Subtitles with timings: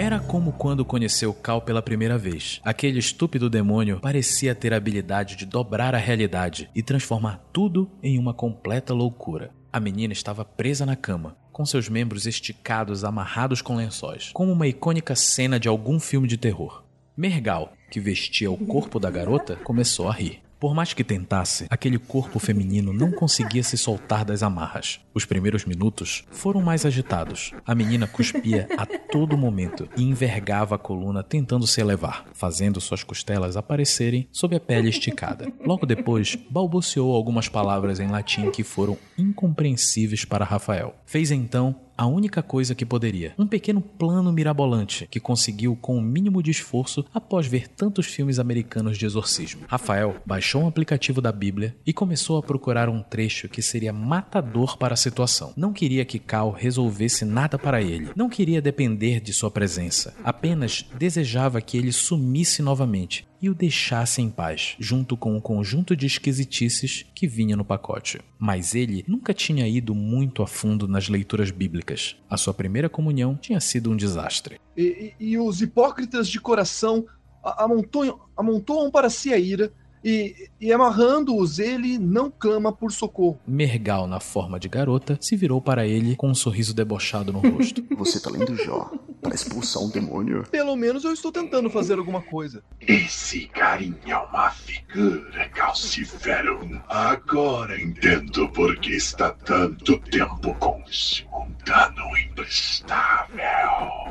[0.00, 2.58] Era como quando conheceu Cal pela primeira vez.
[2.64, 8.18] Aquele estúpido demônio parecia ter a habilidade de dobrar a realidade e transformar tudo em
[8.18, 9.50] uma completa loucura.
[9.70, 14.66] A menina estava presa na cama, com seus membros esticados amarrados com lençóis, como uma
[14.66, 16.82] icônica cena de algum filme de terror.
[17.14, 20.40] Mergal, que vestia o corpo da garota, começou a rir.
[20.60, 25.00] Por mais que tentasse, aquele corpo feminino não conseguia se soltar das amarras.
[25.14, 27.52] Os primeiros minutos foram mais agitados.
[27.66, 33.02] A menina cuspia a todo momento e envergava a coluna tentando se elevar, fazendo suas
[33.02, 35.50] costelas aparecerem sob a pele esticada.
[35.64, 40.94] Logo depois, balbuciou algumas palavras em latim que foram incompreensíveis para Rafael.
[41.06, 43.34] Fez então a única coisa que poderia.
[43.38, 48.38] Um pequeno plano mirabolante que conseguiu com o mínimo de esforço após ver tantos filmes
[48.38, 49.66] americanos de exorcismo.
[49.68, 54.78] Rafael baixou um aplicativo da Bíblia e começou a procurar um trecho que seria matador
[54.78, 55.52] para a situação.
[55.54, 58.08] Não queria que Cal resolvesse nada para ele.
[58.16, 60.14] Não queria depender de sua presença.
[60.24, 65.96] Apenas desejava que ele sumisse novamente e o deixasse em paz, junto com o conjunto
[65.96, 68.20] de esquisitices que vinha no pacote.
[68.38, 72.16] Mas ele nunca tinha ido muito a fundo nas leituras bíblicas.
[72.28, 74.60] A sua primeira comunhão tinha sido um desastre.
[74.76, 77.06] E, e, e os hipócritas de coração
[77.42, 79.72] amontoam, amontoam para si a ira
[80.04, 83.38] e, e amarrando-os, ele não clama por socorro.
[83.46, 87.84] Mergal, na forma de garota, se virou para ele com um sorriso debochado no rosto.
[87.96, 88.90] Você tá lendo Jó
[89.20, 90.44] para expulsar um demônio?
[90.50, 92.62] Pelo menos eu estou tentando fazer alguma coisa.
[92.80, 96.80] Esse carinha é uma figura, Calcifero.
[96.88, 103.40] Agora entendo por que está tanto tempo com esse mundano imprestável.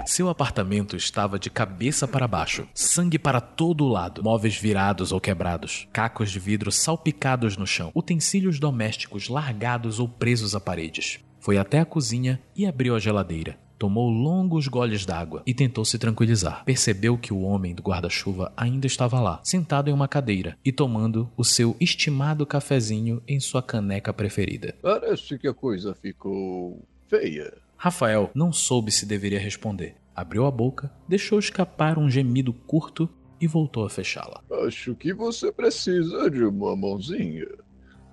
[0.06, 5.79] Seu apartamento estava de cabeça para baixo, sangue para todo lado, móveis virados ou quebrados,
[5.92, 11.20] cacos de vidro salpicados no chão, utensílios domésticos largados ou presos a paredes.
[11.40, 13.58] Foi até a cozinha e abriu a geladeira.
[13.80, 16.66] Tomou longos goles d'água e tentou se tranquilizar.
[16.66, 21.32] Percebeu que o homem do guarda-chuva ainda estava lá, sentado em uma cadeira e tomando
[21.38, 24.76] o seu estimado cafezinho em sua caneca preferida.
[24.82, 27.54] Parece que a coisa ficou feia.
[27.78, 29.96] Rafael não soube se deveria responder.
[30.14, 34.42] Abriu a boca, deixou escapar um gemido curto e voltou a fechá-la.
[34.66, 37.48] Acho que você precisa de uma mãozinha.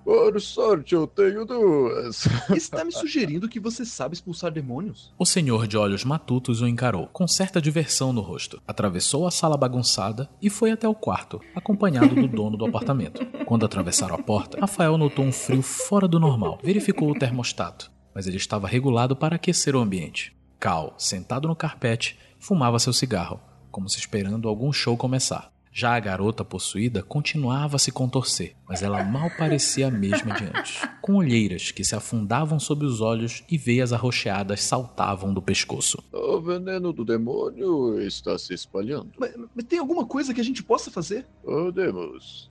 [0.07, 2.25] Por sorte, eu tenho duas.
[2.55, 5.13] Está me sugerindo que você sabe expulsar demônios?
[5.19, 8.61] O senhor de olhos matutos o encarou, com certa diversão no rosto.
[8.65, 13.25] Atravessou a sala bagunçada e foi até o quarto, acompanhado do dono do apartamento.
[13.45, 16.57] Quando atravessaram a porta, Rafael notou um frio fora do normal.
[16.63, 20.33] Verificou o termostato, mas ele estava regulado para aquecer o ambiente.
[20.57, 23.41] Cal, sentado no carpete, fumava seu cigarro,
[23.77, 25.53] como se esperando algum show começar.
[25.71, 30.45] Já a garota possuída continuava a se contorcer, mas ela mal parecia a mesma de
[30.45, 30.81] antes.
[30.99, 36.03] Com olheiras que se afundavam sob os olhos e veias arroxeadas saltavam do pescoço.
[36.11, 39.11] O veneno do demônio está se espalhando.
[39.15, 41.27] Mas, mas tem alguma coisa que a gente possa fazer?
[41.43, 42.49] Podemos.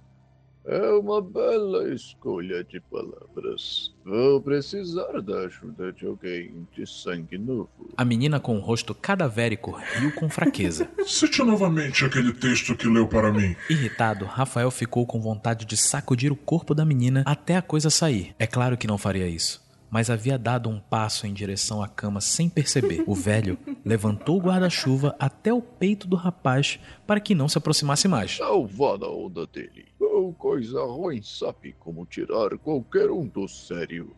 [0.66, 3.94] É uma bela escolha de palavras.
[4.04, 7.71] Vou precisar da ajuda de alguém de sangue novo.
[7.97, 10.88] A menina com o rosto cadavérico riu com fraqueza.
[11.06, 13.54] Cite novamente aquele texto que leu para mim.
[13.71, 18.34] Irritado, Rafael ficou com vontade de sacudir o corpo da menina até a coisa sair.
[18.37, 19.66] É claro que não faria isso.
[19.97, 23.03] Mas havia dado um passo em direção à cama sem perceber.
[23.07, 28.07] O velho levantou o guarda-chuva até o peito do rapaz para que não se aproximasse
[28.07, 28.39] mais.
[28.39, 29.87] Não vá na onda dele.
[29.99, 34.15] Ou coisa ruim sabe como tirar qualquer um do sério.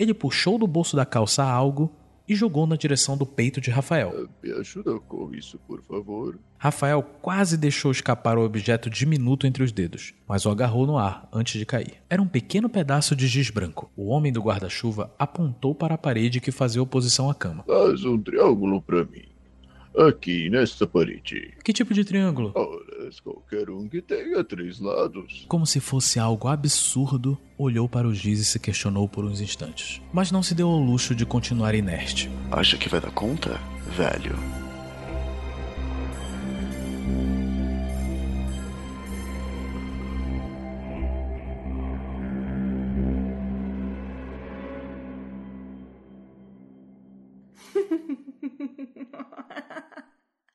[0.00, 1.92] Ele puxou do bolso da calça algo
[2.30, 4.14] e jogou na direção do peito de Rafael.
[4.16, 6.38] Ah, Me ajuda com isso, por favor.
[6.58, 11.28] Rafael quase deixou escapar o objeto diminuto entre os dedos, mas o agarrou no ar
[11.32, 11.94] antes de cair.
[12.08, 13.90] Era um pequeno pedaço de giz branco.
[13.96, 17.64] O homem do guarda-chuva apontou para a parede que fazia oposição à cama.
[17.66, 19.24] Faz um triângulo para mim.
[19.96, 21.54] Aqui, nesta parede.
[21.64, 22.52] Que tipo de triângulo?
[22.54, 25.44] Ora, qualquer um que tenha três lados.
[25.48, 30.00] Como se fosse algo absurdo, olhou para o giz e se questionou por uns instantes.
[30.12, 32.30] Mas não se deu ao luxo de continuar inerte.
[32.50, 33.60] Acha que vai dar conta,
[33.96, 34.59] velho?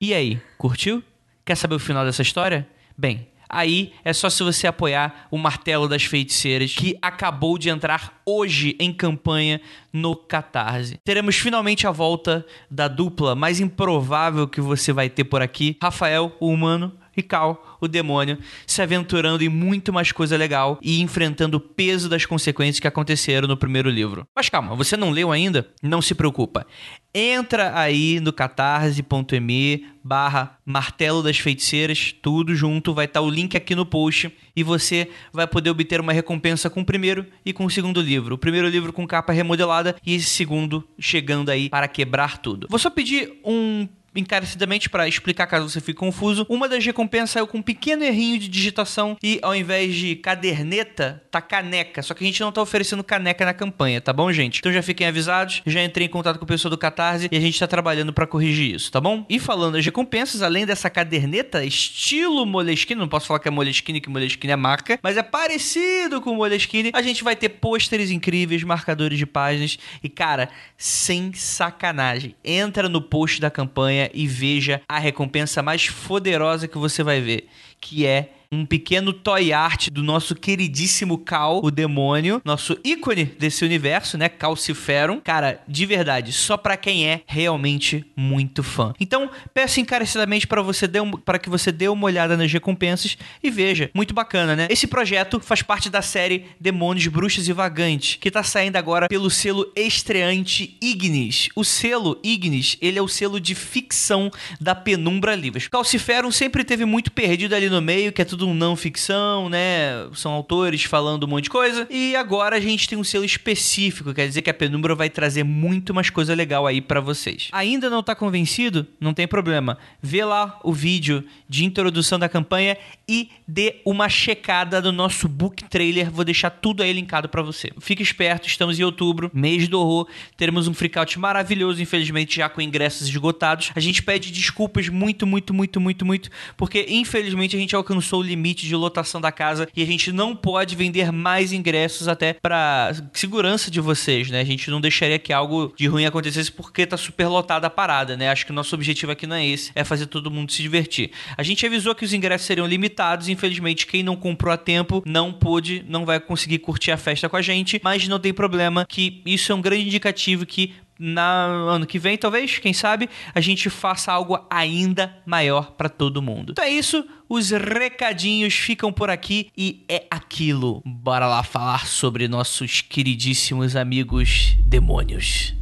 [0.02, 1.02] E aí, curtiu?
[1.46, 2.68] Quer saber o final dessa história?
[2.98, 8.22] Bem, aí é só se você apoiar o Martelo das Feiticeiras, que acabou de entrar
[8.26, 9.62] hoje em campanha
[9.94, 11.00] no Catarse.
[11.02, 16.36] Teremos finalmente a volta da dupla mais improvável que você vai ter por aqui, Rafael,
[16.42, 21.58] o humano, e Cal, o demônio, se aventurando em muito mais coisa legal e enfrentando
[21.58, 24.28] o peso das consequências que aconteceram no primeiro livro.
[24.36, 25.68] Mas calma, você não leu ainda?
[25.82, 26.66] Não se preocupa.
[27.14, 33.74] Entra aí no catarse.me barra martelo das feiticeiras, tudo junto, vai estar o link aqui
[33.74, 37.72] no post e você vai poder obter uma recompensa com o primeiro e com o
[37.72, 38.36] segundo livro.
[38.36, 42.68] O primeiro livro com capa remodelada e esse segundo chegando aí para quebrar tudo.
[42.70, 46.46] Vou só pedir um encarecidamente para explicar caso você fique confuso.
[46.50, 51.24] Uma das recompensas saiu com um pequeno errinho de digitação e ao invés de caderneta,
[51.30, 52.02] tá caneca.
[52.02, 54.60] Só que a gente não tá oferecendo caneca na campanha, tá bom, gente?
[54.60, 57.40] Então já fiquem avisados, já entrei em contato com o pessoal do Catarse e a
[57.40, 59.26] gente tá trabalhando para corrigir isso, tá bom?
[59.30, 64.02] E falando das recompensas, além dessa caderneta estilo Moleskine, não posso falar que é Moleskine,
[64.02, 68.64] que Moleskine é marca, mas é parecido com Moleskine, a gente vai ter pôsteres incríveis,
[68.64, 75.00] marcadores de páginas e cara, sem sacanagem, entra no post da campanha e veja a
[75.00, 77.48] recompensa mais poderosa que você vai ver,
[77.80, 83.66] que é um pequeno toy art do nosso queridíssimo Cal, o demônio, nosso ícone desse
[83.66, 84.30] universo, né?
[84.30, 85.20] Calciferum.
[85.20, 88.94] Cara, de verdade, só para quem é realmente muito fã.
[89.00, 93.50] Então, peço encarecidamente para você um, para que você dê uma olhada nas recompensas e
[93.50, 93.90] veja.
[93.94, 94.68] Muito bacana, né?
[94.70, 99.30] Esse projeto faz parte da série Demônios, Bruxas e Vagantes, que tá saindo agora pelo
[99.30, 101.50] selo estreante Ignis.
[101.56, 105.68] O selo Ignis, ele é o selo de ficção da Penumbra Livros.
[105.68, 110.08] Calciferum sempre teve muito perdido ali no meio, que é tudo um não ficção, né?
[110.14, 111.88] São autores falando um monte de coisa.
[111.90, 115.44] E agora a gente tem um selo específico, quer dizer que a Penumbra vai trazer
[115.44, 117.50] muito mais coisa legal aí para vocês.
[117.52, 118.88] Ainda não tá convencido?
[119.00, 119.78] Não tem problema.
[120.02, 122.78] Vê lá o vídeo de introdução da campanha
[123.08, 126.10] e dê uma checada no nosso book trailer.
[126.10, 127.72] Vou deixar tudo aí linkado para você.
[127.80, 130.08] Fique esperto, estamos em outubro, mês do horror.
[130.38, 133.72] Teremos um freakout maravilhoso, infelizmente já com ingressos esgotados.
[133.76, 138.24] A gente pede desculpas muito, muito, muito, muito, muito, porque infelizmente a gente alcançou o
[138.24, 142.94] limite de lotação da casa e a gente não pode vender mais ingressos até para
[143.14, 144.42] segurança de vocês, né?
[144.42, 148.16] A gente não deixaria que algo de ruim acontecesse porque tá super lotada a parada,
[148.16, 148.30] né?
[148.30, 151.12] Acho que o nosso objetivo aqui não é esse, é fazer todo mundo se divertir.
[151.38, 155.32] A gente avisou que os ingressos seriam limitados, infelizmente quem não comprou a tempo não
[155.32, 159.22] pôde, não vai conseguir curtir a festa com a gente, mas não tem problema que
[159.26, 163.70] isso é um grande indicativo que na ano que vem, talvez, quem sabe, a gente
[163.70, 166.52] faça algo ainda maior para todo mundo.
[166.52, 170.82] Então é isso, os recadinhos ficam por aqui e é aquilo.
[170.86, 175.54] Bora lá falar sobre nossos queridíssimos amigos demônios.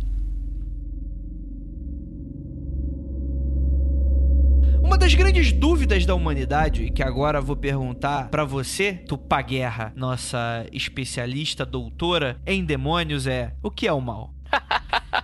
[4.83, 10.67] Uma das grandes dúvidas da humanidade, que agora vou perguntar para você, Tupá Guerra, nossa
[10.71, 14.35] especialista doutora em demônios, é: o que é o mal?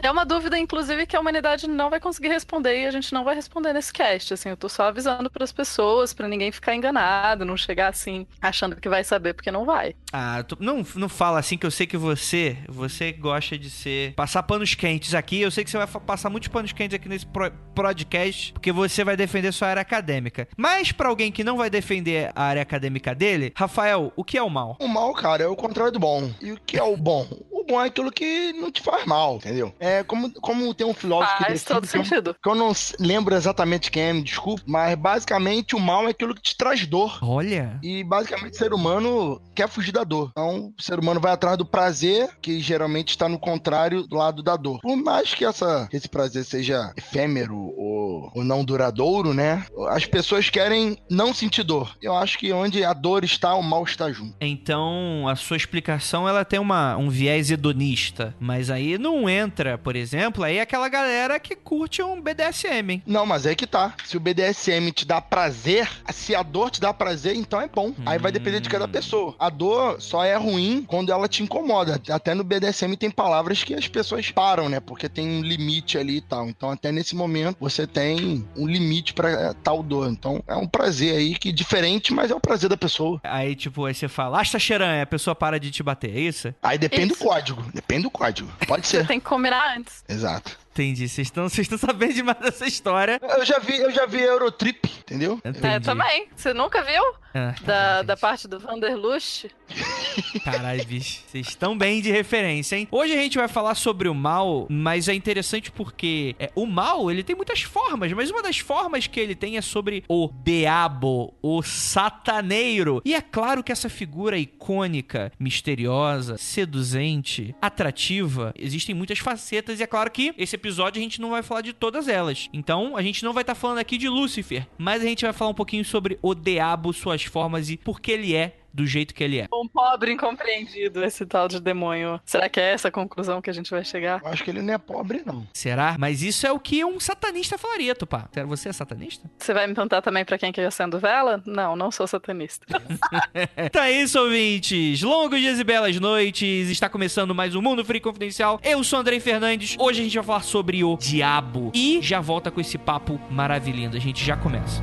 [0.00, 3.24] É uma dúvida, inclusive, que a humanidade não vai conseguir responder e a gente não
[3.24, 4.32] vai responder nesse cast.
[4.32, 8.26] Assim, eu tô só avisando para as pessoas, para ninguém ficar enganado, não chegar assim
[8.40, 9.96] achando que vai saber, porque não vai.
[10.12, 14.14] Ah, tu, não, não fala assim que eu sei que você, você gosta de ser
[14.14, 15.40] passar panos quentes aqui.
[15.40, 19.04] Eu sei que você vai passar muitos panos quentes aqui nesse pro, podcast, porque você
[19.04, 20.48] vai defender sua área acadêmica.
[20.56, 24.42] Mas para alguém que não vai defender a área acadêmica dele, Rafael, o que é
[24.42, 24.76] o mal?
[24.80, 26.30] O mal, cara, é o contrário do bom.
[26.40, 27.26] E o que é o bom?
[27.50, 29.74] O bom é aquilo que não te faz mal, entendeu?
[29.78, 32.36] É como, como tem um filósofo que Faz todo define, que eu- sentido.
[32.42, 36.34] que eu não lembro exatamente quem é, me desculpe, mas basicamente o mal é aquilo
[36.34, 37.18] que te traz dor.
[37.22, 37.78] Olha.
[37.82, 40.30] E basicamente o ser humano quer fugir da dor.
[40.30, 44.42] Então o ser humano vai atrás do prazer, que geralmente está no contrário do lado
[44.42, 44.80] da dor.
[44.80, 49.64] Por mais que essa, esse prazer seja efêmero ou, ou não duradouro, né?
[49.88, 51.96] As pessoas querem não sentir dor.
[52.00, 54.34] Eu acho que onde a dor está, o mal está junto.
[54.40, 59.96] Então, a sua explicação ela tem uma, um viés hedonista, mas aí não entra, por
[59.96, 63.02] exemplo, aí aquela galera que curte um BDSM, hein?
[63.06, 63.94] Não, mas é que tá.
[64.04, 67.92] Se o BDSM te dá prazer, se a dor te dá prazer, então é bom.
[68.06, 69.34] Aí vai depender de cada pessoa.
[69.38, 72.00] A dor só é ruim quando ela te incomoda.
[72.10, 74.80] Até no BDSM tem palavras que as pessoas param, né?
[74.80, 76.48] Porque tem um limite ali e tal.
[76.48, 80.08] Então, até nesse momento, você tem um limite pra tal dor.
[80.10, 83.20] Então, é um prazer aí que diferente, mas é o prazer da pessoa.
[83.24, 86.54] Aí, tipo, aí você fala, asta xeran, a pessoa para de te bater, é isso?
[86.62, 87.22] Aí depende Isso.
[87.22, 87.64] do código.
[87.74, 88.50] Depende do código.
[88.66, 89.06] Pode Você ser.
[89.06, 90.04] tem que combinar antes.
[90.08, 90.58] Exato.
[90.78, 93.20] Entendi, vocês estão sabendo demais dessa história.
[93.20, 95.40] Eu já vi, eu já vi Eurotrip, entendeu?
[95.42, 95.84] É, Entendi.
[95.84, 96.28] também.
[96.36, 97.02] Você nunca viu?
[97.34, 98.06] Ah, Da, gente.
[98.06, 99.46] da parte do Vanderlust?
[100.44, 101.22] Caralho, bicho.
[101.26, 102.88] Vocês estão bem de referência, hein?
[102.90, 107.10] Hoje a gente vai falar sobre o mal, mas é interessante porque é, o mal,
[107.10, 111.34] ele tem muitas formas, mas uma das formas que ele tem é sobre o diabo,
[111.42, 113.02] o sataneiro.
[113.04, 119.86] E é claro que essa figura icônica, misteriosa, seduzente, atrativa, existem muitas facetas e é
[119.86, 120.67] claro que esse episódio
[120.98, 122.48] a gente não vai falar de todas elas.
[122.52, 125.50] Então, a gente não vai estar falando aqui de Lúcifer, mas a gente vai falar
[125.50, 129.24] um pouquinho sobre o diabo, suas formas e por que ele é do jeito que
[129.24, 129.48] ele é.
[129.52, 132.20] Um pobre incompreendido, esse tal de demônio.
[132.24, 134.20] Será que é essa a conclusão que a gente vai chegar?
[134.24, 135.44] Eu acho que ele não é pobre, não.
[135.52, 135.96] Será?
[135.98, 138.28] Mas isso é o que um satanista falaria, Tupá.
[138.32, 139.28] Será você é satanista?
[139.36, 141.42] Você vai me perguntar também pra quem que eu acendo vela?
[141.44, 142.64] Não, não sou satanista.
[143.56, 145.02] então é isso, ouvintes.
[145.02, 146.70] Longos dias e belas noites.
[146.70, 148.60] Está começando mais um Mundo Free Confidencial.
[148.62, 149.74] Eu sou Andrei Fernandes.
[149.76, 151.72] Hoje a gente vai falar sobre o diabo.
[151.74, 153.96] E já volta com esse papo maravilhoso.
[153.96, 154.82] A gente já começa.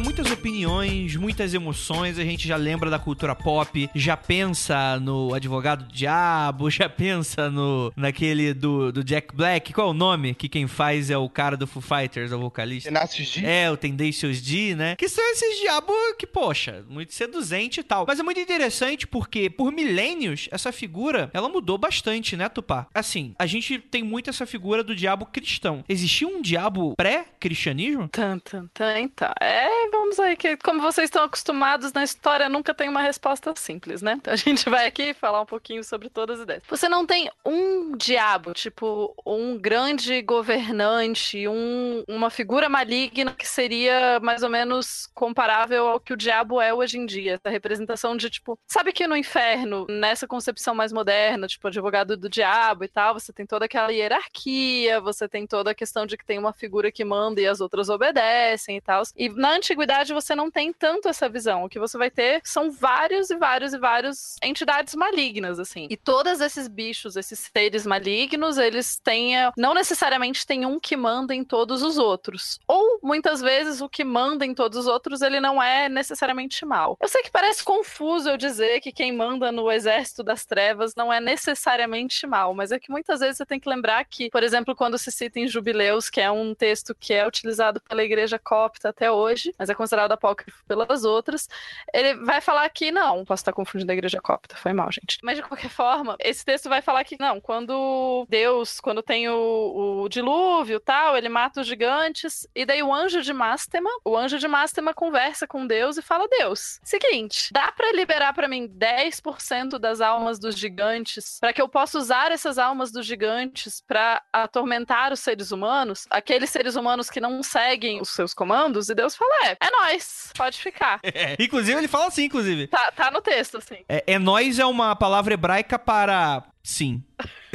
[0.00, 2.18] Muitas opiniões, muitas emoções.
[2.18, 7.50] A gente já lembra da cultura pop, já pensa no advogado do diabo, já pensa
[7.50, 9.72] no naquele do, do Jack Black.
[9.72, 10.34] Qual é o nome?
[10.34, 12.88] Que quem faz é o cara do Foo Fighters, é o vocalista.
[12.88, 13.46] Tenacious D?
[13.46, 14.96] É, o Tenacious D, né?
[14.96, 18.04] Que são esses diabos que, poxa, muito seduzente e tal.
[18.06, 22.86] Mas é muito interessante porque, por milênios, essa figura, ela mudou bastante, né, Tupá?
[22.94, 25.84] Assim, a gente tem muito essa figura do diabo cristão.
[25.88, 28.08] Existia um diabo pré-cristianismo?
[28.08, 29.32] Tan, tan, tan, então.
[29.40, 34.02] É, vamos aí, que como vocês estão acostumados na história, nunca tem uma resposta simples,
[34.02, 34.12] né?
[34.12, 36.62] Então a gente vai aqui falar um pouquinho sobre todas as ideias.
[36.68, 44.20] Você não tem um diabo, tipo, um grande governante, um, uma figura maligna que seria
[44.20, 47.34] mais ou menos comparável ao que o diabo é hoje em dia.
[47.34, 52.28] Essa representação de, tipo, sabe que no inferno, nessa concepção mais moderna, tipo, advogado do
[52.28, 56.24] diabo e tal, você tem toda aquela hierarquia, você tem toda a questão de que
[56.24, 59.02] tem uma figura que manda e as outras obedecem e tal.
[59.16, 61.64] E na antiguidade você não tem tanto essa visão.
[61.64, 65.86] O que você vai ter são vários e vários e vários entidades malignas, assim.
[65.90, 69.36] E todos esses bichos, esses seres malignos, eles têm.
[69.36, 72.58] eh, Não necessariamente tem um que manda em todos os outros.
[72.66, 76.96] Ou muitas vezes o que manda em todos os outros, ele não é necessariamente mal.
[77.00, 81.12] Eu sei que parece confuso eu dizer que quem manda no exército das trevas não
[81.12, 84.74] é necessariamente mal, mas é que muitas vezes você tem que lembrar que, por exemplo,
[84.74, 88.88] quando se cita em Jubileus, que é um texto que é utilizado pela igreja copta
[88.88, 91.48] até hoje, mas é considerado apócrifo pelas outras,
[91.92, 95.18] ele vai falar que não, posso estar confundindo a igreja copta, foi mal, gente.
[95.22, 100.02] Mas de qualquer forma, esse texto vai falar que não, quando Deus, quando tem o,
[100.04, 104.38] o dilúvio tal, ele mata os gigantes, e daí o anjo de Mástema, o anjo
[104.38, 109.78] de Mástema conversa com Deus e fala: Deus, seguinte, dá pra liberar pra mim 10%
[109.78, 115.12] das almas dos gigantes, pra que eu possa usar essas almas dos gigantes pra atormentar
[115.12, 118.88] os seres humanos, aqueles seres humanos que não seguem os seus comandos?
[118.88, 121.00] E Deus fala: É, é nóis, pode ficar.
[121.38, 122.66] inclusive, ele fala assim, inclusive.
[122.66, 123.78] Tá, tá no texto, assim.
[123.88, 127.02] É, é nós é uma palavra hebraica para sim.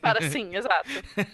[0.00, 0.88] Para sim, exato.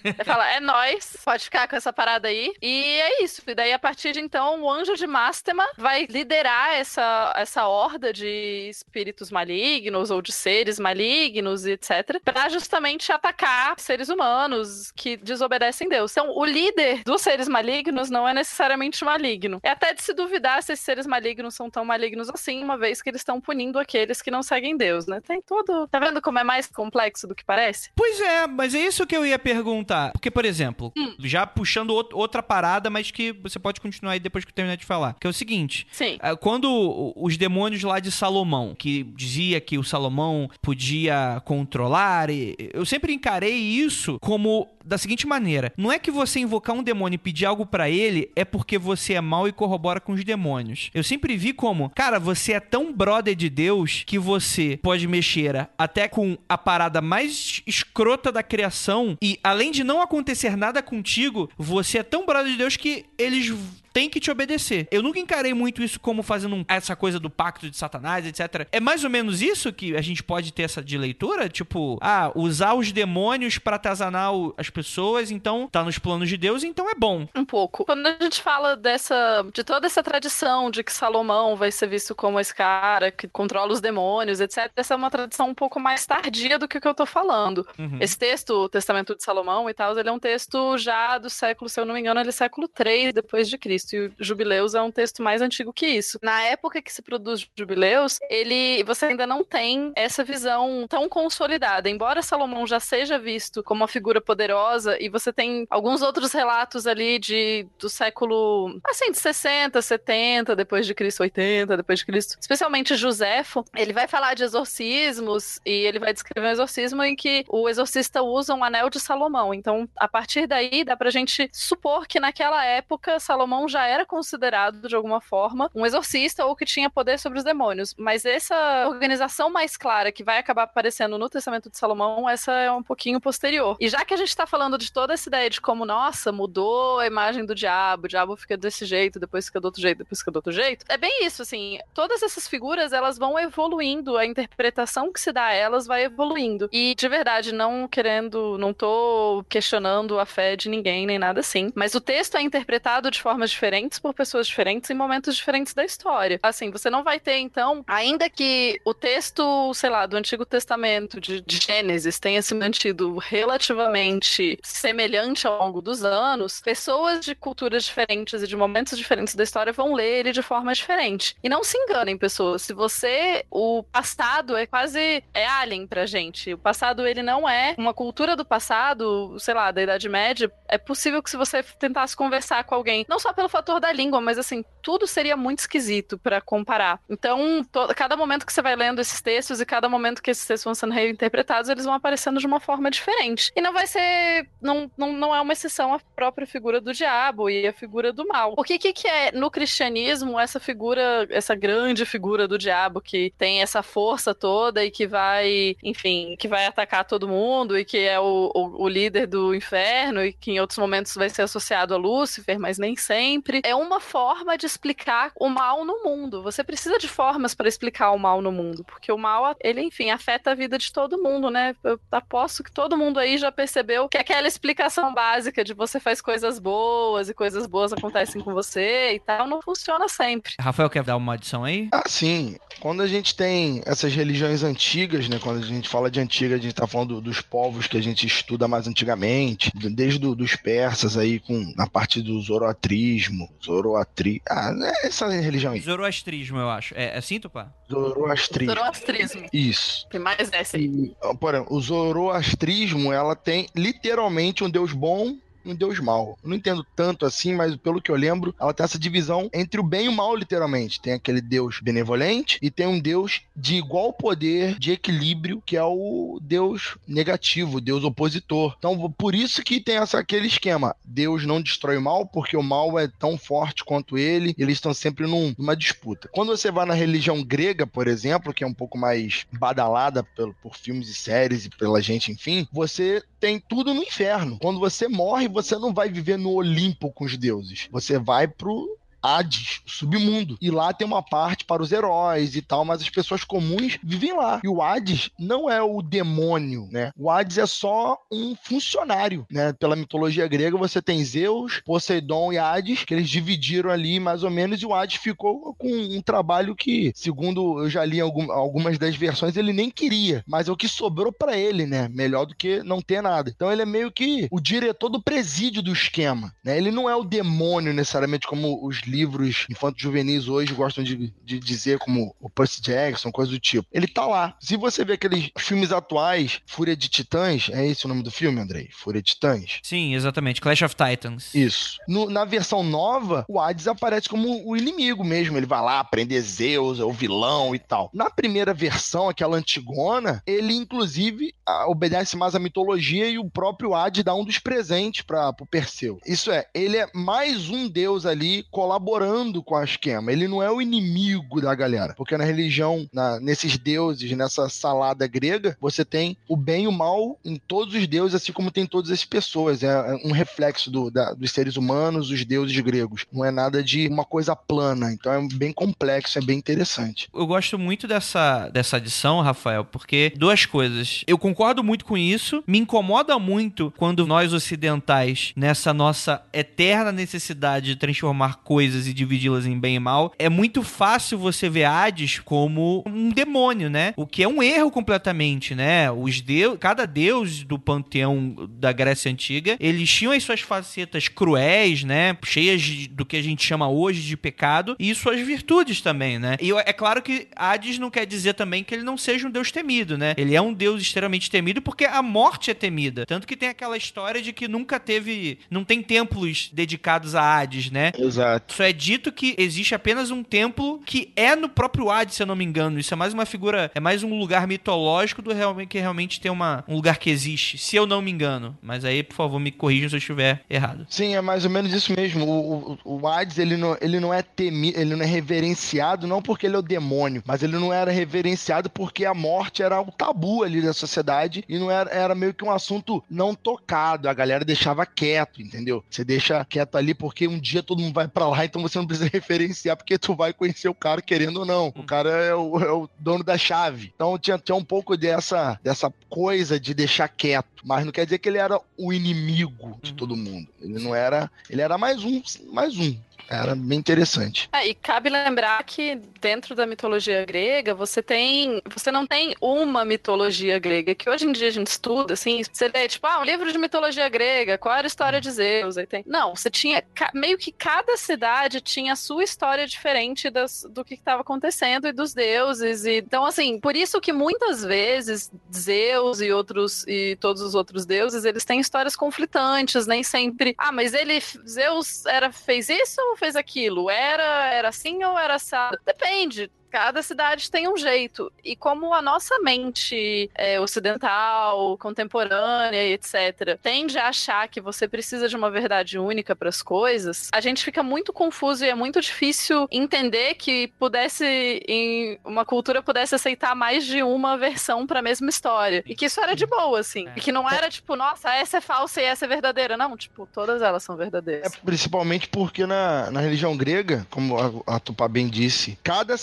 [0.04, 2.52] Ele fala, é nós, pode ficar com essa parada aí.
[2.60, 3.42] E é isso.
[3.46, 8.12] E daí, a partir de então, o anjo de Mástema vai liderar essa, essa horda
[8.12, 15.88] de espíritos malignos ou de seres malignos, etc., para justamente atacar seres humanos que desobedecem
[15.88, 16.12] Deus.
[16.12, 19.60] Então, o líder dos seres malignos não é necessariamente maligno.
[19.62, 23.02] É até de se duvidar se esses seres malignos são tão malignos assim, uma vez
[23.02, 25.20] que eles estão punindo aqueles que não seguem Deus, né?
[25.20, 25.86] Tem todo.
[25.88, 27.90] Tá vendo como é mais complexo do que parece?
[27.94, 30.12] Pois é, mas é isso que eu ia perguntar.
[30.12, 34.44] Porque, por exemplo, já puxando out- outra parada, mas que você pode continuar aí depois
[34.44, 35.14] que eu terminar de falar.
[35.20, 36.16] Que é o seguinte: Sim.
[36.20, 42.54] ah, quando os demônios lá de Salomão, que dizia que o Salomão podia controlar, e-
[42.72, 47.14] eu sempre encarei isso como da seguinte maneira: não é que você invocar um demônio
[47.14, 50.90] e pedir algo pra ele é porque você é mal e corrobora com os demônios.
[50.94, 55.68] Eu sempre vi como, cara, você é tão brother de Deus que você pode mexer
[55.78, 61.50] até com a parada mais escrota da criação e além de não acontecer nada contigo,
[61.56, 63.50] você é tão brother de Deus que eles
[63.94, 64.86] têm que te obedecer.
[64.90, 68.66] Eu nunca encarei muito isso como fazendo um- essa coisa do pacto de Satanás, etc.
[68.72, 71.48] É mais ou menos isso que a gente pode ter essa de leitura?
[71.48, 76.64] Tipo, ah, usar os demônios pra atazanar as pessoas, então tá nos planos de Deus,
[76.64, 77.26] então é bom.
[77.34, 77.84] Um pouco.
[77.84, 82.14] Quando a gente fala dessa, de toda essa tradição de que Salomão vai ser visto
[82.14, 84.70] como esse cara que controla os demônios, etc.
[84.74, 87.64] Essa é uma tradição um pouco mais tardia do que o que eu tô falando.
[87.78, 87.98] Uhum.
[88.00, 91.68] Esse texto, o Testamento de Salomão e tal, ele é um texto já do século,
[91.68, 93.83] se eu não me engano, ele é século 3 depois de Cristo.
[93.92, 96.18] E o Jubileus é um texto mais antigo que isso.
[96.22, 101.88] Na época que se produz Jubileus, ele você ainda não tem essa visão tão consolidada.
[101.88, 106.86] Embora Salomão já seja visto como uma figura poderosa e você tem alguns outros relatos
[106.86, 112.36] ali de do século assim, de 60, 70 depois de Cristo, 80 depois de Cristo,
[112.40, 117.44] especialmente Joséfo, ele vai falar de exorcismos e ele vai descrever um exorcismo em que
[117.48, 119.52] o exorcista usa um anel de Salomão.
[119.52, 124.88] Então, a partir daí, dá pra gente supor que naquela época Salomão já era considerado
[124.88, 127.92] de alguma forma um exorcista ou que tinha poder sobre os demônios.
[127.98, 132.70] Mas essa organização mais clara que vai acabar aparecendo no Testamento de Salomão, essa é
[132.70, 133.76] um pouquinho posterior.
[133.80, 137.00] E já que a gente tá falando de toda essa ideia de como, nossa, mudou
[137.00, 140.20] a imagem do diabo, o diabo fica desse jeito, depois fica do outro jeito, depois
[140.20, 144.24] fica do outro jeito, é bem isso, assim, todas essas figuras, elas vão evoluindo, a
[144.24, 146.68] interpretação que se dá a elas vai evoluindo.
[146.72, 151.72] E, de verdade, não querendo, não tô questionando a fé de ninguém, nem nada assim,
[151.74, 153.63] mas o texto é interpretado de formas diferentes
[153.98, 156.38] por pessoas diferentes em momentos diferentes da história.
[156.42, 161.20] Assim, você não vai ter, então, ainda que o texto, sei lá, do Antigo Testamento,
[161.20, 167.84] de, de Gênesis, tenha se mantido relativamente semelhante ao longo dos anos, pessoas de culturas
[167.84, 171.36] diferentes e de momentos diferentes da história vão ler ele de forma diferente.
[171.42, 172.62] E não se enganem, pessoas.
[172.62, 173.44] Se você.
[173.50, 175.22] O passado é quase.
[175.32, 176.54] É alien pra gente.
[176.54, 180.50] O passado, ele não é uma cultura do passado, sei lá, da Idade Média.
[180.68, 184.20] É possível que se você tentasse conversar com alguém, não só pelo fator da língua,
[184.20, 186.98] mas assim, tudo seria muito esquisito pra comparar.
[187.08, 190.44] Então, to- cada momento que você vai lendo esses textos e cada momento que esses
[190.44, 193.52] textos vão sendo reinterpretados, eles vão aparecendo de uma forma diferente.
[193.54, 194.48] E não vai ser.
[194.60, 198.26] Não, não, não é uma exceção a própria figura do diabo e a figura do
[198.26, 198.54] mal.
[198.56, 203.32] O que, que, que é no cristianismo essa figura, essa grande figura do diabo que
[203.38, 207.98] tem essa força toda e que vai, enfim, que vai atacar todo mundo e que
[207.98, 211.94] é o, o, o líder do inferno e que em outros momentos vai ser associado
[211.94, 213.33] a Lúcifer, mas nem sempre.
[213.64, 216.42] É uma forma de explicar o mal no mundo.
[216.42, 220.10] Você precisa de formas para explicar o mal no mundo, porque o mal, ele, enfim,
[220.10, 221.74] afeta a vida de todo mundo, né?
[221.84, 226.20] Eu aposto que todo mundo aí já percebeu que aquela explicação básica de você faz
[226.20, 230.54] coisas boas e coisas boas acontecem com você e tal, não funciona sempre.
[230.60, 231.88] Rafael quer dar uma adição aí?
[231.92, 232.56] Ah, sim.
[232.80, 235.38] Quando a gente tem essas religiões antigas, né?
[235.40, 238.02] Quando a gente fala de antiga, a gente tá falando do- dos povos que a
[238.02, 243.23] gente estuda mais antigamente, desde do- dos persas aí, com na parte do zoroatrismo,
[243.64, 244.42] zoroatri...
[244.48, 245.80] Ah, é essa religião aí.
[245.80, 246.94] Zoroastrismo, eu acho.
[246.94, 247.72] É, é assim, Tupá?
[247.90, 248.74] Zoroastrismo.
[248.74, 249.46] Zoroastrismo.
[249.52, 250.06] Isso.
[250.10, 250.84] Tem mais essa aí.
[250.84, 255.98] E, por exemplo, o zoroastrismo, ela tem literalmente um deus bom um deus.
[255.98, 259.80] Eu não entendo tanto assim, mas pelo que eu lembro, ela tem essa divisão entre
[259.80, 261.00] o bem e o mal, literalmente.
[261.00, 265.82] Tem aquele deus benevolente e tem um deus de igual poder, de equilíbrio, que é
[265.84, 268.74] o deus negativo, deus opositor.
[268.78, 270.94] Então, por isso que tem essa, aquele esquema.
[271.04, 274.76] Deus não destrói o mal, porque o mal é tão forte quanto ele, e eles
[274.76, 276.28] estão sempre num- numa disputa.
[276.32, 280.54] Quando você vai na religião grega, por exemplo, que é um pouco mais badalada pelo,
[280.54, 284.58] por filmes e séries e pela gente, enfim, você tem tudo no inferno.
[284.58, 287.88] Quando você morre, você não vai viver no Olimpo com os deuses.
[287.92, 290.58] Você vai pro Hades, o submundo.
[290.60, 294.36] E lá tem uma parte para os heróis e tal, mas as pessoas comuns vivem
[294.36, 294.60] lá.
[294.62, 297.10] E o Hades não é o demônio, né?
[297.16, 299.72] O Hades é só um funcionário, né?
[299.72, 304.50] Pela mitologia grega, você tem Zeus, Poseidon e Hades, que eles dividiram ali mais ou
[304.50, 309.16] menos, e o Hades ficou com um trabalho que, segundo eu já li algumas das
[309.16, 312.08] versões, ele nem queria, mas é o que sobrou para ele, né?
[312.08, 313.50] Melhor do que não ter nada.
[313.50, 316.76] Então ele é meio que o diretor do presídio do esquema, né?
[316.76, 321.98] Ele não é o demônio necessariamente como os livros infanto-juvenis hoje gostam de, de dizer,
[321.98, 323.86] como o Percy Jackson, coisa do tipo.
[323.92, 324.56] Ele tá lá.
[324.60, 328.60] Se você vê aqueles filmes atuais, Fúria de Titãs, é esse o nome do filme,
[328.60, 328.88] Andrei?
[328.92, 329.80] Fúria de Titãs?
[329.82, 330.60] Sim, exatamente.
[330.60, 331.54] Clash of Titans.
[331.54, 331.98] Isso.
[332.08, 335.56] No- na versão nova, o Hades aparece como o inimigo mesmo.
[335.56, 338.10] Ele vai lá prender Zeus, é o vilão e tal.
[338.12, 341.54] Na primeira versão, aquela antigona, ele inclusive
[341.86, 346.18] obedece mais à mitologia e o próprio Hades dá um dos presentes para pro Perseu.
[346.26, 350.32] Isso é, ele é mais um deus ali colaborando colaborando com a esquema.
[350.32, 352.14] Ele não é o inimigo da galera.
[352.14, 356.92] Porque na religião, na, nesses deuses, nessa salada grega, você tem o bem e o
[356.92, 359.82] mal em todos os deuses, assim como tem todas as pessoas.
[359.82, 363.26] É um reflexo do, da, dos seres humanos, os deuses gregos.
[363.30, 365.12] Não é nada de uma coisa plana.
[365.12, 367.28] Então é bem complexo, é bem interessante.
[367.34, 371.22] Eu gosto muito dessa, dessa adição, Rafael, porque duas coisas.
[371.26, 377.86] Eu concordo muito com isso, me incomoda muito quando nós ocidentais, nessa nossa eterna necessidade
[377.86, 382.38] de transformar coisas e dividi-las em bem e mal, é muito fácil você ver Hades
[382.38, 384.12] como um demônio, né?
[384.16, 386.10] O que é um erro completamente, né?
[386.10, 392.04] Os deus, cada deus do panteão da Grécia antiga, eles tinham as suas facetas cruéis,
[392.04, 392.36] né?
[392.44, 396.56] Cheias de, do que a gente chama hoje de pecado e suas virtudes também, né?
[396.60, 399.70] E é claro que Hades não quer dizer também que ele não seja um deus
[399.70, 400.34] temido, né?
[400.36, 403.24] Ele é um deus extremamente temido porque a morte é temida.
[403.26, 407.90] Tanto que tem aquela história de que nunca teve, não tem templos dedicados a Hades,
[407.90, 408.12] né?
[408.18, 408.73] Exato.
[408.74, 412.46] Só é dito que existe apenas um templo que é no próprio Hades, se eu
[412.46, 412.98] não me engano.
[412.98, 415.54] Isso é mais uma figura, é mais um lugar mitológico do
[415.88, 418.76] que realmente tem uma, um lugar que existe, se eu não me engano.
[418.82, 421.06] Mas aí, por favor, me corrijam se eu estiver errado.
[421.08, 422.44] Sim, é mais ou menos isso mesmo.
[422.44, 426.42] O, o, o Hades, ele não, ele não é temido, ele não é reverenciado, não
[426.42, 430.10] porque ele é o demônio, mas ele não era reverenciado porque a morte era o
[430.10, 434.28] tabu ali da sociedade e não era, era meio que um assunto não tocado.
[434.28, 436.04] A galera deixava quieto, entendeu?
[436.10, 439.06] Você deixa quieto ali porque um dia todo mundo vai para lá, então você não
[439.06, 441.88] precisa referenciar porque tu vai conhecer o cara querendo ou não.
[441.88, 444.12] O cara é o, é o dono da chave.
[444.14, 447.82] Então tinha, tinha um pouco dessa, dessa coisa de deixar quieto.
[447.84, 450.68] Mas não quer dizer que ele era o inimigo de todo mundo.
[450.80, 451.50] Ele não era.
[451.68, 453.16] Ele era mais um, mais um.
[453.48, 454.68] Era bem interessante.
[454.72, 458.80] É, e cabe lembrar que dentro da mitologia grega, você tem.
[458.92, 462.88] Você não tem uma mitologia grega, que hoje em dia a gente estuda, assim, você
[462.88, 465.98] lê, tipo, ah, um livro de mitologia grega, qual era a história de Zeus?
[465.98, 466.24] Aí tem.
[466.26, 467.02] Não, você tinha.
[467.34, 472.12] Meio que cada cidade tinha a sua história diferente das, do que estava acontecendo e
[472.12, 473.04] dos deuses.
[473.04, 478.06] E, então, assim, por isso que muitas vezes Zeus e outros e todos os outros
[478.06, 480.74] deuses, eles têm histórias conflitantes, nem sempre.
[480.78, 481.42] Ah, mas ele.
[481.68, 484.10] Zeus era, fez isso fez aquilo?
[484.10, 485.98] Era, era assim ou era assado?
[486.04, 486.70] Depende.
[486.94, 488.52] Cada cidade tem um jeito.
[488.64, 495.48] E como a nossa mente é, ocidental, contemporânea, etc., tende a achar que você precisa
[495.48, 499.20] de uma verdade única para as coisas, a gente fica muito confuso e é muito
[499.20, 501.44] difícil entender que pudesse,
[501.88, 506.04] em uma cultura, pudesse aceitar mais de uma versão para a mesma história.
[506.06, 507.26] E que isso era de boa, assim.
[507.34, 509.96] E que não era tipo, nossa, essa é falsa e essa é verdadeira.
[509.96, 511.72] Não, tipo, todas elas são verdadeiras.
[511.72, 516.36] É principalmente porque na, na religião grega, como a, a Tupá bem disse, cada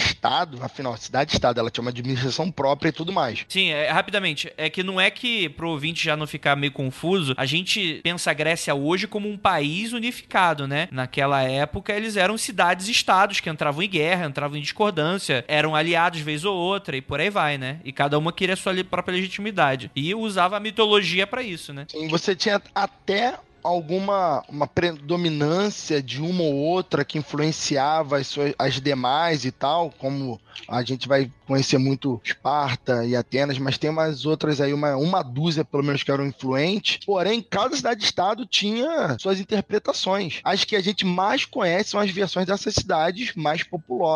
[0.00, 3.44] cidade-estado, afinal, cidade-estado, ela tinha uma administração própria e tudo mais.
[3.48, 4.52] Sim, é, rapidamente.
[4.56, 8.30] É que não é que, pro ouvinte já não ficar meio confuso, a gente pensa
[8.30, 10.88] a Grécia hoje como um país unificado, né?
[10.90, 16.44] Naquela época, eles eram cidades-estados que entravam em guerra, entravam em discordância, eram aliados vez
[16.44, 17.80] ou outra e por aí vai, né?
[17.84, 19.90] E cada uma queria a sua própria legitimidade.
[19.94, 21.86] E usava a mitologia pra isso, né?
[21.88, 28.54] Sim, você tinha até alguma uma predominância de uma ou outra que influenciava as, suas,
[28.58, 33.90] as demais e tal, como a gente vai conhecer muito Esparta e Atenas, mas tem
[33.90, 37.04] umas outras aí, uma, uma dúzia pelo menos que eram influentes.
[37.04, 40.40] Porém, cada cidade-estado tinha suas interpretações.
[40.42, 43.64] As que a gente mais conhece são as versões dessas cidades mais,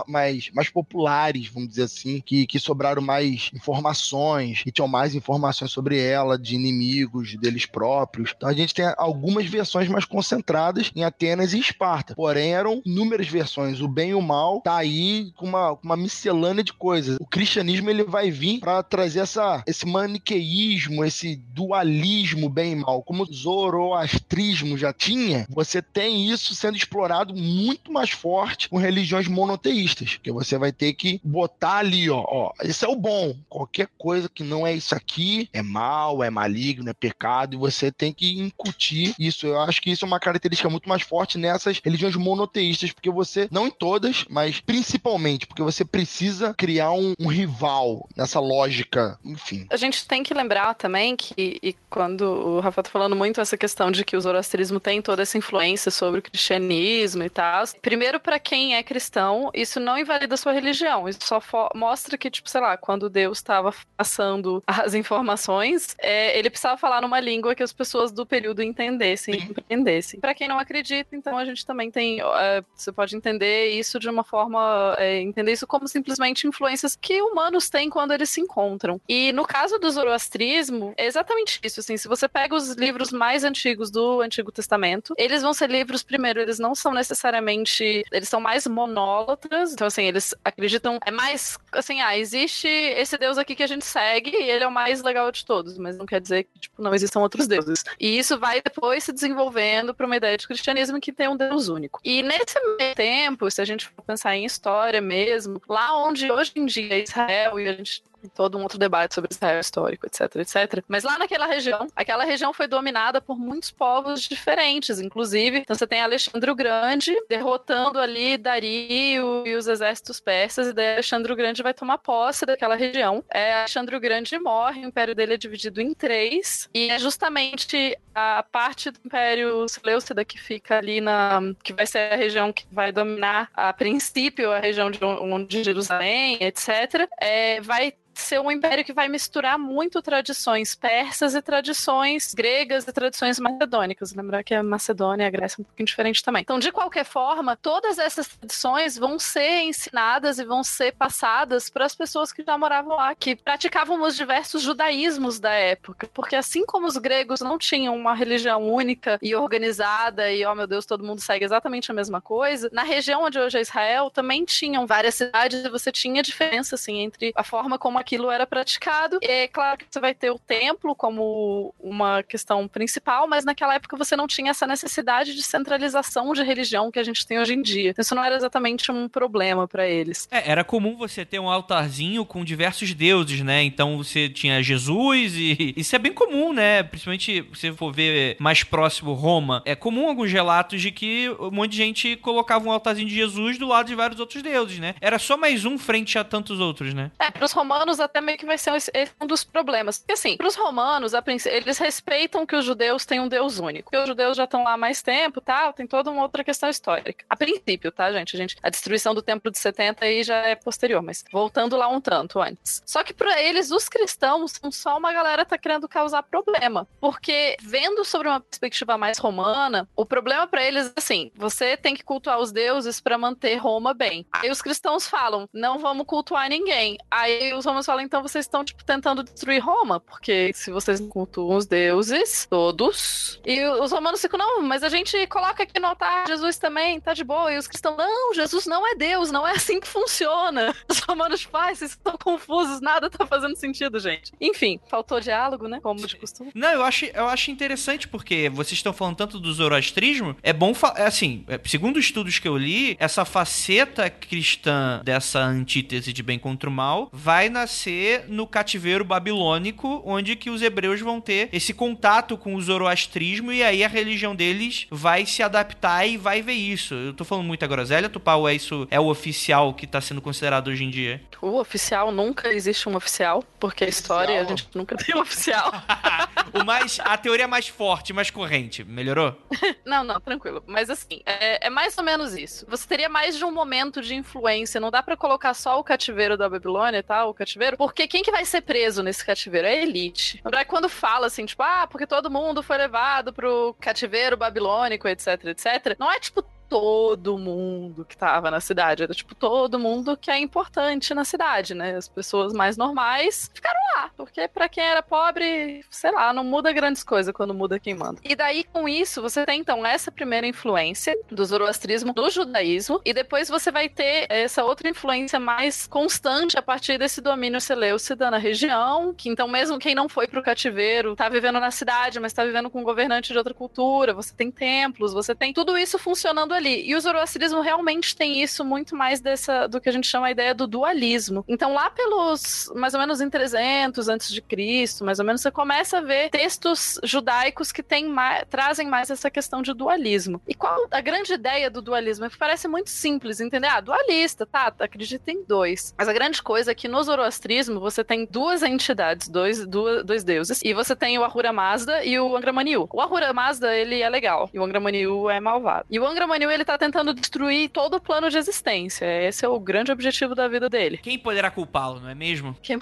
[0.08, 5.70] mais, mais populares, vamos dizer assim, que, que sobraram mais informações e tinham mais informações
[5.70, 8.34] sobre ela, de inimigos, deles próprios.
[8.36, 12.14] Então a gente tem algumas versões mais concentradas em Atenas e Esparta.
[12.14, 13.80] Porém, eram inúmeras versões.
[13.80, 17.16] O bem e o mal tá aí com uma, uma miscelânea de coisas.
[17.20, 23.02] O cristianismo ele vai vir para trazer essa, esse maniqueísmo, esse dualismo bem e mal.
[23.02, 29.28] Como o zoroastrismo já tinha, você tem isso sendo explorado muito mais forte com religiões
[29.28, 30.18] monoteístas.
[30.22, 33.34] Que você vai ter que botar ali, ó, ó, esse é o bom.
[33.48, 37.90] Qualquer coisa que não é isso aqui é mal, é maligno, é pecado, e você
[37.90, 39.29] tem que incutir isso.
[39.42, 43.48] Eu acho que isso é uma característica muito mais forte nessas religiões monoteístas, porque você,
[43.50, 49.66] não em todas, mas principalmente, porque você precisa criar um, um rival nessa lógica, enfim.
[49.70, 53.56] A gente tem que lembrar também que, e quando o Rafa tá falando muito essa
[53.56, 57.50] questão de que o zoroastrismo tem toda essa influência sobre o cristianismo e tal.
[57.82, 61.08] Primeiro, para quem é cristão, isso não invalida a sua religião.
[61.08, 61.40] Isso só
[61.74, 67.00] mostra que, tipo, sei lá, quando Deus estava passando as informações, é, ele precisava falar
[67.00, 70.20] numa língua que as pessoas do período entenderam lessem e compreendessem.
[70.20, 74.08] Para quem não acredita, então a gente também tem, é, você pode entender isso de
[74.08, 79.00] uma forma, é, entender isso como simplesmente influências que humanos têm quando eles se encontram.
[79.08, 83.44] E no caso do zoroastrismo, é exatamente isso, assim, se você pega os livros mais
[83.44, 88.40] antigos do Antigo Testamento, eles vão ser livros, primeiro, eles não são necessariamente, eles são
[88.40, 93.62] mais monólatras, então assim, eles acreditam, é mais, assim, ah, existe esse deus aqui que
[93.62, 96.44] a gente segue e ele é o mais legal de todos, mas não quer dizer
[96.44, 97.84] que, tipo, não existam outros deuses.
[97.98, 101.68] E isso vai depois se desenvolvendo para uma ideia de cristianismo que tem um deus
[101.68, 102.00] único.
[102.04, 106.52] E nesse meio tempo, se a gente for pensar em história mesmo, lá onde hoje
[106.56, 110.36] em dia é Israel e a gente todo um outro debate sobre Israel histórico, etc,
[110.36, 110.84] etc.
[110.88, 115.58] Mas lá naquela região, aquela região foi dominada por muitos povos diferentes, inclusive.
[115.58, 120.94] Então você tem Alexandre o Grande derrotando ali Dario e os exércitos persas, e daí
[120.94, 123.24] Alexandre o Grande vai tomar posse daquela região.
[123.30, 127.96] É, Alexandre o Grande morre, o império dele é dividido em três, e é justamente
[128.14, 131.40] a parte do Império Seleucida que fica ali na.
[131.62, 134.98] que vai ser a região que vai dominar, a princípio, a região de,
[135.46, 141.42] de Jerusalém, etc., é, vai ser um império que vai misturar muito tradições persas e
[141.42, 144.14] tradições gregas e tradições macedônicas.
[144.14, 146.42] Lembrar que a Macedônia e a Grécia é um pouquinho diferente também.
[146.42, 151.84] Então, de qualquer forma, todas essas tradições vão ser ensinadas e vão ser passadas para
[151.84, 156.08] as pessoas que já moravam lá, que praticavam os diversos judaísmos da época.
[156.12, 160.66] Porque assim como os gregos não tinham uma religião única e organizada e, oh meu
[160.66, 164.44] Deus, todo mundo segue exatamente a mesma coisa, na região onde hoje é Israel também
[164.44, 169.18] tinham várias cidades e você tinha diferença, assim, entre a forma como aquilo era praticado.
[169.22, 173.96] É claro que você vai ter o templo como uma questão principal, mas naquela época
[173.96, 177.62] você não tinha essa necessidade de centralização de religião que a gente tem hoje em
[177.62, 177.94] dia.
[177.96, 180.26] Isso não era exatamente um problema para eles.
[180.30, 183.62] É, era comum você ter um altarzinho com diversos deuses, né?
[183.62, 186.82] Então você tinha Jesus e isso é bem comum, né?
[186.82, 191.72] Principalmente se for ver mais próximo Roma, é comum alguns relatos de que um monte
[191.72, 194.94] de gente colocava um altarzinho de Jesus do lado de vários outros deuses, né?
[195.00, 197.12] Era só mais um frente a tantos outros, né?
[197.18, 198.72] É, para os romanos romanos até meio que vai ser
[199.20, 199.98] um dos problemas.
[199.98, 201.12] Porque assim, para os romanos,
[201.46, 203.90] eles respeitam que os judeus têm um Deus único.
[203.90, 206.68] Porque os judeus já estão lá há mais tempo, tal, tem toda uma outra questão
[206.68, 207.24] histórica.
[207.28, 208.36] A princípio, tá, gente?
[208.36, 211.88] A, gente, a destruição do templo de 70 aí já é posterior, mas voltando lá
[211.88, 212.82] um tanto antes.
[212.86, 216.86] Só que para eles, os cristãos são só uma galera tá querendo causar problema.
[217.00, 221.94] Porque vendo sobre uma perspectiva mais romana, o problema para eles é assim: você tem
[221.94, 224.26] que cultuar os deuses para manter Roma bem.
[224.32, 226.98] Aí os cristãos falam: não vamos cultuar ninguém.
[227.10, 231.56] Aí os romanos fala, então vocês estão, tipo, tentando destruir Roma, porque se vocês cultuam
[231.56, 233.40] os deuses, todos.
[233.44, 237.14] E os romanos ficam, não, mas a gente coloca aqui no altar Jesus também, tá
[237.14, 237.52] de boa.
[237.52, 240.74] E os cristãos, não, Jesus não é Deus, não é assim que funciona.
[240.88, 244.32] Os romanos, faz, vocês estão confusos, nada tá fazendo sentido, gente.
[244.40, 245.80] Enfim, faltou diálogo, né?
[245.80, 246.50] Como de costume.
[246.54, 250.72] Não, eu acho, eu acho interessante, porque vocês estão falando tanto do zoroastrismo, é bom,
[250.96, 256.38] é assim, é, segundo estudos que eu li, essa faceta cristã dessa antítese de bem
[256.38, 261.48] contra o mal vai nascer ser no cativeiro babilônico, onde que os hebreus vão ter
[261.52, 266.42] esse contato com o zoroastrismo e aí a religião deles vai se adaptar e vai
[266.42, 266.94] ver isso.
[266.94, 270.68] Eu tô falando muita groselha, Tupau, é isso é o oficial que tá sendo considerado
[270.68, 271.22] hoje em dia?
[271.40, 274.46] O oficial nunca existe um oficial, porque a história oficial.
[274.46, 275.72] a gente nunca tem um oficial.
[276.52, 279.36] o mais a teoria mais forte, mais corrente, melhorou?
[279.86, 280.62] não, não, tranquilo.
[280.66, 282.66] Mas assim, é, é mais ou menos isso.
[282.68, 286.36] Você teria mais de um momento de influência, não dá para colocar só o cativeiro
[286.36, 287.24] da Babilônia, tá?
[287.24, 289.66] O cativeiro cativeiro, porque quem que vai ser preso nesse cativeiro?
[289.66, 290.42] É a elite.
[290.52, 295.44] É quando fala assim, tipo, ah, porque todo mundo foi levado pro cativeiro babilônico, etc,
[295.44, 300.30] etc, não é tipo todo mundo que tava na cidade, era tipo todo mundo que
[300.30, 301.96] é importante na cidade, né?
[301.96, 306.72] As pessoas mais normais ficaram lá, porque para quem era pobre, sei lá, não muda
[306.72, 308.20] grandes coisas quando muda quem manda.
[308.22, 313.12] E daí com isso, você tem então essa primeira influência do zoroastrismo, do judaísmo, e
[313.12, 318.38] depois você vai ter essa outra influência mais constante a partir desse domínio seleucida na
[318.38, 322.44] região, que então mesmo quem não foi pro cativeiro, tá vivendo na cidade, mas tá
[322.44, 326.54] vivendo com um governante de outra cultura, você tem templos, você tem tudo isso funcionando
[326.60, 326.88] ali.
[326.88, 330.30] E o zoroastrismo realmente tem isso muito mais dessa do que a gente chama a
[330.30, 331.44] ideia do dualismo.
[331.48, 335.50] Então, lá pelos mais ou menos em 300 antes de Cristo, mais ou menos, você
[335.50, 340.40] começa a ver textos judaicos que tem mais, trazem mais essa questão de dualismo.
[340.46, 342.26] E qual a grande ideia do dualismo?
[342.26, 343.66] É que parece muito simples, entender?
[343.66, 345.94] Ah, dualista, tá, acredita em dois.
[345.96, 350.22] Mas a grande coisa é que no zoroastrismo você tem duas entidades, dois, duas, dois
[350.22, 352.88] deuses, e você tem o Ahura Mazda e o Angra Maniu.
[352.92, 355.86] O Ahura Mazda, ele é legal, e o Angra Maniu é malvado.
[355.90, 359.04] E o Angra Maniu Ele tá tentando destruir todo o plano de existência.
[359.26, 360.98] Esse é o grande objetivo da vida dele.
[360.98, 362.56] Quem poderá culpá-lo, não é mesmo?
[362.62, 362.78] Quem,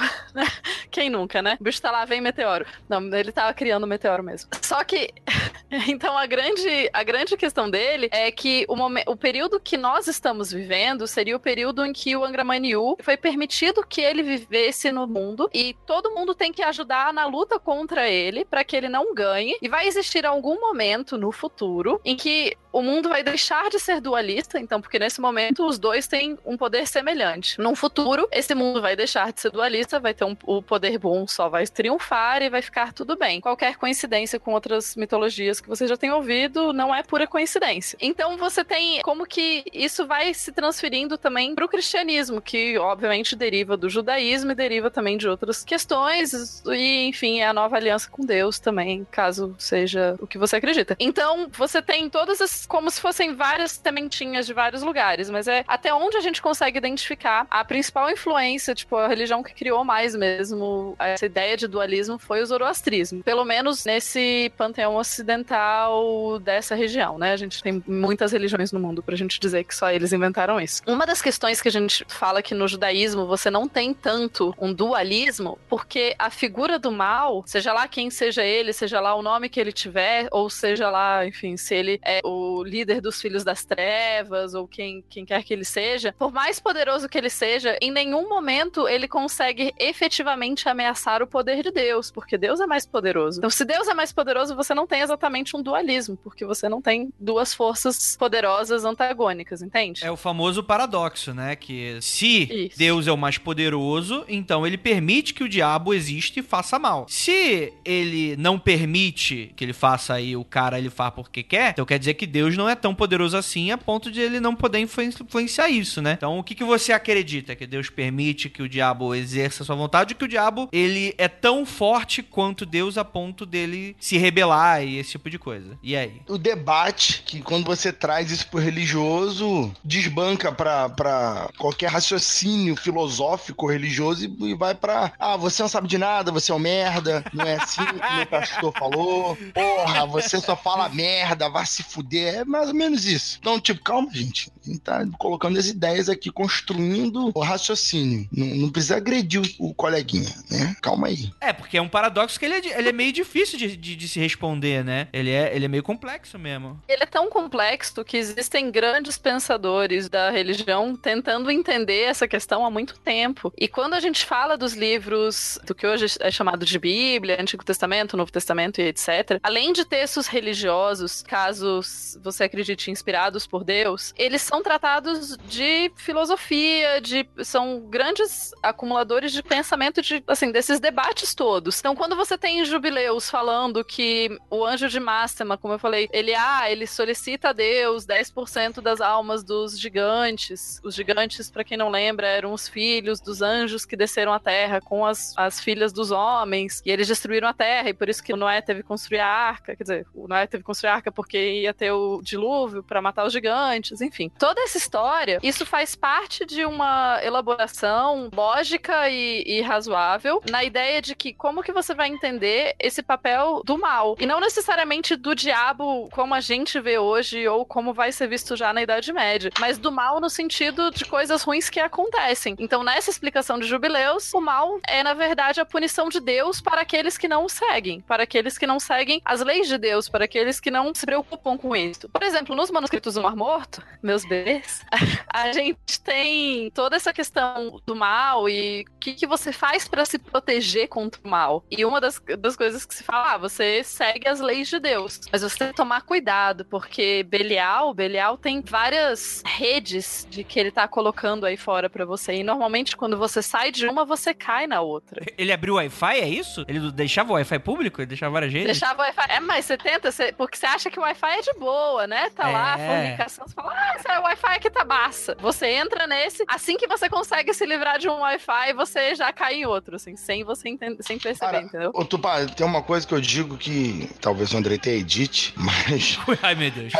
[0.91, 1.57] Quem nunca, né?
[1.61, 2.67] O bicho tá lá, vem meteoro.
[2.89, 4.51] Não, ele tava criando um meteoro mesmo.
[4.63, 5.11] Só que,
[5.89, 8.77] então a grande, a grande questão dele é que o,
[9.11, 13.17] o período que nós estamos vivendo seria o período em que o Angra Mainyu foi
[13.17, 18.09] permitido que ele vivesse no mundo e todo mundo tem que ajudar na luta contra
[18.09, 19.57] ele para que ele não ganhe.
[19.61, 24.01] E vai existir algum momento no futuro em que o mundo vai deixar de ser
[24.01, 27.59] dualista, então, porque nesse momento os dois têm um poder semelhante.
[27.61, 31.27] Num futuro, esse mundo vai deixar de ser dualista, vai ter um, o poder bom
[31.27, 33.41] só vai triunfar e vai ficar tudo bem.
[33.41, 37.97] Qualquer coincidência com outras mitologias que você já tem ouvido não é pura coincidência.
[38.01, 43.37] Então você tem como que isso vai se transferindo também para o cristianismo, que obviamente
[43.37, 48.09] deriva do judaísmo e deriva também de outras questões, e enfim, é a nova aliança
[48.11, 50.97] com Deus também, caso seja o que você acredita.
[50.99, 55.65] Então você tem todas as como se fossem várias sementinhas de vários lugares, mas é
[55.67, 60.15] até onde a gente consegue identificar a principal influência, tipo, a religião que criou mais
[60.15, 63.23] mesmo essa ideia de dualismo foi o zoroastrismo.
[63.23, 67.33] Pelo menos nesse panteão ocidental dessa região, né?
[67.33, 70.83] A gente tem muitas religiões no mundo pra gente dizer que só eles inventaram isso.
[70.87, 74.73] Uma das questões que a gente fala que no judaísmo você não tem tanto um
[74.73, 79.49] dualismo, porque a figura do mal, seja lá quem seja ele, seja lá o nome
[79.49, 83.65] que ele tiver, ou seja lá, enfim, se ele é o líder dos filhos das
[83.65, 87.91] trevas, ou quem, quem quer que ele seja, por mais poderoso que ele seja, em
[87.91, 93.39] nenhum momento ele consegue efetivamente ameaçar o poder de Deus, porque Deus é mais poderoso.
[93.39, 96.81] Então, se Deus é mais poderoso, você não tem exatamente um dualismo, porque você não
[96.81, 100.05] tem duas forças poderosas antagônicas, entende?
[100.05, 101.57] É o famoso paradoxo, né?
[101.57, 102.79] Que se Isso.
[102.79, 107.07] Deus é o mais poderoso, então ele permite que o diabo exista e faça mal.
[107.09, 111.85] Se ele não permite que ele faça aí o cara, ele faz porque quer, então
[111.85, 114.79] quer dizer que Deus não é tão poderoso assim a ponto de ele não poder
[114.79, 116.13] influen- influenciar isso, né?
[116.17, 117.55] Então o que, que você acredita?
[117.57, 121.65] Que Deus permite que o diabo exerça sua vontade que o diabo, ele é tão
[121.67, 125.79] forte quanto Deus a ponto dele se rebelar e esse tipo de coisa?
[125.83, 126.21] E aí?
[126.29, 133.67] O debate, que quando você traz isso pro religioso, desbanca pra, pra qualquer raciocínio filosófico
[133.71, 135.13] religioso e, e vai pra.
[135.19, 138.27] Ah, você não sabe de nada, você é um merda, não é assim que meu
[138.27, 139.37] pastor falou.
[139.55, 142.28] Porra, você só fala merda, vai se fuder.
[142.29, 143.39] É mais ou menos isso.
[143.41, 144.51] Então, tipo, calma, gente.
[144.69, 148.29] A gente tá colocando as ideias aqui, construindo o raciocínio.
[148.33, 150.77] Não, não precisa agredir o, o coleguinha, né?
[150.83, 151.31] Calma aí.
[151.41, 154.09] É, porque é um paradoxo que ele é, ele é meio difícil de, de- de
[154.09, 155.09] se responder, né?
[155.13, 156.81] Ele é, ele é meio complexo mesmo.
[156.89, 162.71] Ele é tão complexo que existem grandes pensadores da religião tentando entender essa questão há
[162.71, 163.53] muito tempo.
[163.57, 167.65] E quando a gente fala dos livros do que hoje é chamado de Bíblia, Antigo
[167.65, 174.13] Testamento, Novo Testamento e etc., além de textos religiosos, casos você acredite inspirados por Deus,
[174.17, 181.35] eles são tratados de filosofia, de são grandes acumuladores de pensamento de assim desses debates
[181.35, 181.79] todos.
[181.79, 186.35] Então, quando você tem jubileus falando que o anjo de Mástema, como eu falei, ele
[186.35, 190.81] ah, ele solicita a Deus 10% das almas dos gigantes.
[190.85, 194.81] Os gigantes, pra quem não lembra, eram os filhos dos anjos que desceram à terra
[194.81, 198.35] com as, as filhas dos homens, e eles destruíram a terra, e por isso que
[198.35, 201.13] Noé teve que construir a arca, quer dizer, o Noé teve que construir a arca
[201.13, 204.31] porque ia ter o dilúvio pra matar os gigantes, enfim.
[204.49, 211.03] Toda essa história, isso faz parte de uma elaboração lógica e, e razoável na ideia
[211.03, 215.35] de que como que você vai entender esse papel do mal e não necessariamente do
[215.35, 219.51] diabo como a gente vê hoje ou como vai ser visto já na Idade Média,
[219.61, 222.57] mas do mal no sentido de coisas ruins que acontecem.
[222.59, 226.81] Então, nessa explicação de Jubileus, o mal é na verdade a punição de Deus para
[226.81, 230.25] aqueles que não o seguem, para aqueles que não seguem as leis de Deus, para
[230.25, 232.09] aqueles que não se preocupam com isso.
[232.09, 234.85] Por exemplo, nos manuscritos do Mar Morto, meus bebês,
[235.33, 240.05] a gente tem toda essa questão do mal e o que, que você faz para
[240.05, 241.65] se proteger contra o mal.
[241.71, 245.21] E uma das, das coisas que se fala, ah, você segue as leis de Deus,
[245.33, 250.71] mas você tem que tomar cuidado, porque Belial, Belial tem várias redes de que ele
[250.71, 252.35] tá colocando aí fora para você.
[252.35, 255.23] E normalmente quando você sai de uma, você cai na outra.
[255.37, 256.65] Ele abriu o Wi-Fi, é isso?
[256.69, 258.01] Ele deixava o Wi-Fi público?
[258.01, 258.67] Ele deixava várias redes?
[258.79, 259.27] Deixava o Wi-Fi.
[259.29, 262.31] É, mas você tenta, você- porque você acha que o Wi-Fi é de boa, né?
[262.31, 262.87] Tá lá, a É.
[263.03, 265.37] fornicação, você fala, ah, esse Wi-Fi aqui tá massa.
[265.41, 269.55] Você entra nesse, assim que você consegue se livrar de um Wi-Fi, você já cai
[269.55, 271.91] em outro, assim, sem você entender, sem perceber, Cara, entendeu?
[271.95, 276.19] Ô, Tupá, tem uma coisa que eu digo que talvez o André tenha edite, mas
[276.43, 276.93] Ai, meu Deus.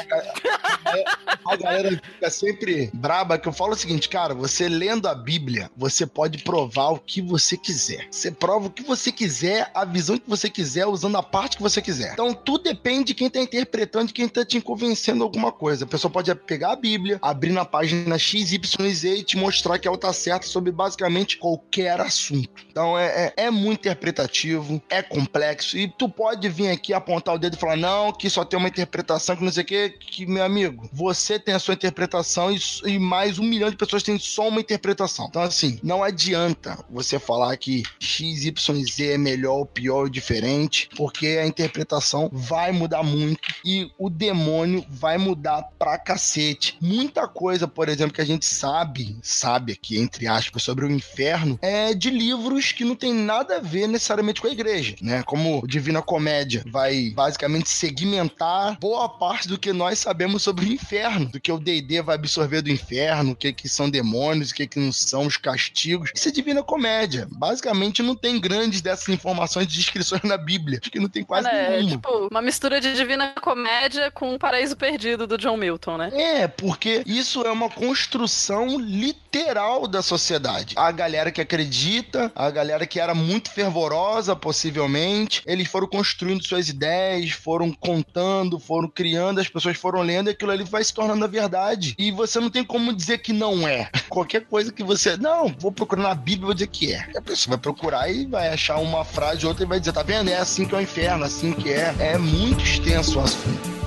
[1.45, 5.71] A galera fica sempre braba que eu falo o seguinte, cara, você lendo a Bíblia,
[5.77, 8.07] você pode provar o que você quiser.
[8.11, 11.63] Você prova o que você quiser, a visão que você quiser, usando a parte que
[11.63, 12.13] você quiser.
[12.13, 15.85] Então tudo depende de quem tá interpretando, de quem tá te convencendo alguma coisa.
[15.85, 19.97] A pessoa pode pegar a Bíblia, abrir na página XYZ e te mostrar que ela
[19.97, 22.51] tá certa sobre basicamente qualquer assunto.
[22.71, 27.39] Então é, é, é muito interpretativo, é complexo, e tu pode vir aqui apontar o
[27.39, 30.27] dedo e falar, não, que só tem uma interpretação, que não sei o que, que,
[30.27, 34.19] meu amigo, você tem a sua interpretação e, e mais um milhão de pessoas têm
[34.19, 35.27] só uma interpretação.
[35.29, 41.47] Então, assim, não adianta você falar que XYZ é melhor, pior ou diferente, porque a
[41.47, 46.77] interpretação vai mudar muito e o demônio vai mudar pra cacete.
[46.99, 51.57] Muita coisa, por exemplo, que a gente sabe, sabe aqui, entre aspas, sobre o inferno,
[51.63, 55.23] é de livros que não tem nada a ver necessariamente com a igreja, né?
[55.23, 61.27] Como Divina Comédia vai basicamente segmentar boa parte do que nós sabemos sobre o inferno,
[61.27, 64.67] do que o D&D vai absorver do inferno, o que que são demônios, o que
[64.67, 66.11] que não são os castigos.
[66.15, 67.29] Isso é Divina Comédia.
[67.31, 70.79] Basicamente não tem grandes dessas informações de descrições na Bíblia.
[70.83, 71.91] Acho que não tem quase É, nenhuma.
[71.93, 76.11] tipo, uma mistura de Divina Comédia com o Paraíso Perdido do John Milton, né?
[76.13, 80.75] É, porque isso é uma construção literal da sociedade.
[80.77, 86.69] A galera que acredita, a galera que era muito fervorosa, possivelmente, eles foram construindo suas
[86.69, 91.25] ideias, foram contando, foram criando, as pessoas foram lendo e aquilo ali vai se tornando
[91.25, 91.95] a verdade.
[91.99, 93.91] E você não tem como dizer que não é.
[94.09, 95.17] Qualquer coisa que você.
[95.17, 97.09] Não, vou procurar na Bíblia e vou dizer que é.
[97.17, 100.03] A pessoa vai procurar e vai achar uma frase ou outra e vai dizer, tá
[100.03, 100.31] vendo?
[100.31, 101.95] É assim que é o inferno, assim que é.
[101.99, 103.78] É muito extenso o assunto.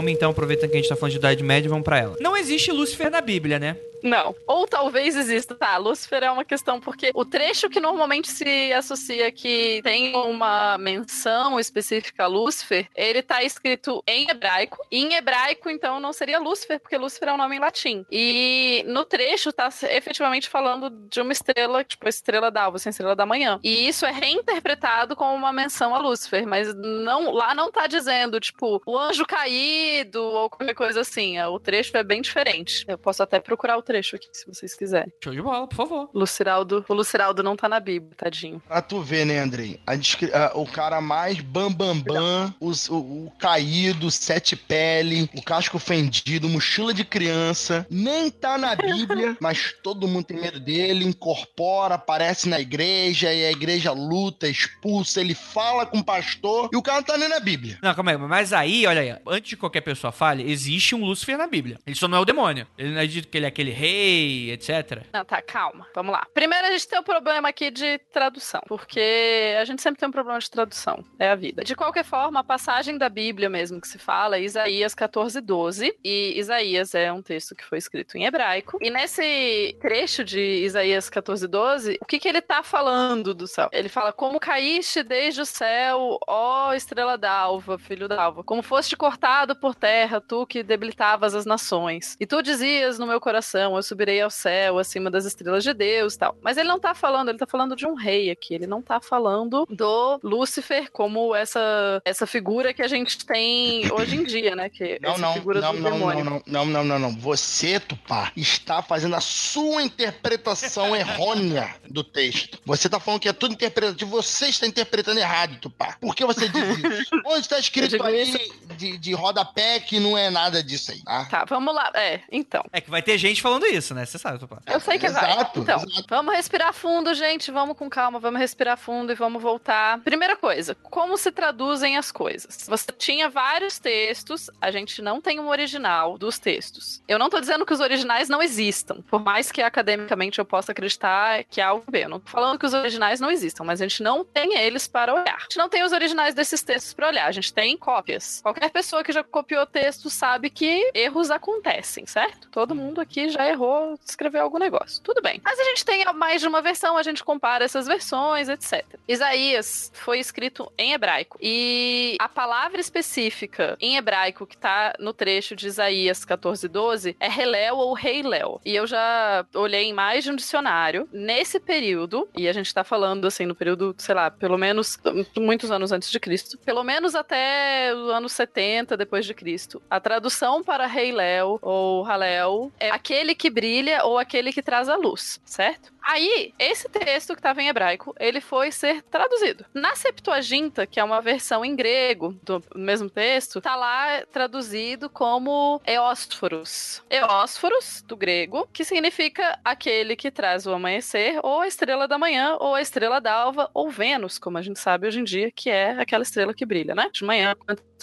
[0.00, 2.16] Vamos então, aproveitando que a gente tá falando de Idade Média, vamos pra ela.
[2.18, 3.76] Não existe Lúcifer na Bíblia, né?
[4.02, 4.34] Não.
[4.46, 5.54] Ou talvez exista.
[5.54, 10.78] Tá, Lúcifer é uma questão, porque o trecho que normalmente se associa que tem uma
[10.78, 14.78] menção específica a Lúcifer, ele tá escrito em hebraico.
[14.90, 18.04] E em hebraico, então, não seria Lúcifer, porque Lúcifer é um nome em latim.
[18.10, 23.16] E no trecho tá efetivamente falando de uma estrela, tipo estrela d'alva, assim, a estrela
[23.16, 23.58] da manhã.
[23.62, 28.40] E isso é reinterpretado como uma menção a Lúcifer, mas não lá não tá dizendo,
[28.40, 31.40] tipo, o anjo caído ou qualquer coisa assim.
[31.40, 32.84] O trecho é bem diferente.
[32.86, 35.12] Eu posso até procurar o trecho aqui, se vocês quiserem.
[35.22, 36.08] Show de bola, por favor.
[36.14, 38.62] Luciraldo, o Luciraldo não tá na Bíblia, tadinho.
[38.68, 39.80] Pra tu ver, né, Andrei?
[39.84, 45.28] A descri- a- o cara mais bambambam, bam, bam, os- o, o caído, sete pele,
[45.34, 50.60] o casco fendido, mochila de criança, nem tá na Bíblia, mas todo mundo tem medo
[50.60, 56.70] dele, incorpora, aparece na igreja, e a igreja luta, expulsa, ele fala com o pastor,
[56.72, 57.78] e o cara não tá nem na Bíblia.
[57.82, 61.36] Não, calma aí, mas aí, olha aí, antes de qualquer pessoa fale, existe um Lúcifer
[61.36, 61.78] na Bíblia.
[61.86, 62.66] Ele só não é o demônio.
[62.78, 65.02] Ele não é dito que ele é aquele rei, etc.
[65.12, 65.86] Não, tá, calma.
[65.94, 66.26] Vamos lá.
[66.34, 70.12] Primeiro a gente tem um problema aqui de tradução, porque a gente sempre tem um
[70.12, 71.04] problema de tradução.
[71.18, 71.64] É a vida.
[71.64, 75.96] De qualquer forma, a passagem da Bíblia mesmo que se fala é Isaías 14, 12.
[76.04, 78.78] E Isaías é um texto que foi escrito em hebraico.
[78.80, 83.68] E nesse trecho de Isaías 14, 12, o que, que ele tá falando do céu?
[83.72, 88.44] Ele fala: Como caíste desde o céu, ó estrela d'alva, filho d'alva.
[88.44, 92.16] Como foste cortado por terra, tu que debilitavas as nações.
[92.20, 96.16] E tu dizias no meu coração: Eu subirei ao céu, acima das estrelas de Deus
[96.16, 96.36] tal.
[96.42, 98.54] Mas ele não tá falando, ele tá falando de um rei aqui.
[98.54, 104.16] Ele não tá falando do Lúcifer como essa, essa figura que a gente tem hoje
[104.16, 104.68] em dia, né?
[104.68, 106.24] Que Não, essa não, figura não, do não, demônio.
[106.24, 107.18] não, não, não, não, não, não.
[107.18, 112.58] Você, Tupá, está fazendo a sua interpretação errônea do texto.
[112.64, 115.96] Você está falando que é tudo interpretativo, você está interpretando errado, Tupá.
[116.00, 117.10] Por que você diz isso?
[117.26, 118.38] Onde está escrito aí isso-
[118.76, 121.24] de, de rodapé que não é nada disso aí, tá?
[121.26, 121.90] Tá, vamos lá.
[121.94, 122.62] É, então.
[122.72, 124.04] É que vai ter gente falando isso, né?
[124.06, 124.58] Você sabe, Tupá.
[124.66, 125.30] Eu sei que vai.
[125.32, 126.04] Exato, Então, exato.
[126.08, 127.50] vamos respirar fundo, gente.
[127.50, 129.98] Vamos com calma, vamos respirar fundo e vamos voltar.
[130.00, 132.66] Primeira coisa, como se traduzem as coisas?
[132.68, 137.02] Você tinha vários textos, a gente não tem um original dos textos.
[137.08, 140.72] Eu não tô dizendo que os originais não existam, por mais que academicamente eu possa
[140.72, 142.02] acreditar que há algo bem.
[142.02, 144.86] Eu não tô falando que os originais não existam, mas a gente não tem eles
[144.86, 145.36] para olhar.
[145.36, 148.40] A gente não tem os originais desses textos para olhar, a gente tem cópias.
[148.42, 152.48] Qualquer pessoa que já copiou texto sabe que erros acontecem, certo?
[152.50, 155.02] Todo mundo aqui já errou, escreveu algum negócio.
[155.02, 155.40] Tudo bem.
[155.44, 158.84] Mas a gente tem mais de uma versão, a gente compara essas versões, etc.
[159.06, 161.38] Isaías foi escrito em hebraico.
[161.40, 167.40] E a palavra específica em hebraico que tá no trecho de Isaías 14, 12 é
[167.40, 168.60] Helel ou Reiléu.
[168.64, 171.08] E eu já olhei em mais de um dicionário.
[171.12, 174.98] Nesse período, e a gente tá falando assim, no período, sei lá, pelo menos
[175.36, 179.82] muitos anos antes de Cristo, pelo menos até os anos 70, 70 depois de Cristo.
[179.88, 184.86] A tradução para Rei Léo ou Halel é aquele que brilha ou aquele que traz
[184.86, 185.90] a luz, certo?
[186.02, 189.64] Aí, esse texto que estava em hebraico, ele foi ser traduzido.
[189.72, 195.80] Na Septuaginta, que é uma versão em grego do mesmo texto, tá lá traduzido como
[195.86, 197.02] Eósforos.
[197.08, 202.56] Eósforos, do grego, que significa aquele que traz o amanhecer, ou a estrela da manhã,
[202.60, 205.92] ou a estrela d'alva, ou Vênus, como a gente sabe hoje em dia, que é
[205.92, 207.08] aquela estrela que brilha, né?
[207.12, 207.54] De manhã,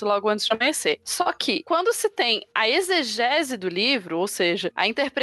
[0.02, 1.00] logo antes de amanhecer.
[1.04, 5.17] Só que, quando se tem a exegese do livro, ou seja, a interpretação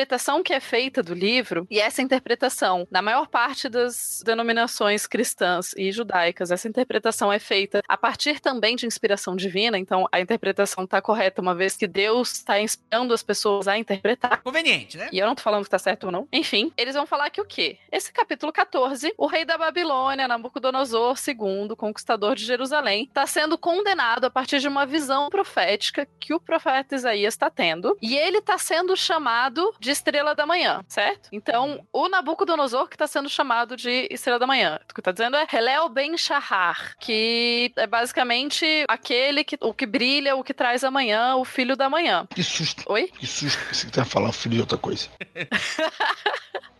[0.44, 5.92] que é feita do livro, e essa interpretação, na maior parte das denominações cristãs e
[5.92, 11.00] judaicas, essa interpretação é feita a partir também de inspiração divina, então a interpretação está
[11.00, 14.42] correta, uma vez que Deus está inspirando as pessoas a interpretar.
[14.42, 15.08] Conveniente, né?
[15.12, 16.28] E eu não tô falando que tá certo ou não.
[16.32, 17.78] Enfim, eles vão falar que o quê?
[17.90, 24.24] Esse capítulo 14, o rei da Babilônia, Nabucodonosor II, conquistador de Jerusalém, está sendo condenado
[24.24, 28.58] a partir de uma visão profética que o profeta Isaías está tendo, e ele está
[28.58, 31.28] sendo chamado de estrela da manhã, certo?
[31.30, 34.80] Então, o Nabucodonosor que está sendo chamado de estrela da manhã.
[34.90, 39.86] O que está dizendo é Helel Ben Shahar, que é basicamente aquele que o que
[39.86, 42.26] brilha, o que traz a manhã, o filho da manhã.
[42.34, 42.82] Que susto.
[42.86, 43.08] Oi?
[43.08, 45.08] Que susto que você tá falando filho de outra coisa.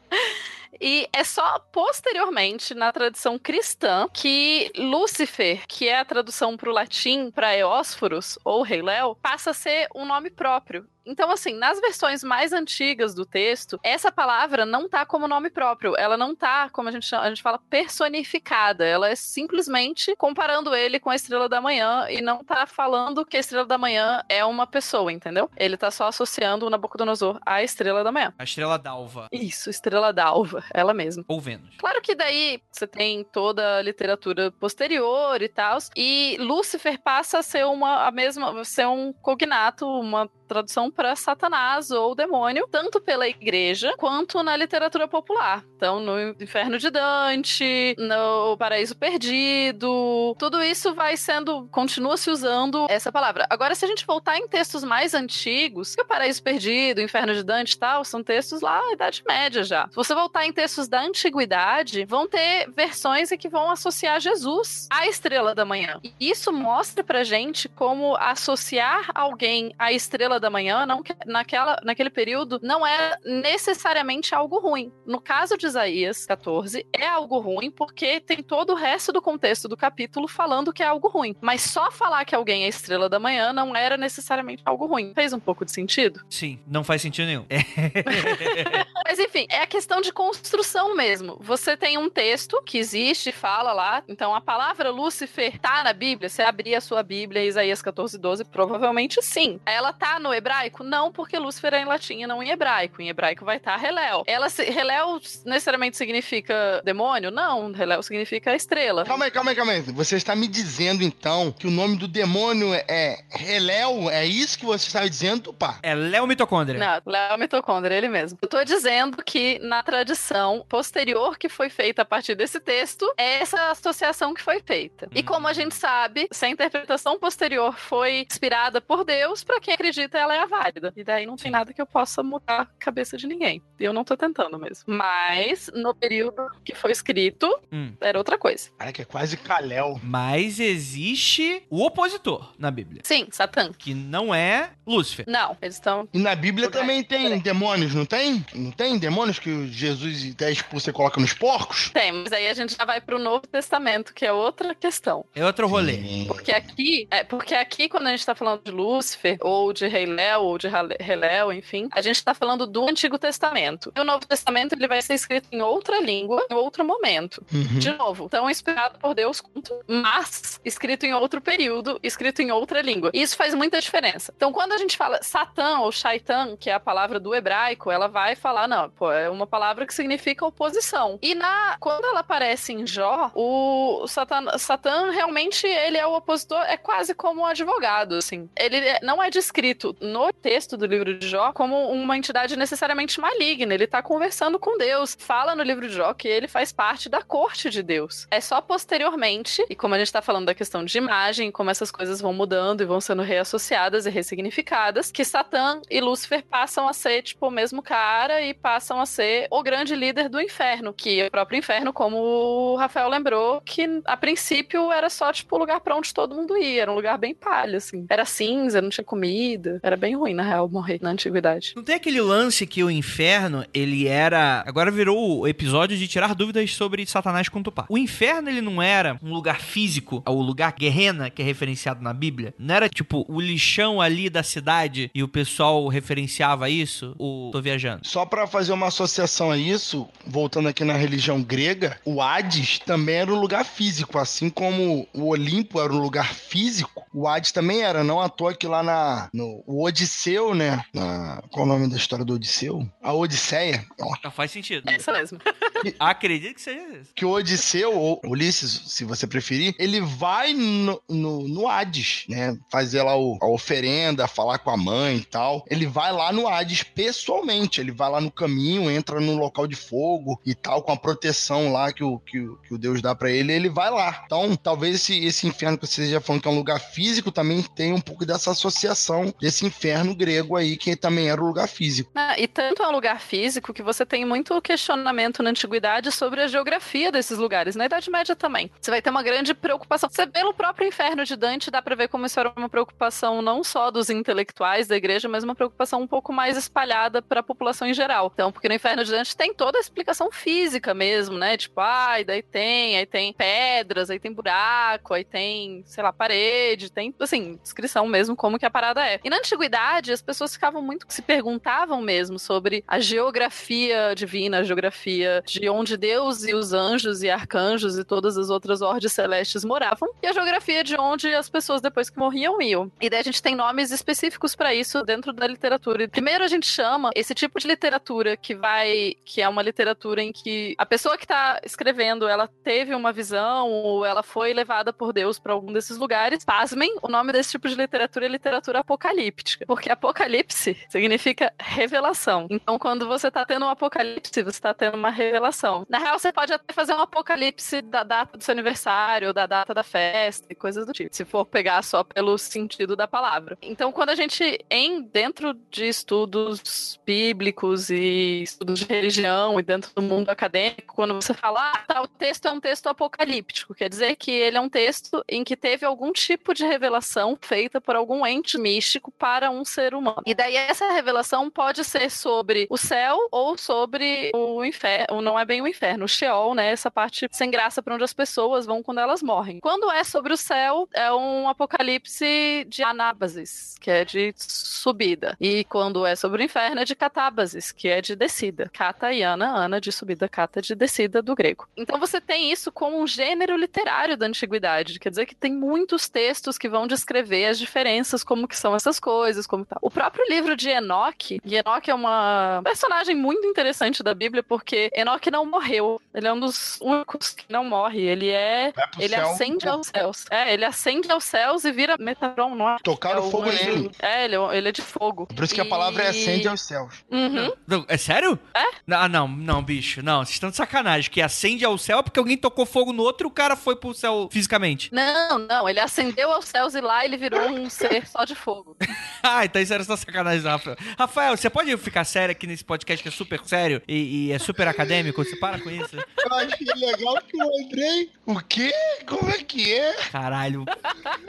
[0.80, 6.72] E é só posteriormente, na tradição cristã, que Lúcifer, que é a tradução para o
[6.72, 10.86] latim para Eósforos, ou Rei Léo, passa a ser um nome próprio.
[11.06, 15.94] Então, assim, nas versões mais antigas do texto, essa palavra não tá como nome próprio.
[15.96, 18.84] Ela não tá, como a gente, chama, a gente fala, personificada.
[18.84, 23.36] Ela é simplesmente comparando ele com a Estrela da Manhã e não tá falando que
[23.36, 25.50] a Estrela da Manhã é uma pessoa, entendeu?
[25.56, 28.32] Ele tá só associando o Nabucodonosor à Estrela da Manhã.
[28.38, 29.28] A estrela d'alva.
[29.32, 31.24] Isso, Estrela d'Alva, ela mesma.
[31.28, 31.76] Ou Vênus.
[31.78, 37.42] Claro que daí você tem toda a literatura posterior e tal, e Lúcifer passa a
[37.42, 43.26] ser uma a mesma, ser um cognato, uma tradução para Satanás ou demônio, tanto pela
[43.26, 45.64] igreja quanto na literatura popular.
[45.76, 52.86] Então, no Inferno de Dante, no Paraíso Perdido, tudo isso vai sendo, continua se usando
[52.88, 53.46] essa palavra.
[53.50, 57.34] Agora, se a gente voltar em textos mais antigos, que o Paraíso Perdido, o Inferno
[57.34, 59.88] de Dante e tal, são textos lá da Idade Média já.
[59.88, 64.86] Se você voltar em textos da Antiguidade, vão ter versões em que vão associar Jesus
[64.90, 66.00] à Estrela da Manhã.
[66.02, 72.10] E isso mostra pra gente como associar alguém à Estrela da Manhã, não, naquela, naquele
[72.10, 74.92] período, não é necessariamente algo ruim.
[75.06, 79.68] No caso de Isaías 14, é algo ruim porque tem todo o resto do contexto
[79.68, 81.34] do capítulo falando que é algo ruim.
[81.40, 85.12] Mas só falar que alguém é estrela da manhã não era necessariamente algo ruim.
[85.14, 86.20] Fez um pouco de sentido?
[86.28, 87.46] Sim, não faz sentido nenhum.
[89.06, 91.38] Mas enfim, é a questão de construção mesmo.
[91.40, 94.02] Você tem um texto que existe, fala lá.
[94.08, 96.28] Então a palavra Lúcifer tá na Bíblia.
[96.28, 99.60] Você abrir a sua Bíblia, Isaías 14, 12, provavelmente sim.
[99.66, 100.82] Ela tá no hebraico?
[100.82, 103.00] Não, porque Lúcifer é em latim e não em hebraico.
[103.00, 104.24] Em hebraico vai estar Helel.
[104.26, 107.30] Ela, Helel necessariamente significa demônio?
[107.30, 109.04] Não, Helel significa estrela.
[109.04, 109.82] Calma aí, calma aí, calma aí.
[109.82, 114.10] Você está me dizendo então que o nome do demônio é Helel?
[114.10, 115.78] É isso que você está me dizendo, pá?
[115.82, 116.80] É Léo Mitocôndria.
[116.80, 118.38] Não, Léo Mitocôndria, ele mesmo.
[118.40, 123.40] Eu tô dizendo que na tradição posterior que foi feita a partir desse texto, é
[123.40, 125.06] essa associação que foi feita.
[125.06, 125.10] Hum.
[125.14, 129.74] E como a gente sabe, se a interpretação posterior foi inspirada por Deus, para quem
[129.74, 130.92] acredita ela é a válida.
[130.96, 133.62] E daí não tem nada que eu possa mudar a cabeça de ninguém.
[133.78, 134.84] Eu não tô tentando mesmo.
[134.86, 137.92] Mas, no período que foi escrito, hum.
[138.00, 138.70] era outra coisa.
[138.78, 140.00] Cara, que é quase Kalel.
[140.02, 143.02] Mas existe o opositor na Bíblia.
[143.04, 143.72] Sim, Satã.
[143.72, 145.24] Que não é Lúcifer.
[145.28, 146.08] Não, eles estão.
[146.12, 148.44] E na Bíblia também tem demônios, não tem?
[148.54, 151.90] Não tem demônios que Jesus até expulsa e coloca nos porcos?
[151.90, 155.24] Tem, mas aí a gente já vai pro Novo Testamento, que é outra questão.
[155.34, 155.94] É outro rolê.
[155.94, 156.24] Sim.
[156.26, 160.03] Porque aqui, é, porque aqui, quando a gente tá falando de Lúcifer, ou de Rei
[160.06, 160.68] Léo, ou de
[161.00, 163.92] Reléu, enfim, a gente tá falando do Antigo Testamento.
[163.96, 167.44] E o Novo Testamento ele vai ser escrito em outra língua, em outro momento.
[167.52, 167.78] Uhum.
[167.78, 172.80] De novo, tão inspirado por Deus quanto, mas escrito em outro período, escrito em outra
[172.80, 173.10] língua.
[173.12, 174.32] E isso faz muita diferença.
[174.36, 178.08] Então, quando a gente fala Satã ou Shaitan, que é a palavra do hebraico, ela
[178.08, 181.18] vai falar, não, pô, é uma palavra que significa oposição.
[181.22, 186.62] E na quando ela aparece em Jó, o Satã, Satã realmente ele é o opositor,
[186.62, 188.48] é quase como um advogado, assim.
[188.56, 193.74] Ele não é descrito no texto do livro de Jó como uma entidade necessariamente maligna.
[193.74, 195.16] Ele tá conversando com Deus.
[195.18, 198.26] Fala no livro de Jó que ele faz parte da corte de Deus.
[198.30, 201.90] É só posteriormente, e como a gente tá falando da questão de imagem, como essas
[201.90, 206.92] coisas vão mudando e vão sendo reassociadas e ressignificadas, que Satã e Lúcifer passam a
[206.92, 211.20] ser, tipo, o mesmo cara e passam a ser o grande líder do inferno, que
[211.20, 215.58] é o próprio inferno, como o Rafael lembrou, que a princípio era só, tipo, o
[215.58, 216.82] lugar pra onde todo mundo ia.
[216.82, 218.06] Era um lugar bem palha, assim.
[218.08, 219.80] Era cinza, não tinha comida.
[219.84, 221.74] Era bem ruim, na real, morrer na antiguidade.
[221.76, 224.64] Não tem aquele lance que o inferno, ele era.
[224.66, 227.84] Agora virou o episódio de tirar dúvidas sobre Satanás com Tupá.
[227.90, 232.14] O inferno, ele não era um lugar físico, o lugar guerrena, que é referenciado na
[232.14, 232.54] Bíblia.
[232.58, 237.14] Não era tipo o lixão ali da cidade e o pessoal referenciava isso?
[237.18, 238.06] Ou tô viajando?
[238.06, 243.16] Só pra fazer uma associação a isso, voltando aqui na religião grega, o Hades também
[243.16, 247.82] era um lugar físico, assim como o Olimpo era um lugar físico, o Hades também
[247.82, 250.84] era, não à toa que lá na no o Odisseu, né?
[250.92, 252.86] Na, qual o nome da história do Odisseu?
[253.02, 253.84] A Odisseia.
[254.00, 254.88] ó, Não faz sentido.
[254.88, 255.38] É isso mesmo.
[255.98, 257.10] Acredito que seja isso.
[257.14, 262.56] que o Odisseu, ou Ulisses, se você preferir, ele vai no, no, no Hades, né?
[262.70, 265.64] Fazer lá o- a oferenda, falar com a mãe e tal.
[265.70, 267.80] Ele vai lá no Hades pessoalmente.
[267.80, 271.72] Ele vai lá no caminho, entra no local de fogo e tal, com a proteção
[271.72, 274.22] lá que o, que, o- que o Deus dá pra ele, ele vai lá.
[274.26, 277.62] Então, talvez esse, esse inferno que você já falando que é um lugar físico também
[277.62, 282.10] tenha um pouco dessa associação desse inferno grego aí, que também era um lugar físico.
[282.14, 286.40] Ah, e tanto é um lugar físico que você tem muito questionamento na antiguidade sobre
[286.40, 287.76] a geografia desses lugares.
[287.76, 288.70] Na Idade Média também.
[288.80, 290.08] Você vai ter uma grande preocupação.
[290.10, 293.64] Você no próprio inferno de Dante, dá pra ver como isso era uma preocupação não
[293.64, 297.88] só dos intelectuais da igreja, mas uma preocupação um pouco mais espalhada para a população
[297.88, 298.30] em geral.
[298.32, 301.56] Então, porque no inferno de Dante tem toda a explicação física mesmo, né?
[301.56, 306.90] Tipo, ai, daí tem, aí tem pedras, aí tem buraco, aí tem, sei lá, parede,
[306.90, 309.20] tem, assim, descrição mesmo como que a parada é.
[309.24, 314.62] E na antiguidade, as pessoas ficavam muito, se perguntavam mesmo sobre a geografia divina, a
[314.62, 319.64] geografia de onde Deus e os anjos e arcanjos e todas as outras ordens celestes
[319.64, 322.90] moravam, e a geografia de onde as pessoas depois que morriam iam.
[323.00, 326.08] E daí a gente tem nomes específicos para isso dentro da literatura.
[326.08, 330.32] Primeiro a gente chama esse tipo de literatura que vai, que é uma literatura em
[330.32, 335.12] que a pessoa que tá escrevendo, ela teve uma visão ou ela foi levada por
[335.12, 336.44] Deus para algum desses lugares.
[336.44, 339.33] Pasmem, o nome desse tipo de literatura é literatura apocalíptica,
[339.66, 342.46] porque apocalipse significa revelação.
[342.50, 345.86] Então, quando você tá tendo um apocalipse, você tá tendo uma revelação.
[345.88, 349.74] Na real, você pode até fazer um apocalipse da data do seu aniversário, da data
[349.74, 353.58] da festa e coisas do tipo, se for pegar só pelo sentido da palavra.
[353.62, 359.90] Então, quando a gente em dentro de estudos bíblicos e estudos de religião e dentro
[359.94, 363.88] do mundo acadêmico, quando você fala, ah, tá, o texto é um texto apocalíptico, quer
[363.88, 367.96] dizer que ele é um texto em que teve algum tipo de revelação feita por
[367.96, 370.20] algum ente místico para um ser humano.
[370.26, 375.46] E daí essa revelação pode ser sobre o céu ou sobre o inferno, não é
[375.46, 376.70] bem o inferno, o Sheol, né?
[376.70, 379.60] Essa parte sem graça para onde as pessoas vão quando elas morrem.
[379.60, 385.34] Quando é sobre o céu, é um apocalipse de anábasis, que é de subida.
[385.40, 388.70] E quando é sobre o inferno, é de catábasis, que é de descida.
[388.74, 391.66] Cata e ana, ana de subida, cata de descida do grego.
[391.74, 396.10] Então você tem isso como um gênero literário da antiguidade, quer dizer que tem muitos
[396.10, 399.13] textos que vão descrever as diferenças, como que são essas coisas,
[399.48, 399.78] como tal.
[399.82, 404.90] O próprio livro de Enoque, e Enoque é uma personagem muito interessante da Bíblia, porque
[404.94, 406.00] Enoque não morreu.
[406.14, 408.00] Ele é um dos únicos que não morre.
[408.00, 408.72] Ele é.
[408.98, 409.30] Ele céu.
[409.30, 410.24] ascende aos céus.
[410.30, 412.76] É, ele ascende aos céus e vira Metatron, não é?
[412.82, 413.90] Tocaram É o fogo anjo- nele.
[414.00, 415.26] É, ele é, ele é de fogo.
[415.26, 417.04] Por isso que a palavra é acende aos céus.
[417.10, 417.52] Uhum.
[417.66, 418.38] Não, É sério?
[418.54, 418.64] É?
[418.92, 420.02] Ah, não, não, bicho.
[420.02, 421.10] Não, vocês estão de sacanagem.
[421.10, 423.76] Que acende ao céu é porque alguém tocou fogo no outro e o cara foi
[423.76, 424.92] pro céu fisicamente.
[424.92, 428.76] Não, não, ele ascendeu aos céus e lá ele virou um ser só de fogo.
[429.22, 430.76] ah, então isso era só sacanagem, do Rafael.
[430.98, 434.38] Rafael, você pode ficar sério aqui nesse podcast que é super sério e, e é
[434.38, 435.24] super acadêmico?
[435.24, 435.96] Você para com isso?
[435.96, 438.10] Eu achei legal que o Andrei.
[438.26, 438.72] O quê?
[439.06, 439.94] Como é que é?
[440.10, 440.64] Caralho.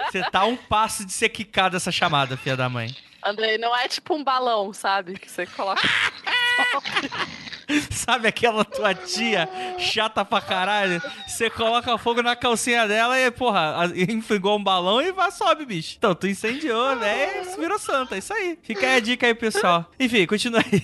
[0.10, 2.96] Você tá a um passo de ser quicado dessa chamada, filha da mãe.
[3.24, 5.18] Andrei, não é tipo um balão, sabe?
[5.18, 5.82] Que você coloca.
[7.90, 9.50] Sabe aquela tua tia
[9.80, 11.02] chata pra caralho?
[11.28, 15.96] Você coloca fogo na calcinha dela e, porra, infligou um balão e vai, sobe, bicho.
[15.98, 17.42] Então, tu incendiou, né?
[17.42, 18.60] e Virou santa, é isso aí.
[18.62, 19.90] Fica aí a dica aí, pessoal.
[20.00, 20.84] Enfim, continua aí.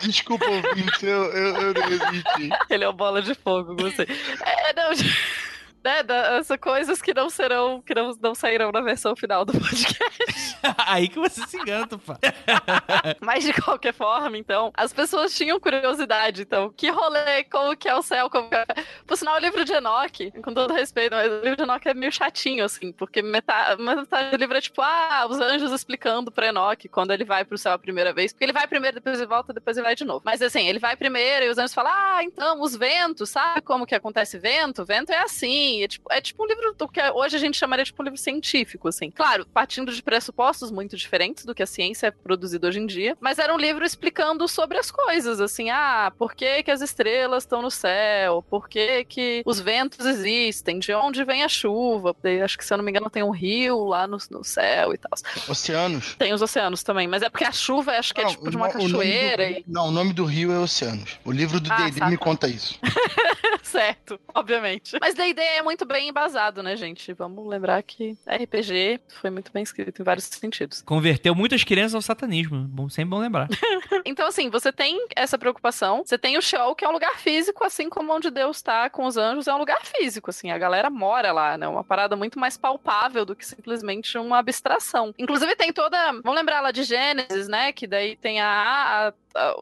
[0.00, 2.50] Desculpa, ouvinte, eu, eu, eu não resisti.
[2.70, 4.06] Ele é o bola de fogo, gostei.
[4.42, 4.90] É, não.
[5.86, 9.52] Né, da- essa coisas que não serão, que não, não sairão na versão final do
[9.52, 10.58] podcast.
[10.84, 12.18] aí que você se engana, pá.
[13.22, 17.94] Mas de qualquer forma, então, as pessoas tinham curiosidade, então, que rolê, como que é
[17.94, 18.66] o céu, como que é...
[19.06, 21.94] Por sinal, o livro de Enoch, com todo respeito, mas o livro de Enoch é
[21.94, 26.48] meio chatinho, assim, porque metade, metade do livro é tipo, ah, os anjos explicando pra
[26.48, 29.28] Enoch quando ele vai pro céu a primeira vez, porque ele vai primeiro, depois ele
[29.28, 30.22] volta, depois ele vai de novo.
[30.24, 33.86] Mas assim, ele vai primeiro e os anjos falam, ah, então, os ventos, sabe como
[33.86, 34.84] que acontece vento?
[34.84, 37.84] Vento é assim, é tipo, é tipo um livro do que hoje a gente chamaria
[37.84, 39.10] tipo um livro científico, assim.
[39.10, 43.16] Claro, partindo de pressupostos muito diferentes do que a ciência é produzida hoje em dia,
[43.20, 47.42] mas era um livro explicando sobre as coisas, assim, ah, por que, que as estrelas
[47.44, 52.14] estão no céu, por que, que os ventos existem, de onde vem a chuva,
[52.44, 54.98] acho que se eu não me engano tem um rio lá no, no céu e
[54.98, 55.10] tal.
[55.48, 56.14] Oceanos?
[56.16, 58.56] Tem os oceanos também, mas é porque a chuva acho que é Não, tipo de
[58.56, 59.64] uma cachoeira do- e...
[59.66, 61.18] Não, o nome do rio é Oceanos.
[61.24, 62.78] O livro do Ah, D&D me conta isso.
[63.62, 64.96] certo, obviamente.
[65.00, 67.12] Mas D&D é muito bem embasado, né, gente?
[67.12, 70.80] Vamos lembrar que RPG foi muito bem escrito em vários sentidos.
[70.82, 72.58] Converteu muitas crianças ao satanismo.
[72.68, 73.48] Bom, sempre bom lembrar.
[74.04, 76.02] Então, assim, você tem essa preocupação.
[76.04, 79.04] Você tem o Sheol, que é um lugar físico, assim como onde Deus tá com
[79.04, 80.50] os anjos, é um lugar físico, assim.
[80.52, 81.66] A galera mora lá, né?
[81.66, 85.12] Uma parada muito mais palpável do que simplesmente uma abstração.
[85.18, 86.12] Inclusive, tem toda.
[86.22, 87.72] Vamos lembrar lá de Gênesis, né?
[87.72, 89.12] Que daí tem a- a-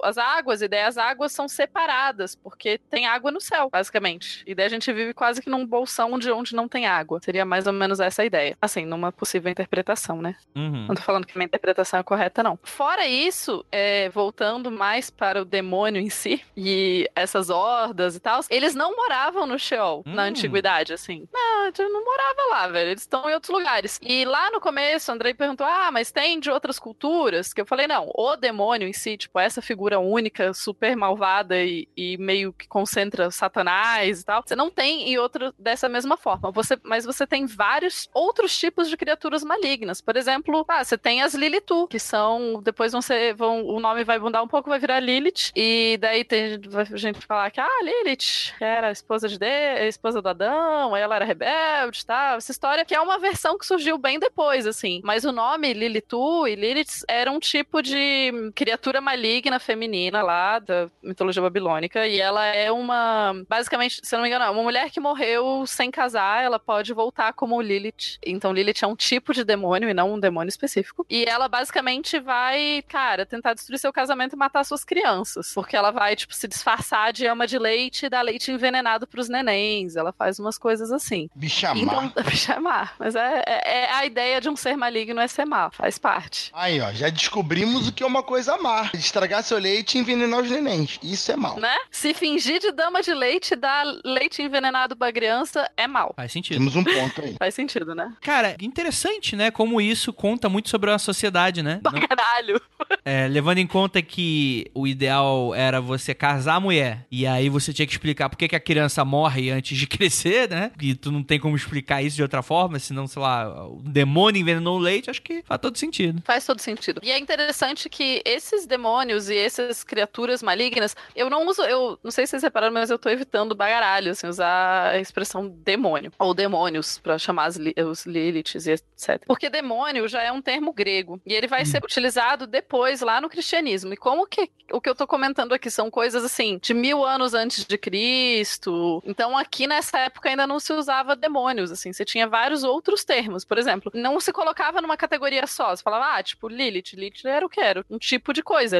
[0.02, 4.42] as águas, e daí as águas são separadas, porque tem água no céu, basicamente.
[4.46, 7.20] E daí a gente vive quase que num bolsão de onde não tem água.
[7.22, 8.56] Seria mais ou menos essa a ideia.
[8.60, 10.36] Assim, numa possível interpretação, né?
[10.54, 10.86] Uhum.
[10.88, 12.58] Não tô falando que minha interpretação é correta, não.
[12.62, 18.40] Fora isso, é, voltando mais para o demônio em si, e essas hordas e tal,
[18.50, 20.26] eles não moravam no Sheol na Hum.
[20.26, 21.26] antiguidade, assim.
[21.32, 22.90] Não, não morava lá, velho.
[22.90, 23.98] Eles estão em outros lugares.
[24.02, 27.52] E lá no começo, o Andrei perguntou: ah, mas tem de outras culturas?
[27.52, 31.88] Que eu falei: não, o demônio em si, tipo, essa figura única, super malvada e,
[31.96, 36.50] e meio que concentra Satanás e tal, você não tem em outro dessa mesma forma.
[36.52, 40.00] Você, mas você tem vários outros tipos de criaturas malignas.
[40.00, 42.60] Por exemplo, ah, você tem as Lilitu, que são.
[42.62, 43.34] Depois vão ser.
[43.34, 45.50] Vão, o nome vai mudar um pouco, vai virar Lilith.
[45.56, 46.60] E daí tem
[46.94, 51.16] gente falar que, ah, Lilith era a esposa de a esposa do Adão, aí ela
[51.16, 52.36] era rebelde e tal.
[52.36, 55.00] Essa história que é uma versão que surgiu bem depois, assim.
[55.04, 60.88] Mas o nome Lilitu e Lilith era um tipo de criatura maligna feminina lá da
[61.02, 62.06] mitologia babilônica.
[62.06, 63.32] E ela é uma.
[63.48, 66.92] Basicamente, se eu não me engano, é uma mulher que morreu sem casar, ela pode
[66.92, 68.18] voltar como Lilith.
[68.24, 71.04] Então, Lilith é um tipo de demônio e não um demônio específico.
[71.08, 75.52] E ela basicamente vai, cara, tentar destruir seu casamento e matar suas crianças.
[75.54, 79.28] Porque ela vai, tipo, se disfarçar de ama de leite e dar leite envenenado pros
[79.28, 79.96] nenéns.
[79.96, 81.28] Ela faz umas coisas assim.
[81.34, 81.76] Bichamar.
[82.06, 82.94] Então, chamar.
[82.98, 86.50] Mas é, é- é a ideia de um ser maligno é ser má, faz parte.
[86.52, 88.90] Aí, ó, já descobrimos o que é uma coisa má.
[88.94, 90.98] Estragar seu leite e envenenar os nenéns.
[91.02, 91.58] Isso é mal.
[91.58, 91.74] Né?
[91.90, 96.12] Se fingir de dama de leite e dar leite envenenado pra criança é mal.
[96.16, 96.58] Faz sentido.
[96.58, 97.34] Temos um ponto aí.
[97.38, 98.12] Faz sentido, né?
[98.20, 99.50] Cara, interessante, né?
[99.50, 101.80] Como isso conta muito sobre a sociedade, né?
[101.82, 102.60] Não- Pra caralho.
[103.04, 107.72] é, levando em conta que o ideal era você casar a mulher e aí você
[107.72, 110.70] tinha que explicar por que, que a criança morre antes de crescer, né?
[110.80, 114.40] E tu não tem como explicar isso de outra forma, senão, sei lá, o demônio
[114.40, 116.22] envenenou o leite, acho que faz todo sentido.
[116.24, 117.00] Faz todo sentido.
[117.02, 122.10] E é interessante que esses demônios e essas criaturas malignas, eu não uso, eu não
[122.10, 126.12] sei se vocês repararam, mas eu tô evitando bagaralho, assim, usar a expressão demônio.
[126.18, 129.22] Ou demônios, pra chamar as li- os Liliths e etc.
[129.26, 131.20] Porque demônio já é um termo grego.
[131.26, 133.92] E ele vai ser utilizado depois lá no cristianismo.
[133.92, 137.34] E como que o que eu tô comentando aqui são coisas assim, de mil anos
[137.34, 139.02] antes de Cristo.
[139.06, 141.92] Então aqui nessa época ainda não se usava demônios, assim.
[141.92, 143.44] Você tinha vários outros termos.
[143.44, 145.74] Por exemplo, não se colocava numa categoria só.
[145.74, 146.94] Você falava, ah, tipo, Lilith.
[146.94, 147.84] Lilith era o que era?
[147.90, 148.78] Um tipo de coisa,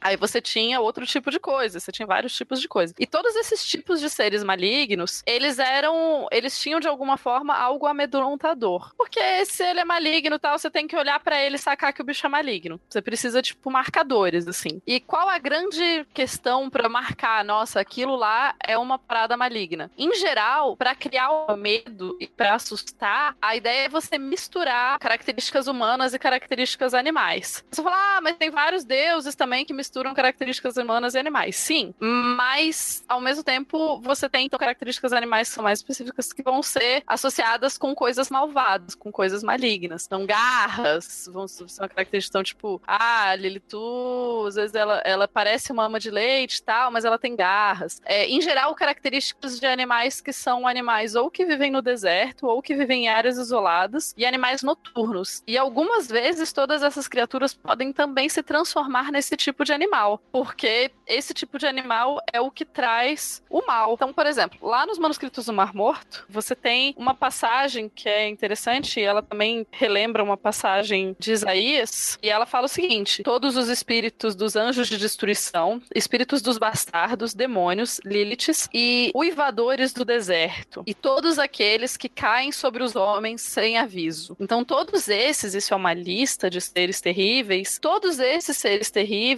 [0.00, 1.78] Aí você tinha outro tipo de coisa.
[1.78, 2.94] Você tinha vários tipos de coisa.
[2.98, 6.26] E todos esses tipos de seres malignos, eles eram.
[6.30, 8.92] Eles tinham de alguma forma algo amedrontador.
[8.96, 11.92] Porque se ele é maligno e tal, você tem que olhar pra ele e sacar
[11.92, 12.80] que o bicho é maligno.
[12.88, 14.80] Você precisa, tipo, marcadores, assim.
[14.86, 19.90] E qual a grande questão pra marcar, nossa, aquilo lá é uma parada maligna?
[19.96, 25.66] Em geral, pra criar o medo e pra assustar, a ideia é você misturar características
[25.66, 27.64] humanas e características animais.
[27.70, 31.56] Você fala, ah, mas tem vários deuses também que misturam características humanas e animais.
[31.56, 36.42] Sim, mas ao mesmo tempo você tem então características animais que são mais específicas que
[36.42, 40.04] vão ser associadas com coisas malvadas, com coisas malignas.
[40.06, 45.72] Então, garras vão ser uma característica, então, tipo, ah, Lilitu, às vezes ela, ela parece
[45.72, 48.00] uma ama de leite e tal, mas ela tem garras.
[48.04, 52.62] É, em geral, características de animais que são animais ou que vivem no deserto ou
[52.62, 55.42] que vivem em áreas isoladas e animais noturnos.
[55.46, 60.90] E algumas vezes todas essas criaturas podem também se transformar nesse tipo de animal, porque
[61.06, 63.94] esse tipo de animal é o que traz o mal.
[63.94, 68.28] Então, por exemplo, lá nos manuscritos do Mar Morto, você tem uma passagem que é
[68.28, 73.68] interessante, ela também relembra uma passagem de Isaías, e ela fala o seguinte: todos os
[73.68, 80.94] espíritos dos anjos de destruição, espíritos dos bastardos, demônios, Liliths e uivadores do deserto, e
[80.94, 84.36] todos aqueles que caem sobre os homens sem aviso.
[84.38, 89.31] Então, todos esses, isso é uma lista de seres terríveis, todos esses seres terríveis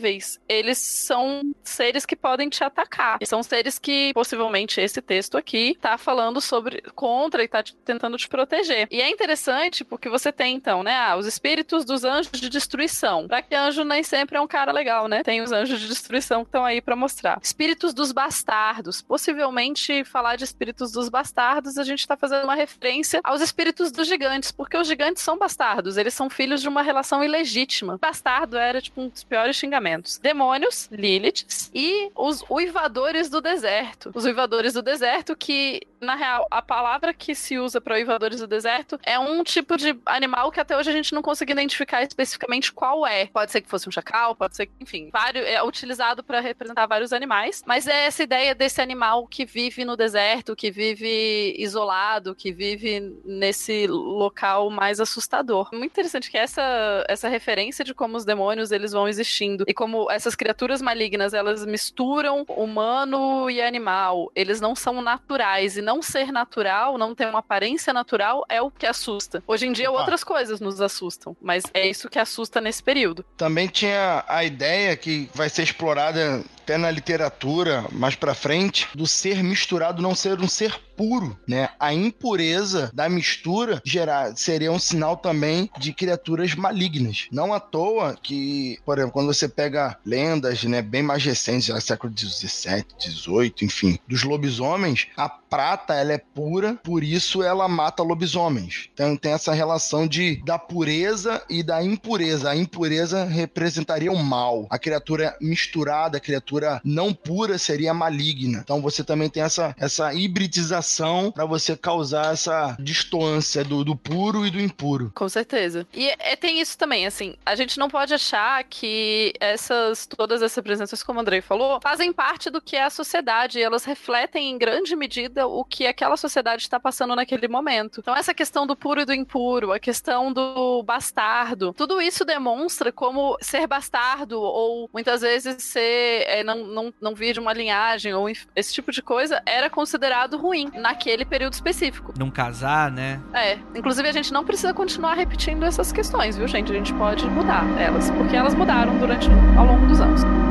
[0.49, 3.19] eles são seres que podem te atacar.
[3.25, 8.17] São seres que, possivelmente, esse texto aqui tá falando sobre contra e tá te- tentando
[8.17, 8.87] te proteger.
[8.91, 13.27] E é interessante porque você tem, então, né, ah, os espíritos dos anjos de destruição.
[13.27, 15.23] Pra que anjo nem sempre é um cara legal, né?
[15.23, 17.39] Tem os anjos de destruição que estão aí pra mostrar.
[17.43, 19.03] Espíritos dos bastardos.
[19.03, 24.07] Possivelmente, falar de espíritos dos bastardos, a gente tá fazendo uma referência aos espíritos dos
[24.07, 27.99] gigantes, porque os gigantes são bastardos, eles são filhos de uma relação ilegítima.
[28.01, 29.84] Bastardo era, tipo, um dos piores xingamentos.
[30.19, 34.11] Demônios, Liliths, e os uivadores do deserto.
[34.15, 38.47] Os uivadores do deserto, que, na real, a palavra que se usa para uivadores do
[38.47, 42.73] deserto é um tipo de animal que até hoje a gente não consegue identificar especificamente
[42.73, 43.27] qual é.
[43.27, 46.87] Pode ser que fosse um chacal, pode ser que, enfim, vários, é utilizado para representar
[46.87, 52.35] vários animais, mas é essa ideia desse animal que vive no deserto, que vive isolado,
[52.35, 55.69] que vive nesse local mais assustador.
[55.73, 60.11] Muito interessante que essa, essa referência de como os demônios eles vão existindo e como
[60.11, 64.31] essas criaturas malignas elas misturam humano e animal.
[64.35, 68.71] Eles não são naturais e não ser natural, não ter uma aparência natural é o
[68.71, 69.43] que assusta.
[69.47, 73.25] Hoje em dia outras coisas nos assustam, mas é isso que assusta nesse período.
[73.37, 79.07] Também tinha a ideia que vai ser explorada até na literatura mais pra frente do
[79.07, 81.71] ser misturado não ser um ser puro, né?
[81.79, 87.27] A impureza da mistura gerar, seria um sinal também de criaturas malignas.
[87.31, 91.81] Não à toa que, por exemplo, quando você pega lendas, né, bem mais recentes, já
[91.81, 98.03] século 17, 18, enfim, dos lobisomens, a prata ela é pura, por isso ela mata
[98.03, 98.89] lobisomens.
[98.93, 102.51] Então tem essa relação de da pureza e da impureza.
[102.51, 104.67] A impureza representaria o mal.
[104.71, 106.54] A criatura misturada, a criatura
[106.85, 108.61] não pura seria maligna.
[108.63, 114.47] Então você também tem essa, essa hibridização para você causar essa distância do, do puro
[114.47, 115.13] e do impuro.
[115.15, 115.87] Com certeza.
[115.93, 120.57] E é, tem isso também, assim, a gente não pode achar que essas todas essas
[120.57, 124.59] representações, como o Andrei falou, fazem parte do que é a sociedade, elas refletem em
[124.59, 128.01] grande medida o que aquela sociedade está passando naquele momento.
[128.01, 132.93] Então essa questão do puro e do impuro, a questão do bastardo, tudo isso demonstra
[132.93, 138.13] como ser bastardo ou muitas vezes ser é, não, não, não vir de uma linhagem
[138.15, 142.13] ou esse tipo de coisa era considerado ruim naquele período específico.
[142.19, 143.21] Não casar, né?
[143.33, 146.71] É, inclusive a gente não precisa continuar repetindo essas questões, viu, gente?
[146.71, 150.44] A gente pode mudar elas, porque elas mudaram durante ao longo dos anos.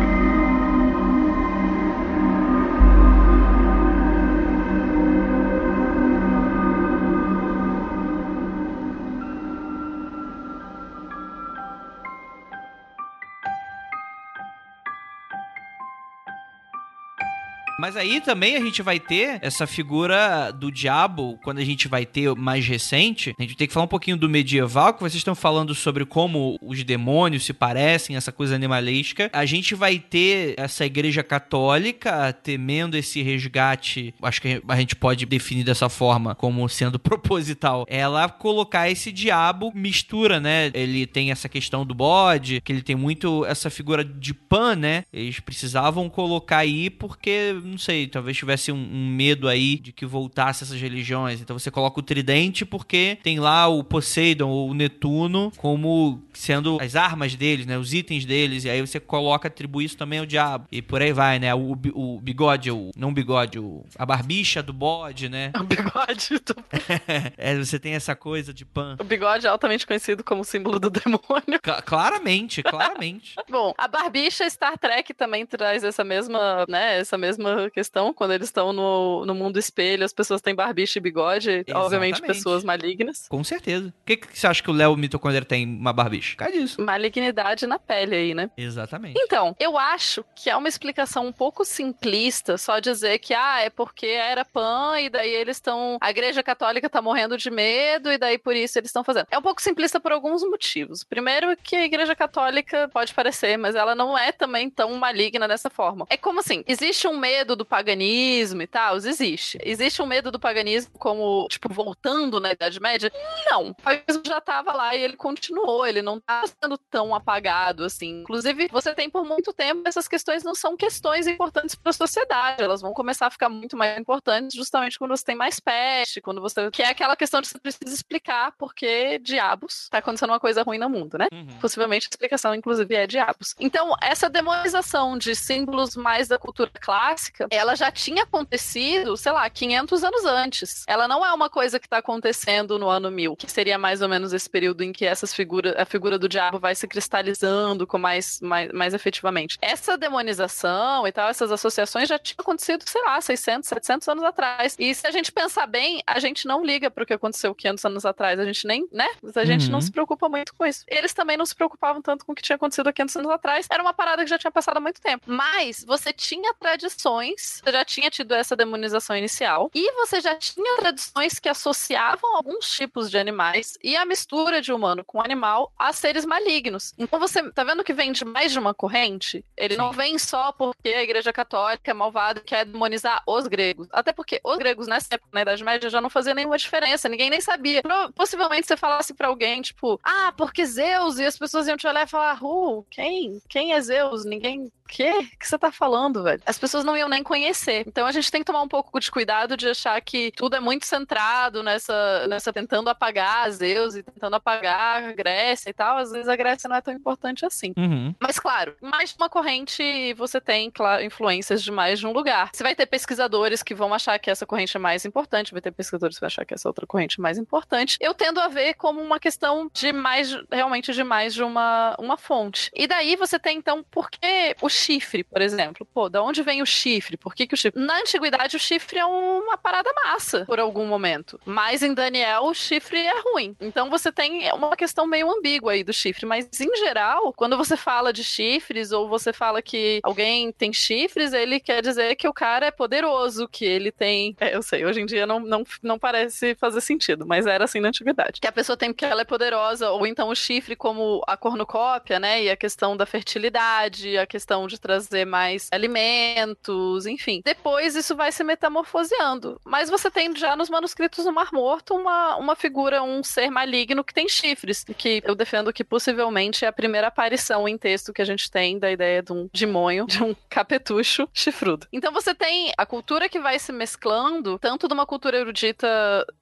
[17.84, 22.06] Mas aí também a gente vai ter essa figura do diabo, quando a gente vai
[22.06, 25.36] ter mais recente, a gente tem que falar um pouquinho do medieval, que vocês estão
[25.36, 29.30] falando sobre como os demônios se parecem, essa coisa animalesca.
[29.34, 35.26] A gente vai ter essa igreja católica temendo esse resgate, acho que a gente pode
[35.26, 37.86] definir dessa forma como sendo proposital.
[37.90, 40.72] Ela colocar esse diabo mistura, né?
[40.74, 45.04] Ele tem essa questão do bode, que ele tem muito essa figura de pan, né?
[45.12, 50.06] Eles precisavam colocar aí porque, não sei, talvez tivesse um, um medo aí de que
[50.06, 51.42] voltasse essas religiões.
[51.42, 56.78] Então você coloca o tridente porque tem lá o Poseidon ou o Netuno como sendo
[56.82, 57.78] as armas deles, né?
[57.78, 58.64] Os itens deles.
[58.64, 60.68] E aí você coloca, atribui isso também ao diabo.
[60.72, 61.54] E por aí vai, né?
[61.54, 65.52] O, o bigode, o, não o bigode, o, a barbicha do bode, né?
[65.60, 66.64] O bigode, do-
[67.38, 68.96] é, você tem essa coisa de pan.
[69.00, 71.60] o bigode é altamente conhecido como símbolo do demônio.
[71.62, 73.36] Cla- claramente, claramente.
[73.50, 78.14] Bom, a barbicha Star Trek também traz essa mesma, né, essa mesma questão.
[78.14, 82.22] Quando eles estão no, no mundo espelho, as pessoas têm barbicha e bigode, obviamente Exatamente.
[82.22, 83.28] pessoas malignas.
[83.28, 83.94] Com certeza.
[84.00, 86.36] Por que, que você acha que o Léo Mitocondria tem uma barbicha?
[86.38, 86.82] Cai disso.
[86.82, 88.50] Malignidade na pele aí, né?
[88.58, 89.20] Exatamente.
[89.22, 93.70] Então, eu acho que é uma explicação um pouco simplista só dizer que, ah, é
[93.70, 95.98] porque era pan e daí eles estão.
[96.02, 99.28] A igreja católica tá morrendo de medo e daí por isso eles estão fazendo.
[99.32, 101.04] É um pouco simplista por alguns motivos.
[101.04, 105.70] Primeiro, que a igreja católica pode parecer, mas ela não é também tão maligna dessa
[105.70, 106.06] forma.
[106.10, 108.98] É como assim: existe um medo do paganismo e tal?
[108.98, 109.58] Existe.
[109.64, 113.12] Existe um medo do paganismo como, tipo, voltando na Idade Média?
[113.50, 113.70] Não.
[113.70, 118.22] O paganismo já tava lá e ele continuou, ele não tá sendo tão apagado assim.
[118.22, 122.64] Inclusive, você tem por muito tempo essas questões não são questões importantes para a sociedade,
[122.64, 126.42] elas vão começar a ficar muito mais importantes justamente quando você tem mais peste, quando
[126.42, 130.40] você que é aquela questão de você precisa explicar por que diabos tá acontecendo uma
[130.40, 131.28] coisa ruim no mundo, né?
[131.32, 131.60] Uhum.
[131.60, 133.56] Possivelmente a explicação, inclusive, é diabos.
[133.60, 139.50] Então, essa demonização de símbolos mais da cultura clássica ela já tinha acontecido, sei lá,
[139.50, 140.84] 500 anos antes.
[140.88, 144.10] Ela não é uma coisa que está acontecendo no ano 1000, que seria mais ou
[144.10, 147.98] menos esse período em que essas figuras, a figura do diabo vai se cristalizando com
[147.98, 149.58] mais, mais, mais efetivamente.
[149.62, 154.76] Essa demonização e tal, essas associações já tinham acontecido, sei lá, 600, 700 anos atrás.
[154.80, 157.86] E se a gente pensar bem, a gente não liga para o que aconteceu 500
[157.86, 158.40] anos atrás.
[158.40, 159.08] A gente nem, né?
[159.36, 159.72] A gente uhum.
[159.72, 160.84] não se preocupa muito com isso.
[160.88, 163.68] Eles também não se preocupavam tanto com o que tinha acontecido há 500 anos atrás.
[163.70, 165.26] Era uma parada que já tinha passado há muito tempo.
[165.28, 170.78] Mas você tinha tradições, você já tinha tido essa demonização inicial, e você já tinha
[170.78, 175.94] tradições que associavam alguns tipos de animais e a mistura de humano com animal a
[175.94, 176.94] seres malignos.
[176.98, 179.44] Então você tá vendo que vem de mais de uma corrente?
[179.56, 183.88] Ele não vem só porque a Igreja Católica é malvada e quer demonizar os gregos.
[183.92, 187.10] Até porque os gregos nessa época, na Idade Média, já não fazia nenhuma diferença.
[187.10, 187.82] Ninguém nem sabia.
[188.16, 192.06] Possivelmente você falasse para alguém, tipo, ah, porque Zeus, e as pessoas iam te olhar
[192.06, 193.42] e falar, uh, quem?
[193.48, 194.26] Quem é Zeus?
[194.26, 195.12] Ninguém quê?
[195.12, 196.42] O que você tá falando, velho?
[196.46, 197.84] As pessoas não iam nem conhecer.
[197.88, 200.60] Então a gente tem que tomar um pouco de cuidado de achar que tudo é
[200.60, 205.98] muito centrado nessa, nessa tentando apagar Zeus e tentando apagar a Grécia e tal.
[205.98, 207.74] Às vezes a Grécia não é tão importante assim.
[207.78, 208.14] Uhum.
[208.20, 212.50] Mas claro, mais de uma corrente você tem, claro, influências de mais de um lugar.
[212.54, 215.72] Você vai ter pesquisadores que vão achar que essa corrente é mais importante, vai ter
[215.72, 217.98] pesquisadores que vão achar que essa outra corrente é mais importante.
[218.00, 222.18] Eu tendo a ver como uma questão de mais, realmente de mais de uma, uma
[222.18, 222.72] fonte.
[222.76, 225.88] E daí você tem então, por que o chifre, por exemplo.
[225.94, 227.18] Pô, da onde vem o chifre?
[227.18, 227.80] Por que, que o chifre.
[227.80, 231.40] Na antiguidade, o chifre é uma parada massa, por algum momento.
[231.46, 233.56] Mas em Daniel, o chifre é ruim.
[233.62, 236.26] Então você tem uma questão meio ambígua aí do chifre.
[236.26, 241.34] Mas em geral, quando você fala de chifres ou você fala que alguém tem chifres,
[241.34, 244.36] ele quer dizer que o cara é poderoso, que ele tem.
[244.40, 247.80] É, eu sei, hoje em dia não, não, não parece fazer sentido, mas era assim
[247.80, 248.42] na antiguidade.
[248.42, 252.20] Que a pessoa tem porque ela é poderosa, ou então o chifre como a cornucópia,
[252.20, 252.44] né?
[252.44, 257.42] E a questão da fertilidade, a questão de trazer mais alimentos, enfim.
[257.44, 259.60] Depois isso vai se metamorfoseando.
[259.66, 264.04] Mas você tem já nos manuscritos do Mar Morto uma, uma figura, um ser maligno
[264.04, 268.22] que tem chifres, que eu defendo que possivelmente é a primeira aparição em texto que
[268.22, 271.88] a gente tem da ideia de um demônio, de um capetucho chifrudo.
[271.92, 275.88] Então você tem a cultura que vai se mesclando, tanto de uma cultura erudita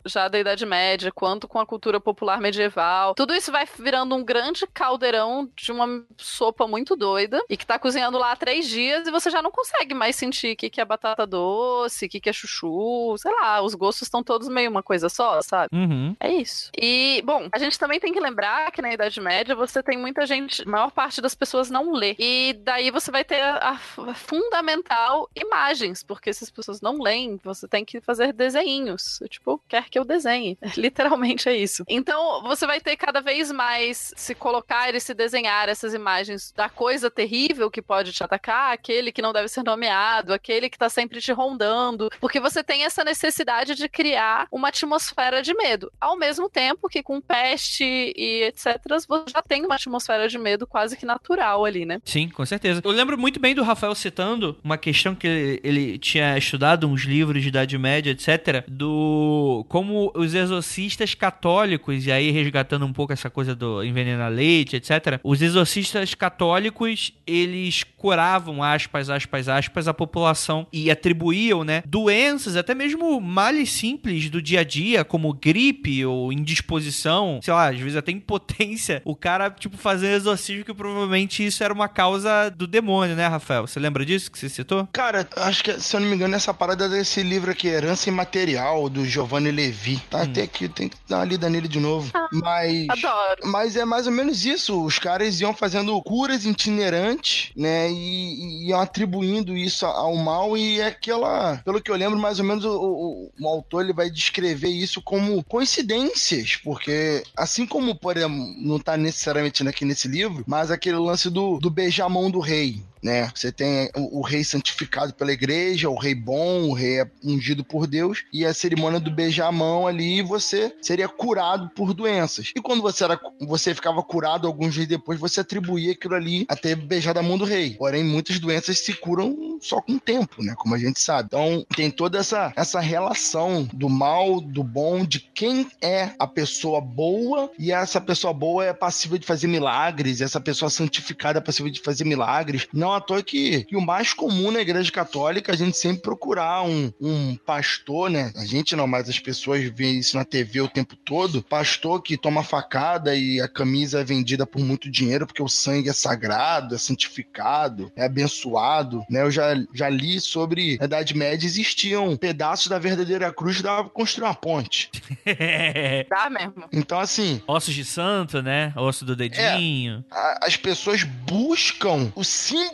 [0.05, 3.13] já da Idade Média, quanto com a cultura popular medieval.
[3.15, 7.77] Tudo isso vai virando um grande caldeirão de uma sopa muito doida e que tá
[7.79, 10.81] cozinhando lá há três dias e você já não consegue mais sentir o que, que
[10.81, 14.69] é batata doce, o que, que é chuchu, sei lá, os gostos estão todos meio
[14.69, 15.69] uma coisa só, sabe?
[15.73, 16.15] Uhum.
[16.19, 16.71] É isso.
[16.77, 20.25] E, bom, a gente também tem que lembrar que na Idade Média você tem muita
[20.25, 22.15] gente, a maior parte das pessoas não lê.
[22.17, 27.39] E daí você vai ter a, a fundamental imagens, porque se as pessoas não leem,
[27.43, 29.19] você tem que fazer desenhinhos.
[29.29, 30.57] Tipo, quer que eu desenhe.
[30.77, 31.83] Literalmente é isso.
[31.87, 36.69] Então, você vai ter cada vez mais se colocar e se desenhar essas imagens da
[36.69, 40.77] coisa terrível que pode pode te atacar, aquele que não deve ser nomeado, aquele que
[40.77, 45.91] tá sempre te rondando, porque você tem essa necessidade de criar uma atmosfera de medo.
[46.01, 50.65] Ao mesmo tempo que com peste e etc, você já tem uma atmosfera de medo
[50.65, 52.01] quase que natural ali, né?
[52.03, 52.81] Sim, com certeza.
[52.83, 57.03] Eu lembro muito bem do Rafael citando uma questão que ele, ele tinha estudado uns
[57.03, 63.13] livros de Idade Média, etc, do como os exorcistas católicos, e aí resgatando um pouco
[63.13, 69.93] essa coisa do envenenar leite, etc, os exorcistas católicos, eles curavam, aspas, aspas, aspas, a
[69.93, 76.03] população e atribuíam, né, doenças, até mesmo males simples do dia a dia, como gripe
[76.03, 81.45] ou indisposição, sei lá, às vezes até impotência, o cara, tipo, fazendo exorcismo que provavelmente
[81.45, 83.67] isso era uma causa do demônio, né, Rafael?
[83.67, 84.87] Você lembra disso que você citou?
[84.91, 88.89] Cara, acho que, se eu não me engano, essa parada desse livro aqui, Herança Imaterial,
[88.89, 90.01] do Giovanni Levi.
[90.09, 90.23] Tá hum.
[90.23, 92.09] até aqui, tem que dar uma lida nele de novo.
[92.15, 92.87] Ah, mas.
[92.89, 93.41] Adoro.
[93.45, 94.83] Mas é mais ou menos isso.
[94.83, 97.90] Os caras iam fazendo curas itinerantes, né?
[97.91, 102.45] E, iam atribuindo isso ao mal e é aquela, pelo que eu lembro, mais ou
[102.45, 108.17] menos o, o, o, autor ele vai descrever isso como coincidências, porque assim como, por
[108.17, 112.31] exemplo, não está necessariamente aqui nesse livro, mas aquele lance do, do beijar a mão
[112.31, 113.31] do rei, né?
[113.35, 117.87] Você tem o, o, rei santificado pela igreja, o rei bom, o rei ungido por
[117.87, 122.51] Deus, e a cerimônia do beijar a mão ali, você seria curado por doenças.
[122.55, 126.55] E quando você era, você ficava curado alguns dias depois, você atribuía aquilo ali a
[126.55, 127.71] ter beijado a mão do rei.
[127.71, 130.53] Porém, muitas doenças se curam só com o tempo, né?
[130.57, 131.27] Como a gente sabe.
[131.27, 136.81] Então, tem toda essa, essa relação do mal, do bom, de quem é a pessoa
[136.81, 141.71] boa, e essa pessoa boa é passível de fazer milagres, essa pessoa santificada é passível
[141.71, 142.67] de fazer milagres.
[142.73, 145.77] Não Não à toa que, que o mais comum na igreja católica é a gente
[145.77, 148.33] sempre procurar um, um pastor, né?
[148.35, 151.41] A gente não, mas as pessoas veem isso na TV o tempo todo.
[151.41, 155.87] Pastor que toma facada e a camisa é vendida por muito dinheiro porque o sangue
[155.89, 159.21] é sagrado, é santificado, é abençoado, né?
[159.21, 163.83] Eu já, já li sobre a Idade Média existiam pedaços da verdadeira cruz que dava
[163.83, 164.89] pra construir uma ponte.
[166.09, 166.65] Dá mesmo.
[166.73, 168.73] Então, assim, Ossos de santo, né?
[168.75, 170.03] Osso do dedinho.
[170.11, 172.27] a- as pessoas buscam os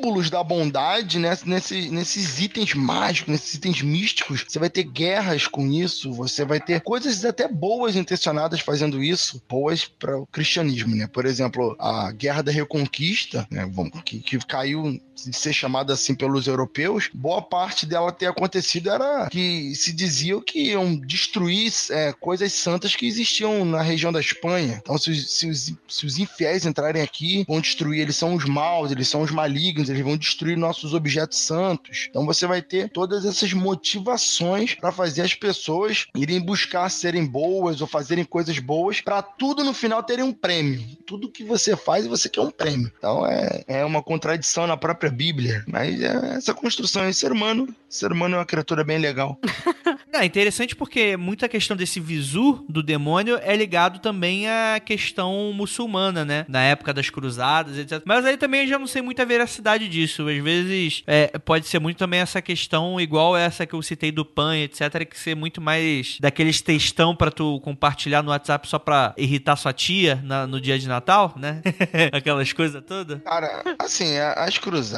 [0.07, 4.45] símbolos da bondade né, nesse- nesses itens mágicos, nesses itens místicos.
[4.47, 9.41] Você vai ter guerras com isso, você vai ter coisas até boas intencionadas fazendo isso,
[9.49, 11.07] boas para o cristianismo, né?
[11.07, 13.69] Por exemplo, a Guerra da Reconquista, né,
[14.05, 19.27] que, que caiu de ser chamada assim pelos europeus, boa parte dela ter acontecido era
[19.29, 24.79] que se diziam que iam destruir é, coisas santas que existiam na região da Espanha.
[24.81, 28.45] Então, se, os- se os, se os infiéis entrarem aqui, vão destruir, eles são os
[28.45, 32.07] maus, eles são os malignos, eles vão destruir nossos objetos santos.
[32.09, 37.81] Então, você vai ter todas essas motivações para fazer as pessoas irem buscar serem boas
[37.81, 40.81] ou fazerem coisas boas, para tudo no final terem um prêmio.
[41.05, 42.91] Tudo que você faz, você quer um prêmio.
[42.97, 45.63] Então, é, é uma contradição na própria Bíblia.
[45.67, 47.67] Mas é essa construção é ser humano.
[47.89, 49.39] Ser humano é uma criatura bem legal.
[50.13, 56.25] É interessante porque muita questão desse visu do demônio é ligado também à questão muçulmana,
[56.25, 56.43] né?
[56.47, 58.01] Na época das cruzadas, etc.
[58.03, 60.27] Mas aí também eu já não sei muito a veracidade disso.
[60.27, 64.25] Às vezes é, pode ser muito também essa questão igual essa que eu citei do
[64.25, 65.05] PAN, etc.
[65.07, 69.73] Que ser muito mais daqueles textão pra tu compartilhar no WhatsApp só pra irritar sua
[69.73, 71.61] tia na- no dia de Natal, né?
[72.11, 73.21] Aquelas coisas todas.
[73.21, 74.96] Cara, assim, as cruzadas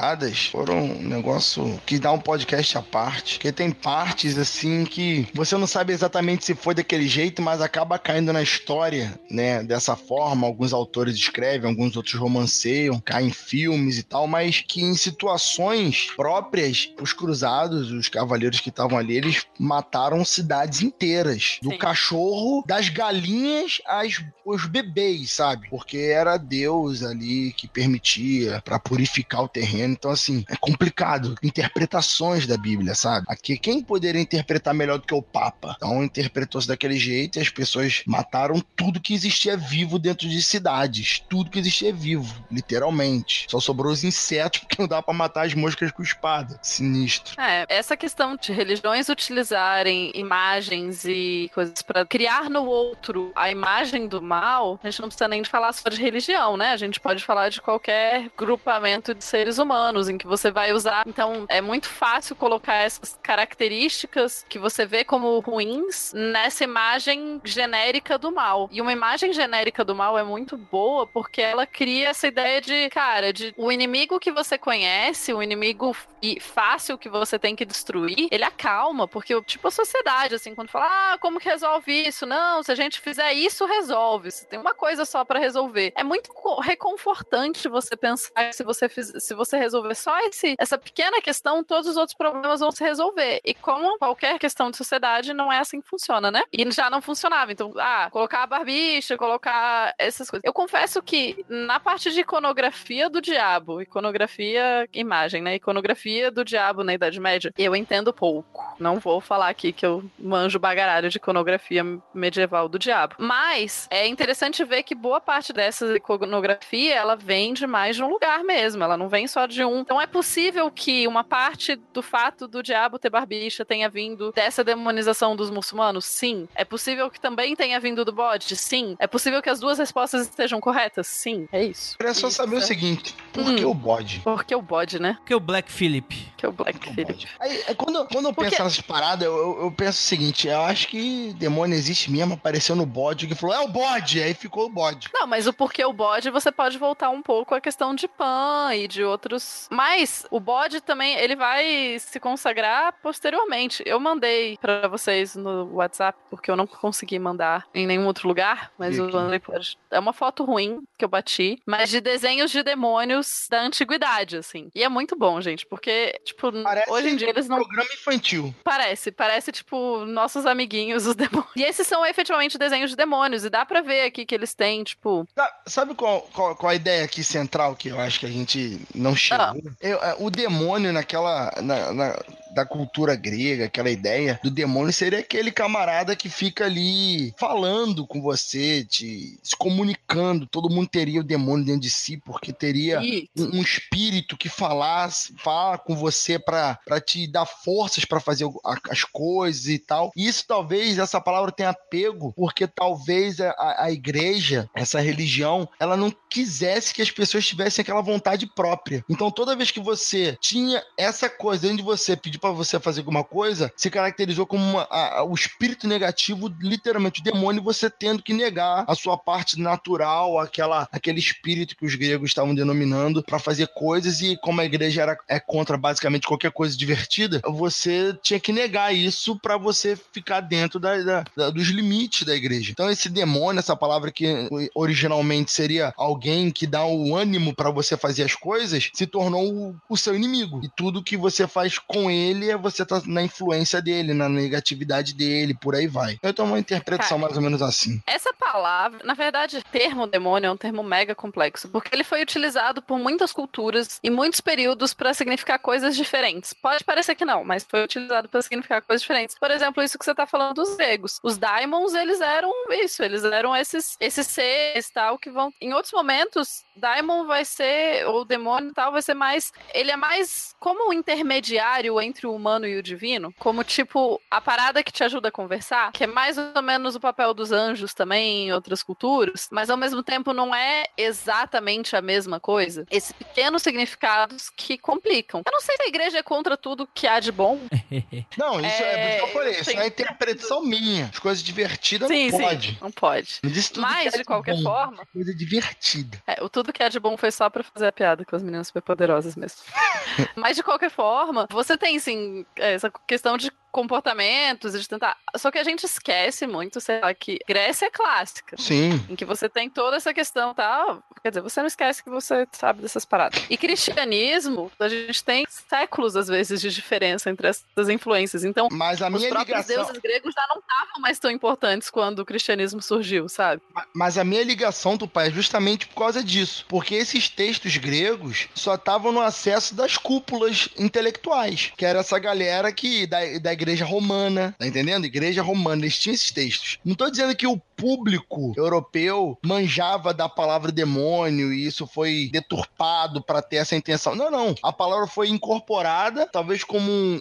[0.51, 3.35] foram um negócio que dá um podcast à parte.
[3.35, 7.99] Porque tem partes, assim, que você não sabe exatamente se foi daquele jeito, mas acaba
[7.99, 9.63] caindo na história, né?
[9.63, 10.47] Dessa forma.
[10.47, 16.11] Alguns autores escrevem, alguns outros romanceiam, caem em filmes e tal, mas que em situações
[16.15, 21.59] próprias, os cruzados, os cavaleiros que estavam ali, eles mataram cidades inteiras.
[21.61, 21.77] Do Sim.
[21.77, 25.69] cachorro, das galinhas às, os bebês, sabe?
[25.69, 29.88] Porque era Deus ali que permitia pra purificar o terreno.
[29.91, 31.35] Então, assim, é complicado.
[31.43, 33.25] Interpretações da Bíblia, sabe?
[33.29, 35.75] Aqui, quem poderia interpretar melhor do que o Papa?
[35.77, 41.23] Então, interpretou-se daquele jeito e as pessoas mataram tudo que existia vivo dentro de cidades.
[41.29, 43.45] Tudo que existia vivo, literalmente.
[43.49, 46.59] Só sobrou os insetos, porque não dá pra matar as moscas com espada.
[46.61, 47.39] Sinistro.
[47.41, 54.07] É, essa questão de religiões utilizarem imagens e coisas pra criar no outro a imagem
[54.07, 56.71] do mal, a gente não precisa nem de falar só de religião, né?
[56.71, 59.78] A gente pode falar de qualquer grupamento de seres humanos
[60.09, 61.03] em que você vai usar.
[61.07, 68.17] Então, é muito fácil colocar essas características que você vê como ruins nessa imagem genérica
[68.17, 68.69] do mal.
[68.71, 72.89] E uma imagem genérica do mal é muito boa porque ela cria essa ideia de,
[72.89, 77.65] cara, de o inimigo que você conhece, o inimigo e fácil que você tem que
[77.65, 82.25] destruir, ele acalma, porque tipo a sociedade, assim, quando fala, ah, como que resolve isso?
[82.25, 84.31] Não, se a gente fizer isso, resolve.
[84.31, 85.93] Se tem uma coisa só pra resolver.
[85.95, 90.77] É muito co- reconfortante você pensar que se você se você resolver só esse, essa
[90.77, 93.41] pequena questão, todos os outros problemas vão se resolver.
[93.43, 96.43] E como qualquer questão de sociedade, não é assim que funciona, né?
[96.51, 97.51] E já não funcionava.
[97.51, 100.43] Então, ah, colocar a barbicha, colocar essas coisas.
[100.43, 105.55] Eu confesso que na parte de iconografia do diabo, iconografia, imagem, né?
[105.55, 108.75] Iconografia do diabo na Idade Média, eu entendo pouco.
[108.79, 111.83] Não vou falar aqui que eu manjo bagaralho de iconografia
[112.13, 113.15] medieval do diabo.
[113.17, 118.09] Mas é interessante ver que boa parte dessa iconografia ela vem de mais de um
[118.09, 118.83] lugar mesmo.
[118.83, 119.79] Ela não vem só de um.
[119.79, 124.63] Então é possível que uma parte do fato do diabo ter barbicha tenha vindo dessa
[124.63, 126.05] demonização dos muçulmanos?
[126.05, 126.47] Sim.
[126.55, 128.55] É possível que também tenha vindo do bode?
[128.55, 128.95] Sim.
[128.99, 131.07] É possível que as duas respostas estejam corretas?
[131.07, 131.47] Sim.
[131.51, 131.97] É isso.
[131.97, 133.55] Queria só Isso, saber o seguinte: por Hum.
[133.55, 134.21] que o bode?
[134.23, 135.17] Porque o bode, né?
[135.25, 136.29] Que o Black Phillip.
[136.37, 137.27] Que é o Black Por que o bode?
[137.39, 140.47] Aí, é, quando, quando eu Porque- penso nessas paradas, eu, eu- eu penso o seguinte:
[140.47, 144.21] eu acho que demônio existe mesmo, apareceu no bode que falou, é o bode!
[144.21, 145.09] Aí ficou o bode.
[145.13, 148.69] Não, mas o porquê o bode, você pode voltar um pouco à questão de Pan
[148.75, 149.38] e de outros.
[149.69, 153.83] Mas o bode também, ele vai se consagrar posteriormente.
[153.85, 158.71] Eu mandei pra vocês no WhatsApp, porque eu não consegui mandar em nenhum outro lugar,
[158.77, 159.13] mas E aqui?
[159.13, 159.59] mandei por...
[159.91, 164.69] É uma foto ruim que eu bati, mas de desenhos de demônios da antiguidade, assim.
[164.73, 168.53] E é muito bom, gente, porque, tipo, Parece hoje em dia eles não programa infantil.
[168.63, 171.51] Parece, parece tipo nossos amiguinhos, os demônios.
[171.55, 174.83] E esses são efetivamente desenhos de demônios, e dá pra ver aqui que eles têm,
[174.83, 175.27] tipo.
[175.65, 179.15] Sabe qual, qual, qual a ideia aqui central que eu acho que a gente não
[179.29, 179.45] chegou?
[179.45, 179.55] Ah.
[179.81, 181.53] Eu- é, o demônio naquela.
[181.61, 182.19] na- na-
[182.51, 188.19] da cultura grega, aquela ideia do demônio seria aquele camarada que fica ali falando com
[188.23, 190.47] você, te, se comunicando.
[190.47, 192.99] Todo mundo teria o demônio dentro de si, porque teria
[193.37, 198.49] um, um espírito que falasse, fala com você para te dar forças para fazer
[198.89, 200.11] as coisas e tal.
[200.15, 203.53] E isso talvez essa palavra tenha pego, porque talvez a,
[203.83, 209.05] a igreja, essa religião, ela não quisesse que as pessoas tivessem aquela vontade própria.
[209.19, 213.01] Então toda vez que você tinha essa coisa dentro de você, pedir para você fazer
[213.01, 218.23] alguma coisa, se caracterizou como uma, a, o espírito negativo, literalmente o demônio, você tendo
[218.23, 223.37] que negar a sua parte natural, aquela, aquele espírito que os gregos estavam denominando para
[223.39, 228.39] fazer coisas e como a igreja era, é contra basicamente qualquer coisa divertida, você tinha
[228.39, 232.71] que negar isso para você ficar dentro da, da, da, dos limites da igreja.
[232.71, 237.97] Então esse demônio, essa palavra que originalmente seria alguém que dá o ânimo para você
[237.97, 240.61] fazer as coisas, se tornou o, o seu inimigo.
[240.63, 245.13] E tudo que você faz com ele é você tá na influência dele, na negatividade
[245.13, 246.17] dele, por aí vai.
[246.23, 248.01] Então é uma interpretação Cara, mais ou menos assim.
[248.05, 252.81] Essa palavra, na verdade, termo demônio é um termo mega complexo, porque ele foi utilizado
[252.81, 256.53] por muitas culturas e muitos períodos para significar coisas diferentes.
[256.53, 259.35] Pode parecer que não, mas foi utilizado para significar coisas diferentes.
[259.39, 261.19] Por exemplo, isso que você tá falando dos gregos.
[261.23, 265.51] Os daimons, eles eram isso, eles eram esses, esses seres tal que vão.
[265.61, 269.51] Em outros momentos, daimon vai ser, ou demônio tal, vai ser mais.
[269.73, 273.33] Ele é mais como um intermediário entre o humano e o divino.
[273.39, 276.99] Como tipo, a parada que te ajuda a conversar, que é mais ou menos o
[276.99, 282.01] papel dos anjos também em outras culturas, mas ao mesmo tempo não é exatamente a
[282.01, 282.85] mesma coisa.
[282.91, 285.41] Esses pequenos significados que complicam.
[285.45, 287.59] Eu não sei se a igreja é contra tudo que há de bom.
[288.37, 291.09] não, isso é, é que eu falei, isso é a interpretação minha.
[291.11, 292.67] As coisas divertidas sim, não pode.
[292.67, 293.39] Sim, não pode.
[293.77, 295.05] Mas, de qualquer bom, forma.
[295.13, 296.21] Coisa divertida.
[296.27, 298.43] É, o tudo que há de bom foi só pra fazer a piada com as
[298.43, 299.59] meninas superpoderosas mesmo.
[300.35, 305.17] Mas de qualquer forma, você tem sim essa questão de comportamentos de tentar.
[305.37, 308.55] Só que a gente esquece muito, sei lá, que Grécia é clássica.
[308.57, 309.03] Sim.
[309.09, 310.97] Em que você tem toda essa questão, tá?
[311.21, 313.43] Quer dizer, você não esquece que você sabe dessas paradas.
[313.49, 318.43] E cristianismo, a gente tem séculos, às vezes, de diferença entre essas influências.
[318.43, 319.85] Então, Mas a minha os próprios ligação...
[319.85, 323.61] deuses gregos já não estavam mais tão importantes quando o cristianismo surgiu, sabe?
[323.93, 326.65] Mas a minha ligação, do pai é justamente por causa disso.
[326.67, 332.71] Porque esses textos gregos só estavam no acesso das cúpulas intelectuais, que era essa galera
[332.71, 335.05] que da, da igreja romana, tá entendendo?
[335.05, 336.79] Igreja romana, eles tinham esses textos.
[336.83, 343.23] Não tô dizendo que o público europeu manjava da palavra demônio e isso foi deturpado
[343.23, 344.15] para ter essa intenção.
[344.15, 344.55] Não, não.
[344.61, 347.19] A palavra foi incorporada, talvez como um,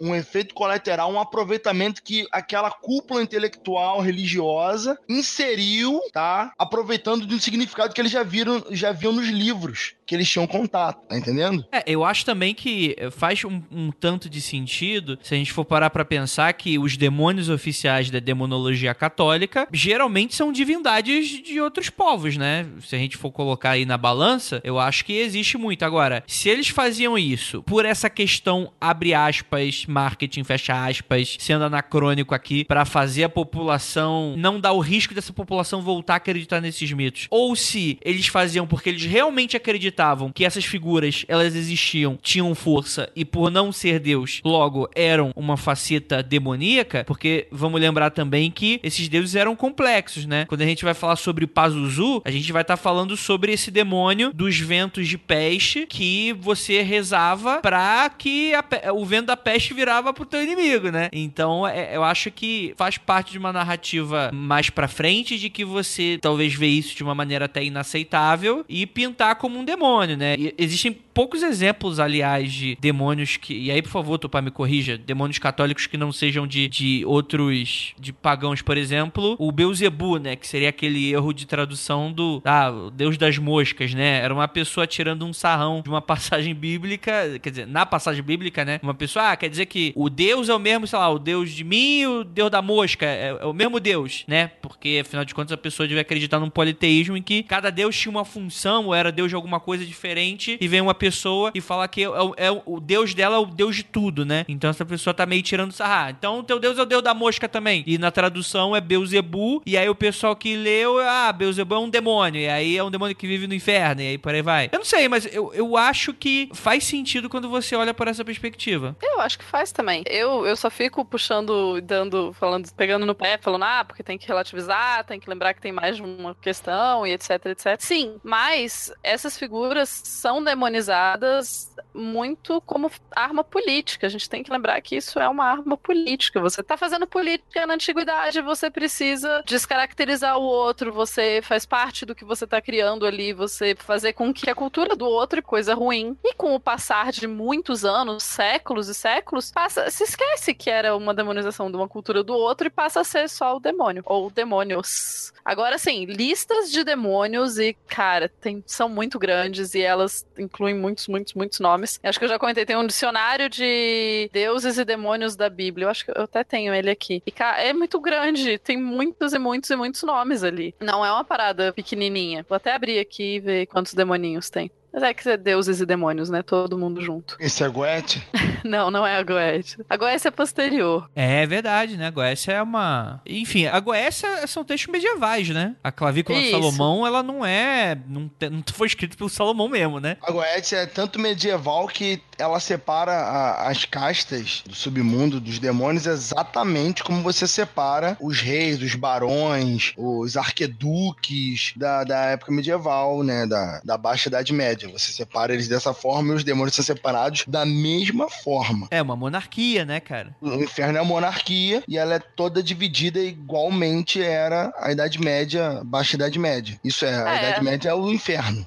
[0.00, 6.52] um, um efeito colateral, um aproveitamento que aquela cúpula intelectual religiosa inseriu, tá?
[6.58, 10.46] Aproveitando de um significado que eles já viram, já viam nos livros que eles tinham
[10.46, 11.64] contato, tá entendendo?
[11.72, 15.64] É, eu acho também que faz um, um tanto de sentido se a gente for
[15.64, 21.90] parar pra pensar que os demônios oficiais da demonologia católica geralmente são divindades de outros
[21.90, 22.66] povos, né?
[22.80, 25.84] Se a gente for colocar aí na balança, eu acho que existe muito.
[25.84, 32.34] Agora, se eles faziam isso por essa questão, abre aspas, marketing, fecha aspas, sendo anacrônico
[32.34, 36.90] aqui, para fazer a população não dar o risco dessa população voltar a acreditar nesses
[36.92, 42.54] mitos, ou se eles faziam porque eles realmente acreditavam que essas figuras elas existiam, tinham
[42.54, 48.50] força e por não ser Deus, logo eram uma faceta demoníaca, porque vamos lembrar também
[48.50, 50.44] que esses deuses eram complexos, né?
[50.46, 53.70] Quando a gente vai falar sobre Pazuzu, a gente vai estar tá falando sobre esse
[53.70, 59.74] demônio dos ventos de peste que você rezava pra que a, o vento da peste
[59.74, 61.08] virava pro teu inimigo, né?
[61.12, 65.64] Então, é, eu acho que faz parte de uma narrativa mais pra frente de que
[65.64, 70.36] você talvez vê isso de uma maneira até inaceitável e pintar como um demônio, né?
[70.38, 73.54] E existem poucos exemplos, aliás, de demônios que.
[73.54, 74.98] E aí, por favor, Tupá, me corrija.
[74.98, 77.94] Demônios católicos que não sejam de, de outros.
[77.98, 79.36] de pagãos, por exemplo.
[79.38, 80.36] O Beuzebu, né?
[80.36, 82.42] Que seria aquele erro de tradução do.
[82.44, 84.20] Ah, o Deus das moscas, né?
[84.20, 87.38] Era uma pessoa tirando um sarrão de uma passagem bíblica.
[87.40, 88.80] Quer dizer, na passagem bíblica, né?
[88.82, 91.50] Uma pessoa, ah, quer dizer que o Deus é o mesmo, sei lá, o Deus
[91.50, 93.06] de mim e o Deus da mosca.
[93.06, 94.48] É, é o mesmo Deus, né?
[94.60, 98.10] Porque, afinal de contas, a pessoa deve acreditar num politeísmo em que cada Deus tinha
[98.10, 101.88] uma função, ou era Deus de alguma coisa diferente, e vem uma pessoa e fala
[101.88, 102.06] que é,
[102.36, 104.44] é, o Deus dela é o Deus de tudo, né?
[104.46, 106.12] Então essa pessoa tá meio tirando sarra.
[106.12, 107.82] Então teu Deus é o Deus da mosca também.
[107.88, 109.60] E na tradução é Beuzebu.
[109.66, 112.40] E aí o pessoal que leu, ah, Beuzebu é um demônio.
[112.40, 114.00] E aí é um demônio que vive no inferno.
[114.00, 114.68] E aí por aí vai.
[114.70, 118.24] Eu não sei, mas eu, eu acho que faz sentido quando você olha por essa
[118.24, 118.94] perspectiva.
[119.02, 120.04] Eu acho que faz também.
[120.06, 124.28] Eu, eu só fico puxando, dando, falando, pegando no pé, falando, ah, porque tem que
[124.28, 127.76] relativizar, tem que lembrar que tem mais de uma questão e etc, etc.
[127.80, 134.06] Sim, mas essas figuras são demonizadas utilizadas muito como arma política.
[134.06, 136.40] A gente tem que lembrar que isso é uma arma política.
[136.40, 142.14] Você está fazendo política na antiguidade, você precisa descaracterizar o outro, você faz parte do
[142.14, 145.74] que você está criando ali, você fazer com que a cultura do outro é coisa
[145.74, 146.16] ruim.
[146.24, 150.96] E com o passar de muitos anos, séculos e séculos, passa, se esquece que era
[150.96, 154.30] uma demonização de uma cultura do outro e passa a ser só o demônio ou
[154.30, 155.32] demônios.
[155.44, 161.08] Agora sim, listas de demônios e cara, tem, são muito grandes e elas incluem muitos,
[161.08, 161.98] muitos, muitos nomes.
[162.02, 165.86] Acho que eu já comentei, tem um dicionário de deuses e demônios da Bíblia.
[165.86, 167.22] Eu acho que eu até tenho ele aqui.
[167.26, 168.58] E, cara, é muito grande.
[168.58, 170.74] Tem muitos e muitos e muitos nomes ali.
[170.80, 172.44] Não é uma parada pequenininha.
[172.48, 174.70] Vou até abrir aqui e ver quantos demoninhos tem.
[174.92, 176.42] Mas é que é deuses e demônios, né?
[176.42, 177.36] Todo mundo junto.
[177.40, 178.22] Esse é Goethe?
[178.64, 179.76] não, não é a Goethe.
[179.88, 181.08] A Goécia é posterior.
[181.14, 182.08] É verdade, né?
[182.08, 183.20] A Goécia é uma.
[183.26, 185.74] Enfim, a Goécia são textos medievais, né?
[185.82, 186.52] A clavícula de Isso.
[186.52, 187.96] Salomão, ela não é.
[188.06, 190.16] Não, te- não foi escrito pelo Salomão mesmo, né?
[190.22, 196.06] A Goethe é tanto medieval que ela separa a- as castas do submundo, dos demônios,
[196.06, 203.46] exatamente como você separa os reis, os barões, os arqueduques da, da época medieval, né?
[203.46, 204.88] Da, da Baixa Idade Média.
[204.90, 208.88] Você separa eles dessa forma e os demônios são separados da mesma forma.
[208.90, 210.34] É uma monarquia, né, cara?
[210.40, 215.80] O inferno é a monarquia e ela é toda dividida igualmente era a Idade Média,
[215.84, 216.78] Baixa Idade Média.
[216.82, 217.38] Isso é, a É.
[217.48, 218.66] Idade Média é o inferno.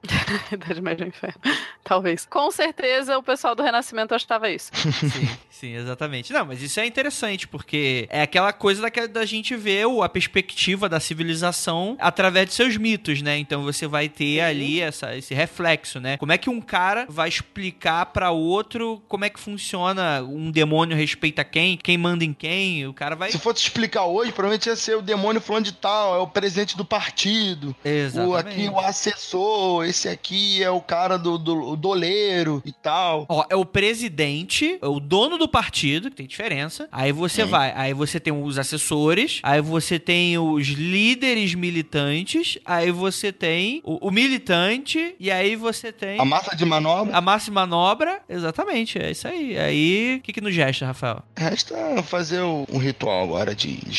[0.51, 1.39] Idade Média é um Inferno.
[1.83, 2.25] Talvez.
[2.25, 4.71] Com certeza o pessoal do Renascimento achava isso.
[4.75, 6.31] Sim, sim, exatamente.
[6.31, 10.09] Não, mas isso é interessante, porque é aquela coisa da, da gente ver o- a
[10.09, 13.37] perspectiva da civilização através de seus mitos, né?
[13.37, 16.17] Então você vai ter ali essa, esse reflexo, né?
[16.17, 20.95] Como é que um cara vai explicar pra outro como é que funciona um demônio
[20.95, 23.31] respeita quem, quem manda em quem, o cara vai...
[23.31, 26.75] Se fosse explicar hoje, provavelmente ia ser o demônio falando de tal, é o presidente
[26.77, 27.75] do partido.
[28.25, 33.25] O aqui o assessor, esse aqui é o cara do, do doleiro e tal.
[33.29, 36.87] Ó, é o presidente, é o dono do partido, que tem diferença.
[36.91, 37.49] Aí você Sim.
[37.49, 43.81] vai, aí você tem os assessores, aí você tem os líderes militantes, aí você tem
[43.83, 48.21] o, o militante, e aí você tem A massa de manobra a massa e manobra.
[48.27, 49.57] Exatamente, é isso aí.
[49.57, 51.23] Aí, o que que nos gesta, Rafael?
[51.37, 53.95] resta fazer um ritual agora de, de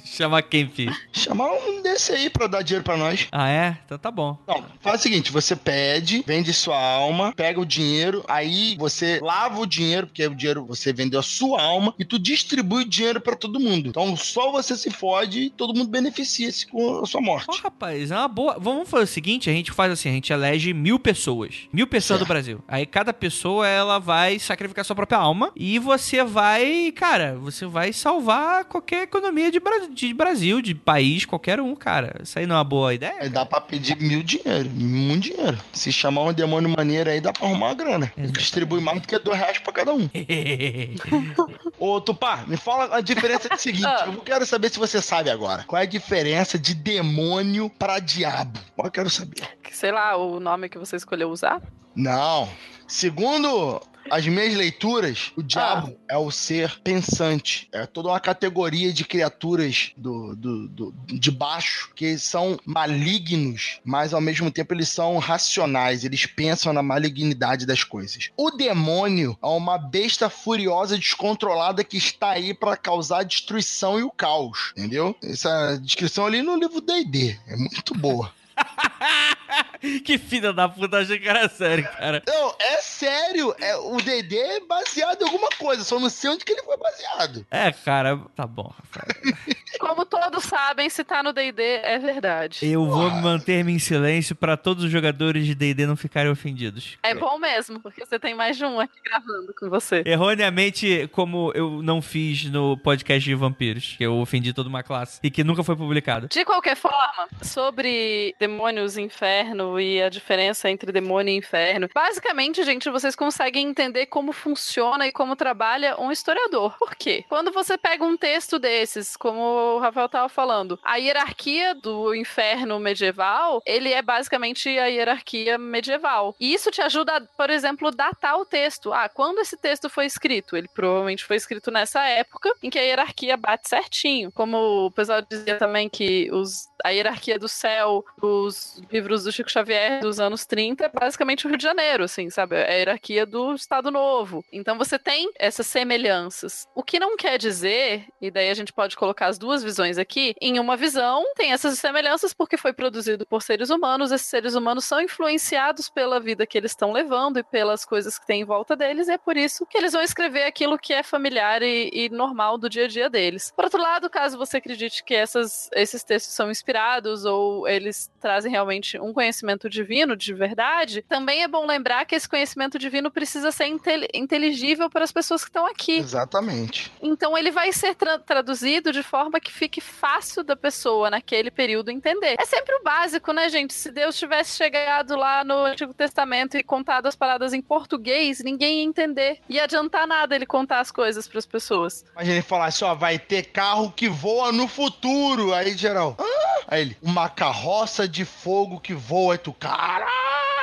[0.00, 0.06] chamar.
[0.24, 0.94] Chama quem, filho?
[1.12, 3.26] Chamar um desse aí pra dar dinheiro pra nós.
[3.30, 3.76] Ah, é?
[3.84, 4.38] Então tá bom.
[4.46, 9.60] Não, faz o seguinte, você pede, vende sua alma, pega o dinheiro, aí você lava
[9.60, 13.20] o dinheiro, porque o dinheiro você vendeu a sua alma e tu distribui o dinheiro
[13.20, 13.88] pra todo mundo.
[13.88, 17.60] Então só você se fode e todo mundo beneficia-se com a sua morte.
[17.62, 18.56] rapaz, é uma boa.
[18.58, 21.54] Vamos fazer o seguinte: a gente faz assim, a gente elege mil pessoas.
[21.72, 22.28] Mil pessoas do Certo.
[22.28, 22.64] Brasil.
[22.66, 25.52] Aí cada pessoa ela vai sacrificar sua própria alma.
[25.56, 31.24] E você vai, cara, você vai salvar qualquer economia de, Bra- de Brasil, de país,
[31.24, 32.20] qualquer um, cara.
[32.22, 33.14] Isso aí não é uma boa ideia?
[33.20, 35.58] Aí dá pra pedir mil dinheiro, muito dinheiro.
[35.72, 38.12] Se chamar um demônio maneiro aí, dá pra arrumar uma grana.
[38.16, 38.38] Exato.
[38.38, 40.08] Distribui mais do que dois reais pra cada um.
[41.78, 43.84] Ô, Tupá, me fala a diferença do seguinte.
[43.94, 44.06] Ah.
[44.06, 45.62] Eu quero saber se você sabe agora.
[45.64, 48.58] Qual é a diferença de demônio pra diabo?
[48.76, 49.42] Eu quero saber.
[49.70, 51.60] Sei lá, o nome que você escolheu usar.
[51.94, 52.48] Não.
[52.88, 57.68] Segundo as minhas leituras, o diabo é o ser pensante.
[57.72, 64.12] É toda uma categoria de criaturas do, do, do- de baixo que são malignos, mas
[64.14, 66.04] ao mesmo tempo eles são racionais.
[66.04, 68.30] Eles pensam na malignidade das coisas.
[68.36, 74.02] O demônio é uma besta furiosa, descontrolada que está aí para causar a destruição e
[74.02, 74.72] o caos.
[74.76, 75.16] Entendeu?
[75.22, 78.32] Essa descrição ali no livro D&D é muito boa.
[80.04, 82.22] que filha da puta, achei que era sério, cara.
[82.26, 83.54] Não, é sério.
[83.60, 86.76] É, o D&D é baseado em alguma coisa, só não sei onde que ele foi
[86.76, 87.46] baseado.
[87.50, 89.34] É, cara, tá bom, Rafael.
[89.94, 92.58] Como todos sabem, se tá no D&D, é verdade.
[92.68, 96.98] Eu vou manter-me em silêncio pra todos os jogadores de D&D não ficarem ofendidos.
[97.00, 100.02] É bom mesmo, porque você tem mais de um aqui gravando com você.
[100.04, 105.20] Erroneamente, como eu não fiz no podcast de vampiros, que eu ofendi toda uma classe
[105.22, 106.26] e que nunca foi publicado.
[106.26, 111.88] De qualquer forma, sobre demônios e inferno e a diferença entre demônio e inferno.
[111.94, 116.76] Basicamente, gente, vocês conseguem entender como funciona e como trabalha um historiador.
[116.80, 117.24] Por quê?
[117.28, 122.78] Quando você pega um texto desses, como o Rafael tava falando, a hierarquia do inferno
[122.78, 126.34] medieval, ele é basicamente a hierarquia medieval.
[126.40, 128.92] E isso te ajuda, por exemplo, datar o texto.
[128.92, 130.56] Ah, quando esse texto foi escrito?
[130.56, 134.32] Ele provavelmente foi escrito nessa época em que a hierarquia bate certinho.
[134.32, 139.50] Como o pessoal dizia também que os, a hierarquia do céu, os livros do Chico
[139.50, 142.56] Xavier dos anos 30 é basicamente o Rio de Janeiro, assim, sabe?
[142.56, 144.44] É a hierarquia do Estado Novo.
[144.52, 146.66] Então você tem essas semelhanças.
[146.74, 150.34] O que não quer dizer, e daí a gente pode colocar as duas visões aqui,
[150.40, 154.84] em uma visão tem essas semelhanças porque foi produzido por seres humanos, esses seres humanos
[154.84, 158.76] são influenciados pela vida que eles estão levando e pelas coisas que tem em volta
[158.76, 162.08] deles, e é por isso que eles vão escrever aquilo que é familiar e, e
[162.08, 163.52] normal do dia a dia deles.
[163.54, 168.50] Por outro lado, caso você acredite que essas, esses textos são inspirados ou eles trazem
[168.50, 173.50] realmente um conhecimento divino de verdade, também é bom lembrar que esse conhecimento divino precisa
[173.50, 175.98] ser intel inteligível para as pessoas que estão aqui.
[175.98, 176.92] Exatamente.
[177.00, 181.90] Então ele vai ser tra traduzido de forma que fique fácil da pessoa naquele período
[181.90, 182.36] entender.
[182.38, 183.72] É sempre o básico, né, gente?
[183.72, 188.80] Se Deus tivesse chegado lá no Antigo Testamento e contado as paradas em português, ninguém
[188.80, 189.40] ia entender.
[189.48, 192.04] Ia adiantar nada ele contar as coisas para as pessoas.
[192.12, 195.54] Imagina ele falar assim, ó, vai ter carro que voa no futuro.
[195.54, 196.64] Aí, geral, ah!
[196.68, 199.38] aí ele, uma carroça de fogo que voa.
[199.38, 200.53] Tu, caralho!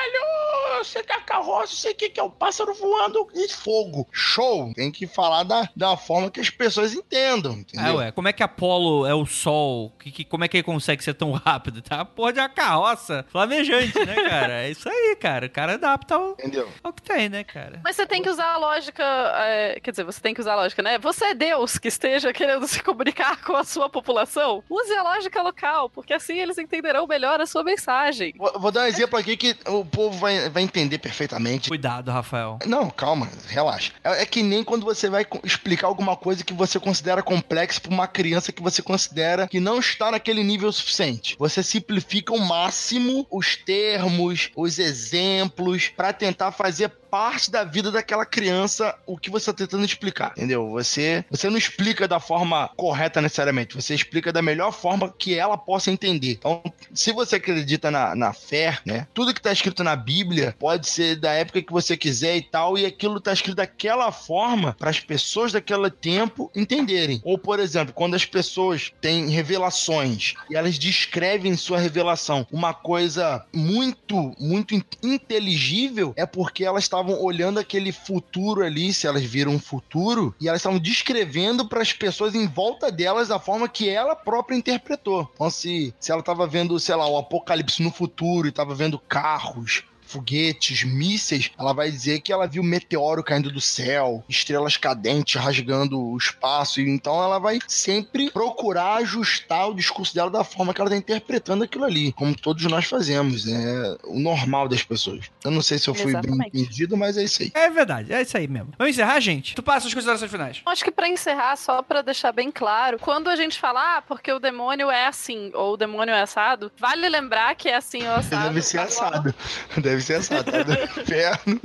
[0.82, 4.08] Eu sei que é a carroça, eu sei que é um pássaro voando em fogo.
[4.12, 4.74] Show!
[4.74, 7.86] Tem que falar da, da forma que as pessoas entendam, entendeu?
[7.86, 9.92] Ah, ué, como é que Apolo é o sol?
[10.00, 11.82] Que, que, como é que ele consegue ser tão rápido?
[11.82, 12.04] Tá?
[12.04, 14.64] Porra de uma carroça flamejante, né, cara?
[14.64, 15.46] É isso aí, cara.
[15.46, 16.68] O cara adapta ao, Entendeu?
[16.84, 17.80] ao que tem, né, cara?
[17.84, 19.04] Mas você tem que usar a lógica.
[19.04, 20.98] é, quer dizer, você tem que usar a lógica, né?
[20.98, 24.64] Você é Deus que esteja querendo se comunicar com a sua população.
[24.70, 28.34] Use a lógica local, porque assim eles entenderão melhor a sua mensagem.
[28.38, 31.70] Vou, vou dar um exemplo aqui que o povo vai, vai entender perfeitamente.
[31.70, 32.58] Cuidado, Rafael.
[32.66, 33.92] Não, calma, relaxa.
[34.04, 37.92] É, é que nem quando você vai explicar alguma coisa que você considera complexa para
[37.92, 41.36] uma criança que você considera que não está naquele nível suficiente.
[41.38, 48.26] Você simplifica ao máximo os termos, os exemplos, para tentar fazer parte da vida daquela
[48.26, 50.70] criança o que você está tentando explicar, entendeu?
[50.70, 55.58] Você, você não explica da forma correta necessariamente, você explica da melhor forma que ela
[55.58, 56.38] possa entender.
[56.40, 59.08] Então, se você acredita na, na fé, né?
[59.14, 62.78] Tudo que está escrito na Bíblia pode ser da época que você quiser e tal,
[62.78, 67.20] e aquilo está escrito daquela forma para as pessoas daquele tempo entenderem.
[67.24, 73.44] Ou, por exemplo, quando as pessoas têm revelações e elas descrevem sua revelação uma coisa
[73.52, 79.54] muito, muito in- inteligível, é porque elas estavam olhando aquele futuro ali, se elas viram
[79.54, 83.90] um futuro, e elas estavam descrevendo para as pessoas em volta delas da forma que
[83.90, 85.28] ela própria interpretou.
[85.34, 89.00] Então, se, se ela estava vendo, sei lá, o apocalipse no futuro e estava vendo
[89.00, 95.42] carros, foguetes, mísseis, ela vai dizer que ela viu meteoro caindo do céu, estrelas cadentes
[95.42, 100.74] rasgando o espaço, e então ela vai sempre procurar ajustar o discurso dela da forma
[100.74, 105.26] que ela está interpretando aquilo ali, como todos nós fazemos, é o normal das pessoas.
[105.44, 106.52] Eu não sei se eu fui Exatamente.
[106.52, 107.52] bem entendido, mas é isso aí.
[107.54, 108.74] É verdade, é isso aí mesmo.
[108.78, 109.56] Vamos encerrar, gente?
[109.56, 110.62] Tu passa as considerações finais.
[110.66, 114.32] Acho que pra encerrar, só pra deixar bem claro, quando a gente fala, ah, porque
[114.32, 118.16] o demônio é assim, ou o demônio é assado, vale lembrar que é assim ou
[118.16, 118.48] assado.
[118.50, 119.36] Deve ser assado.
[119.78, 120.01] Deve
[120.44, 121.62] Tá do inferno.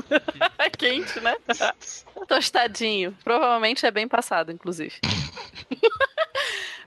[0.59, 1.37] É quente, né?
[2.27, 3.17] Tostadinho.
[3.23, 4.95] Provavelmente é bem passado, inclusive.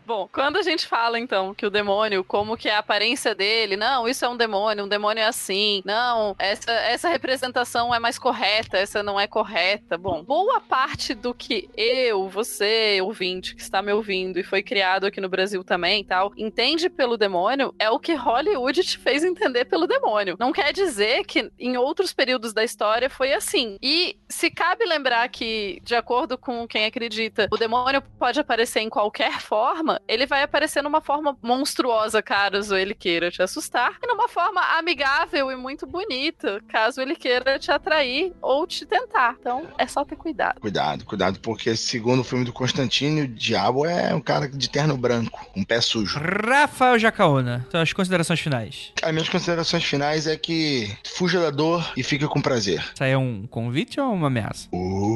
[0.10, 3.78] Bom, quando a gente fala então que o demônio, como que é a aparência dele,
[3.78, 8.18] não, isso é um demônio, um demônio é assim, não, essa, essa representação é mais
[8.18, 10.00] correta, essa não é correta.
[10.00, 15.06] Bom, boa parte do que eu, você, ouvinte, que está me ouvindo e foi criado
[15.06, 19.66] aqui no Brasil também tal, entende pelo demônio é o que Hollywood te fez entender
[19.66, 20.36] pelo demônio.
[20.40, 23.78] Não quer dizer que em outros períodos da história foi assim.
[23.80, 28.90] E se cabe lembrar que, de acordo com quem acredita, o demônio pode aparecer em
[28.90, 34.28] qualquer forma, ele vai aparecer numa forma monstruosa, caso ele queira te assustar, e numa
[34.28, 39.36] forma amigável e muito bonita, caso ele queira te atrair ou te tentar.
[39.40, 40.60] Então, é só ter cuidado.
[40.60, 44.98] Cuidado, cuidado, porque segundo o filme do Constantino, o diabo é um cara de terno
[44.98, 46.20] branco, com pé sujo.
[46.20, 48.94] Rafael Jacaona, suas considerações finais.
[49.02, 52.84] As minhas considerações finais é que fuja da dor e fique com prazer.
[52.94, 54.68] Isso aí é um convite ou uma ameaça?
[54.72, 55.09] Uh,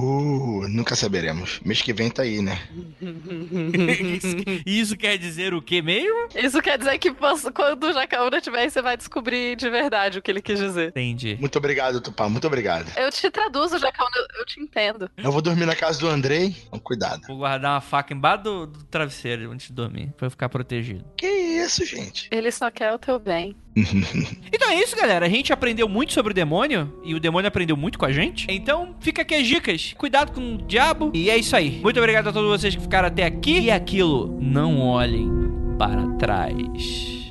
[0.70, 1.60] nunca saberemos.
[1.64, 2.60] Mês que vem tá aí, né?
[4.65, 6.28] Isso quer dizer o que mesmo?
[6.36, 7.14] Isso quer dizer que
[7.53, 10.90] quando o Jacaúna tiver aí, você vai descobrir de verdade o que ele quis dizer.
[10.90, 11.38] Entendi.
[11.40, 12.91] Muito obrigado, Tupá, muito obrigado.
[12.98, 15.10] Eu te traduzo, Jacaúna, eu te entendo.
[15.18, 17.22] Eu vou dormir na casa do Andrei, então cuidado.
[17.28, 21.06] Vou guardar uma faca embaixo do, do travesseiro antes de dormir, pra eu ficar protegido.
[21.18, 22.28] Que isso, gente?
[22.32, 23.56] Ele só quer o teu bem.
[24.56, 25.26] Então é isso, galera.
[25.26, 28.45] A gente aprendeu muito sobre o demônio e o demônio aprendeu muito com a gente.
[28.50, 29.94] Então fica aqui as dicas.
[29.98, 31.12] Cuidado com o diabo.
[31.14, 31.80] E é isso aí.
[31.82, 33.62] Muito obrigado a todos vocês que ficaram até aqui.
[33.62, 35.30] E aquilo, não olhem
[35.78, 37.23] para trás.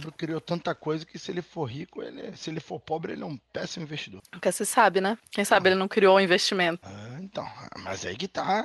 [0.00, 3.22] Diabo criou tanta coisa que se ele for rico, ele, se ele for pobre, ele
[3.22, 4.22] é um péssimo investidor.
[4.30, 5.16] Porque você sabe, né?
[5.30, 6.80] Quem sabe ele não criou um investimento.
[6.84, 7.46] Ah, então,
[7.78, 8.64] mas aí que tá.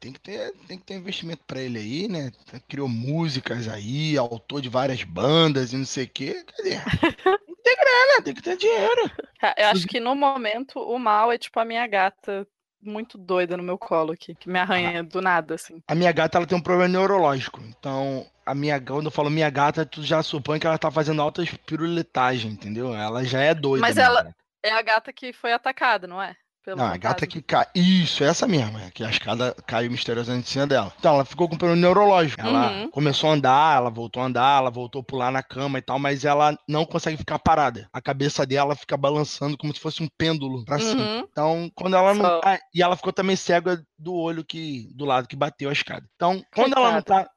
[0.00, 2.30] Tem que ter, tem que ter investimento pra ele aí, né?
[2.68, 6.44] Criou músicas aí, autor de várias bandas e não sei o quê.
[6.56, 6.78] Cadê?
[7.68, 9.10] Tem que ter grana, tem que ter dinheiro.
[9.38, 12.46] Cara, Eu acho que no momento o mal é tipo a minha gata
[12.80, 15.82] muito doida no meu colo aqui, que me arranha do nada, assim.
[15.88, 17.60] A minha gata ela tem um problema neurológico.
[17.62, 21.20] Então, a minha quando eu falo minha gata, tu já supõe que ela tá fazendo
[21.22, 22.94] altas piruletagens, entendeu?
[22.94, 23.80] Ela já é doida.
[23.86, 24.36] Mas ela- gata.
[24.60, 26.36] É a gata que foi atacada, não é?
[26.68, 27.64] Pelo Não, a gata que cai.
[27.74, 30.92] Isso, essa mesma, é que a escada caiu misteriosamente em cima dela.
[30.98, 32.42] Então, ela ficou com problema neurológico.
[32.42, 32.90] Ela Uhum.
[32.90, 35.98] começou a andar, ela voltou a andar, ela voltou a pular na cama e tal,
[35.98, 37.88] mas ela não consegue ficar parada.
[37.90, 41.00] A cabeça dela fica balançando como se fosse um pêndulo pra cima.
[41.00, 41.26] Uhum.
[41.32, 42.38] Então, quando ela não.
[42.44, 44.90] Ah, e ela ficou também cega do olho que.
[44.94, 46.06] do lado que bateu a escada.
[46.16, 47.30] Então, quando ela não tá.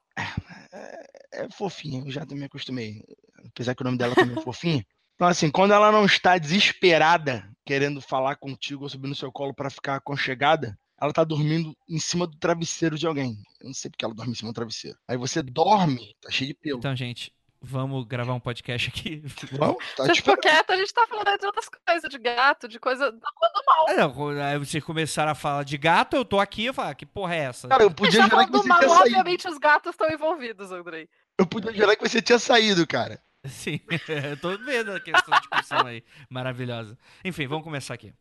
[0.73, 3.01] É, é fofinha, eu já me acostumei.
[3.47, 4.85] Apesar que o nome dela também é fofinha.
[5.13, 9.53] Então, assim, quando ela não está desesperada, querendo falar contigo ou subir no seu colo
[9.53, 13.37] pra ficar aconchegada, ela tá dormindo em cima do travesseiro de alguém.
[13.59, 14.97] Eu não sei porque ela dorme em cima do travesseiro.
[15.07, 16.77] Aí você dorme, tá cheio de pelo.
[16.79, 19.23] Então, gente, vamos gravar um podcast aqui.
[19.53, 22.67] Vamos, tá Você te ficou quieto, a gente tá falando de outras coisas, de gato,
[22.67, 23.05] de coisa.
[23.05, 23.11] rua
[23.53, 23.97] do mal.
[23.97, 26.95] Não, quando- aí vocês começaram a falar de gato, eu tô aqui e falo, ah,
[26.95, 27.67] que porra é essa?
[27.67, 29.05] Cara, eu podia tá jurar que você mal, tinha saído.
[29.07, 31.07] obviamente os gatos estão envolvidos, Andrei.
[31.37, 33.19] Eu podia jurar que você tinha saído, cara.
[33.47, 36.97] Sim, eu tô vendo aqui essa discussão aí, maravilhosa.
[37.25, 38.13] Enfim, vamos começar aqui.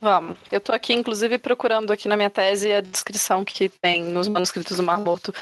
[0.00, 0.38] Vamos.
[0.52, 4.76] Eu tô aqui, inclusive, procurando aqui na minha tese a descrição que tem nos manuscritos
[4.76, 5.34] do Mar Morto,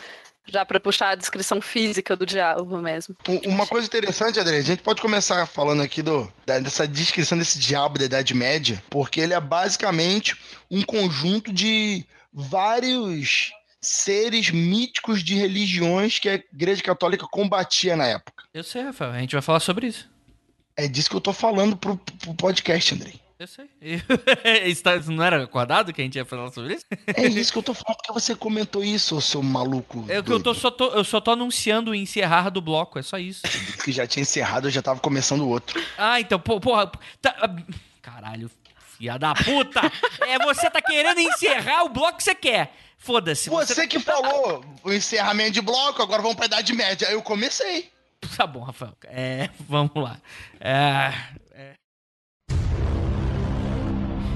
[0.46, 3.14] já pra puxar a descrição física do diálogo mesmo.
[3.44, 7.98] Uma coisa interessante, André, a gente pode começar falando aqui do, dessa descrição desse diabo
[7.98, 10.34] da Idade Média, porque ele é basicamente
[10.70, 18.44] um conjunto de vários seres míticos de religiões que a Igreja Católica combatia na época.
[18.52, 20.08] Eu sei, Rafael, a gente vai falar sobre isso.
[20.76, 23.12] É disso que eu tô falando pro, pro podcast, André.
[23.38, 23.68] Eu sei.
[24.66, 26.86] Isso tá- não era acordado que a gente ia falar sobre isso?
[27.06, 30.06] É isso que eu tô falando, porque você comentou isso, seu maluco.
[30.08, 32.98] É o que eu tô, só tô, eu só tô anunciando o encerrar do bloco,
[32.98, 33.42] é só isso.
[33.84, 35.78] Que já tinha encerrado, eu já tava começando outro.
[35.98, 36.90] Ah, então, porra.
[37.20, 37.54] tá- ah,
[38.00, 38.50] caralho,
[38.96, 39.82] filha da puta!
[40.26, 42.74] É, você tá querendo encerrar o bloco que você quer.
[43.06, 43.48] Foda-se.
[43.48, 47.06] Você que falou o encerramento de bloco, agora vamos pra Idade Média.
[47.06, 47.88] Eu comecei.
[48.36, 48.96] Tá bom, Rafael.
[49.04, 50.20] É, vamos lá.
[50.58, 51.12] É,
[51.52, 51.74] é.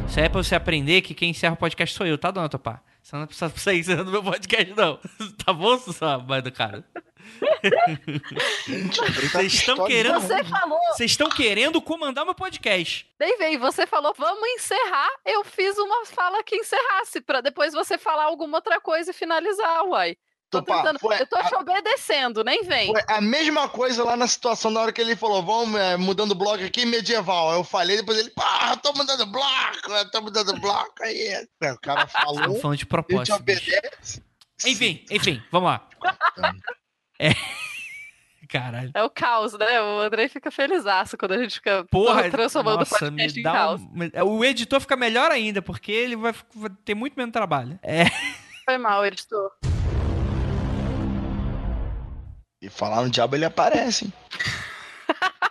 [0.07, 2.49] Isso aí é pra você aprender que quem encerra o podcast sou eu, tá, dona
[2.49, 2.81] Topá?
[3.03, 4.99] Você não precisa sair encerrando meu podcast, não.
[5.45, 6.85] Tá bom, sua mãe do cara?
[9.33, 10.21] Vocês estão querendo.
[10.21, 13.09] Você falou, Vocês estão querendo comandar meu podcast.
[13.19, 15.09] nem vem, você falou, vamos encerrar.
[15.25, 19.85] Eu fiz uma fala que encerrasse, pra depois você falar alguma outra coisa e finalizar,
[19.85, 20.17] uai.
[20.51, 22.89] Tô tentando, foi eu tô te obedecendo, nem vem.
[22.89, 26.33] Foi a mesma coisa lá na situação na hora que ele falou, vamos é, mudando
[26.33, 27.53] o bloco aqui, medieval.
[27.53, 31.03] Eu falei, depois ele, pá, tô mudando bloco, eu tô mudando bloco.
[31.03, 33.37] Aí é, o cara falou, falando de propósito.
[33.37, 34.23] obedece.
[34.67, 35.89] Enfim, enfim, vamos lá.
[37.19, 37.31] É.
[38.49, 38.91] Caralho.
[38.93, 39.81] É o caos, né?
[39.81, 43.45] O Andrei fica felizaço quando a gente fica Porra, transformando nossa, o podcast me em
[43.45, 43.81] caos.
[43.81, 44.25] um...
[44.25, 47.79] O editor fica melhor ainda, porque ele vai, vai ter muito menos trabalho.
[47.81, 48.07] É.
[48.65, 49.53] Foi mal, editor.
[52.63, 54.13] E falar no diabo ele aparece, hein?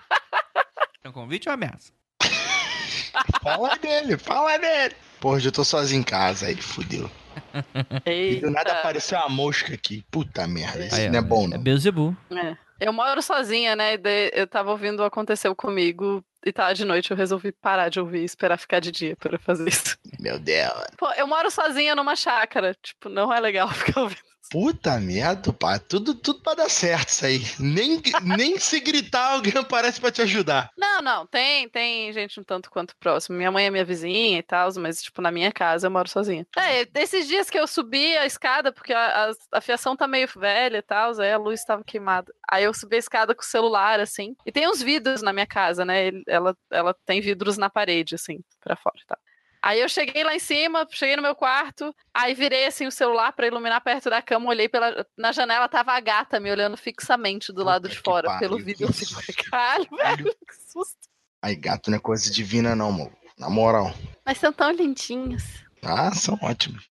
[1.02, 1.94] É um convite ou ameaça?
[3.41, 4.95] Fala dele, fala dele.
[5.19, 7.10] Porra, hoje eu tô sozinho em casa, aí fudeu.
[8.06, 8.48] E Eita.
[8.48, 10.03] do nada apareceu uma mosca aqui.
[10.11, 11.57] Puta merda, isso Aí, não é bom, É não.
[11.57, 12.15] Beuzebu.
[12.31, 12.57] É.
[12.80, 13.95] Eu moro sozinha, né?
[13.95, 17.99] e Eu tava ouvindo o aconteceu comigo e tá de noite eu resolvi parar de
[17.99, 19.98] ouvir e esperar ficar de dia pra fazer isso.
[20.19, 20.84] Meu Deus.
[20.98, 22.76] Pô, eu moro sozinha numa chácara.
[22.81, 24.28] Tipo, não é legal ficar ouvindo.
[24.49, 25.77] Puta merda, pá.
[25.77, 27.39] Tudo, tudo pra dar certo isso aí.
[27.59, 30.71] Nem, nem se gritar, alguém aparece pra te ajudar.
[30.76, 33.38] Não, não, tem, tem gente um tanto quanto próximo.
[33.38, 36.47] Minha mãe é minha vizinha e tal, mas, tipo, na minha casa eu moro sozinha.
[36.57, 40.27] É, desses dias que eu subi a escada, porque a, a, a fiação tá meio
[40.35, 42.34] velha e tal, aí a luz tava queimada.
[42.51, 44.35] Aí eu subi a escada com o celular, assim.
[44.45, 46.09] E tem uns vidros na minha casa, né?
[46.27, 49.17] Ela, ela tem vidros na parede, assim, pra fora tal.
[49.61, 53.34] Aí eu cheguei lá em cima, cheguei no meu quarto, aí virei assim o celular
[53.34, 57.52] pra iluminar perto da cama, olhei pela na janela, tava a gata me olhando fixamente
[57.52, 58.88] do lado Puta de fora, pelo vidro.
[58.88, 59.06] assim.
[59.49, 61.10] Caralho, velho, que susto.
[61.41, 63.18] Aí, gato não é coisa divina, não, mano.
[63.38, 63.94] Na moral.
[64.26, 65.44] Mas são tão lindinhos.
[65.81, 66.90] Ah, são ótimos.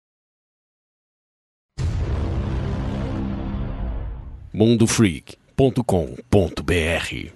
[4.53, 7.33] mundofreak.com.br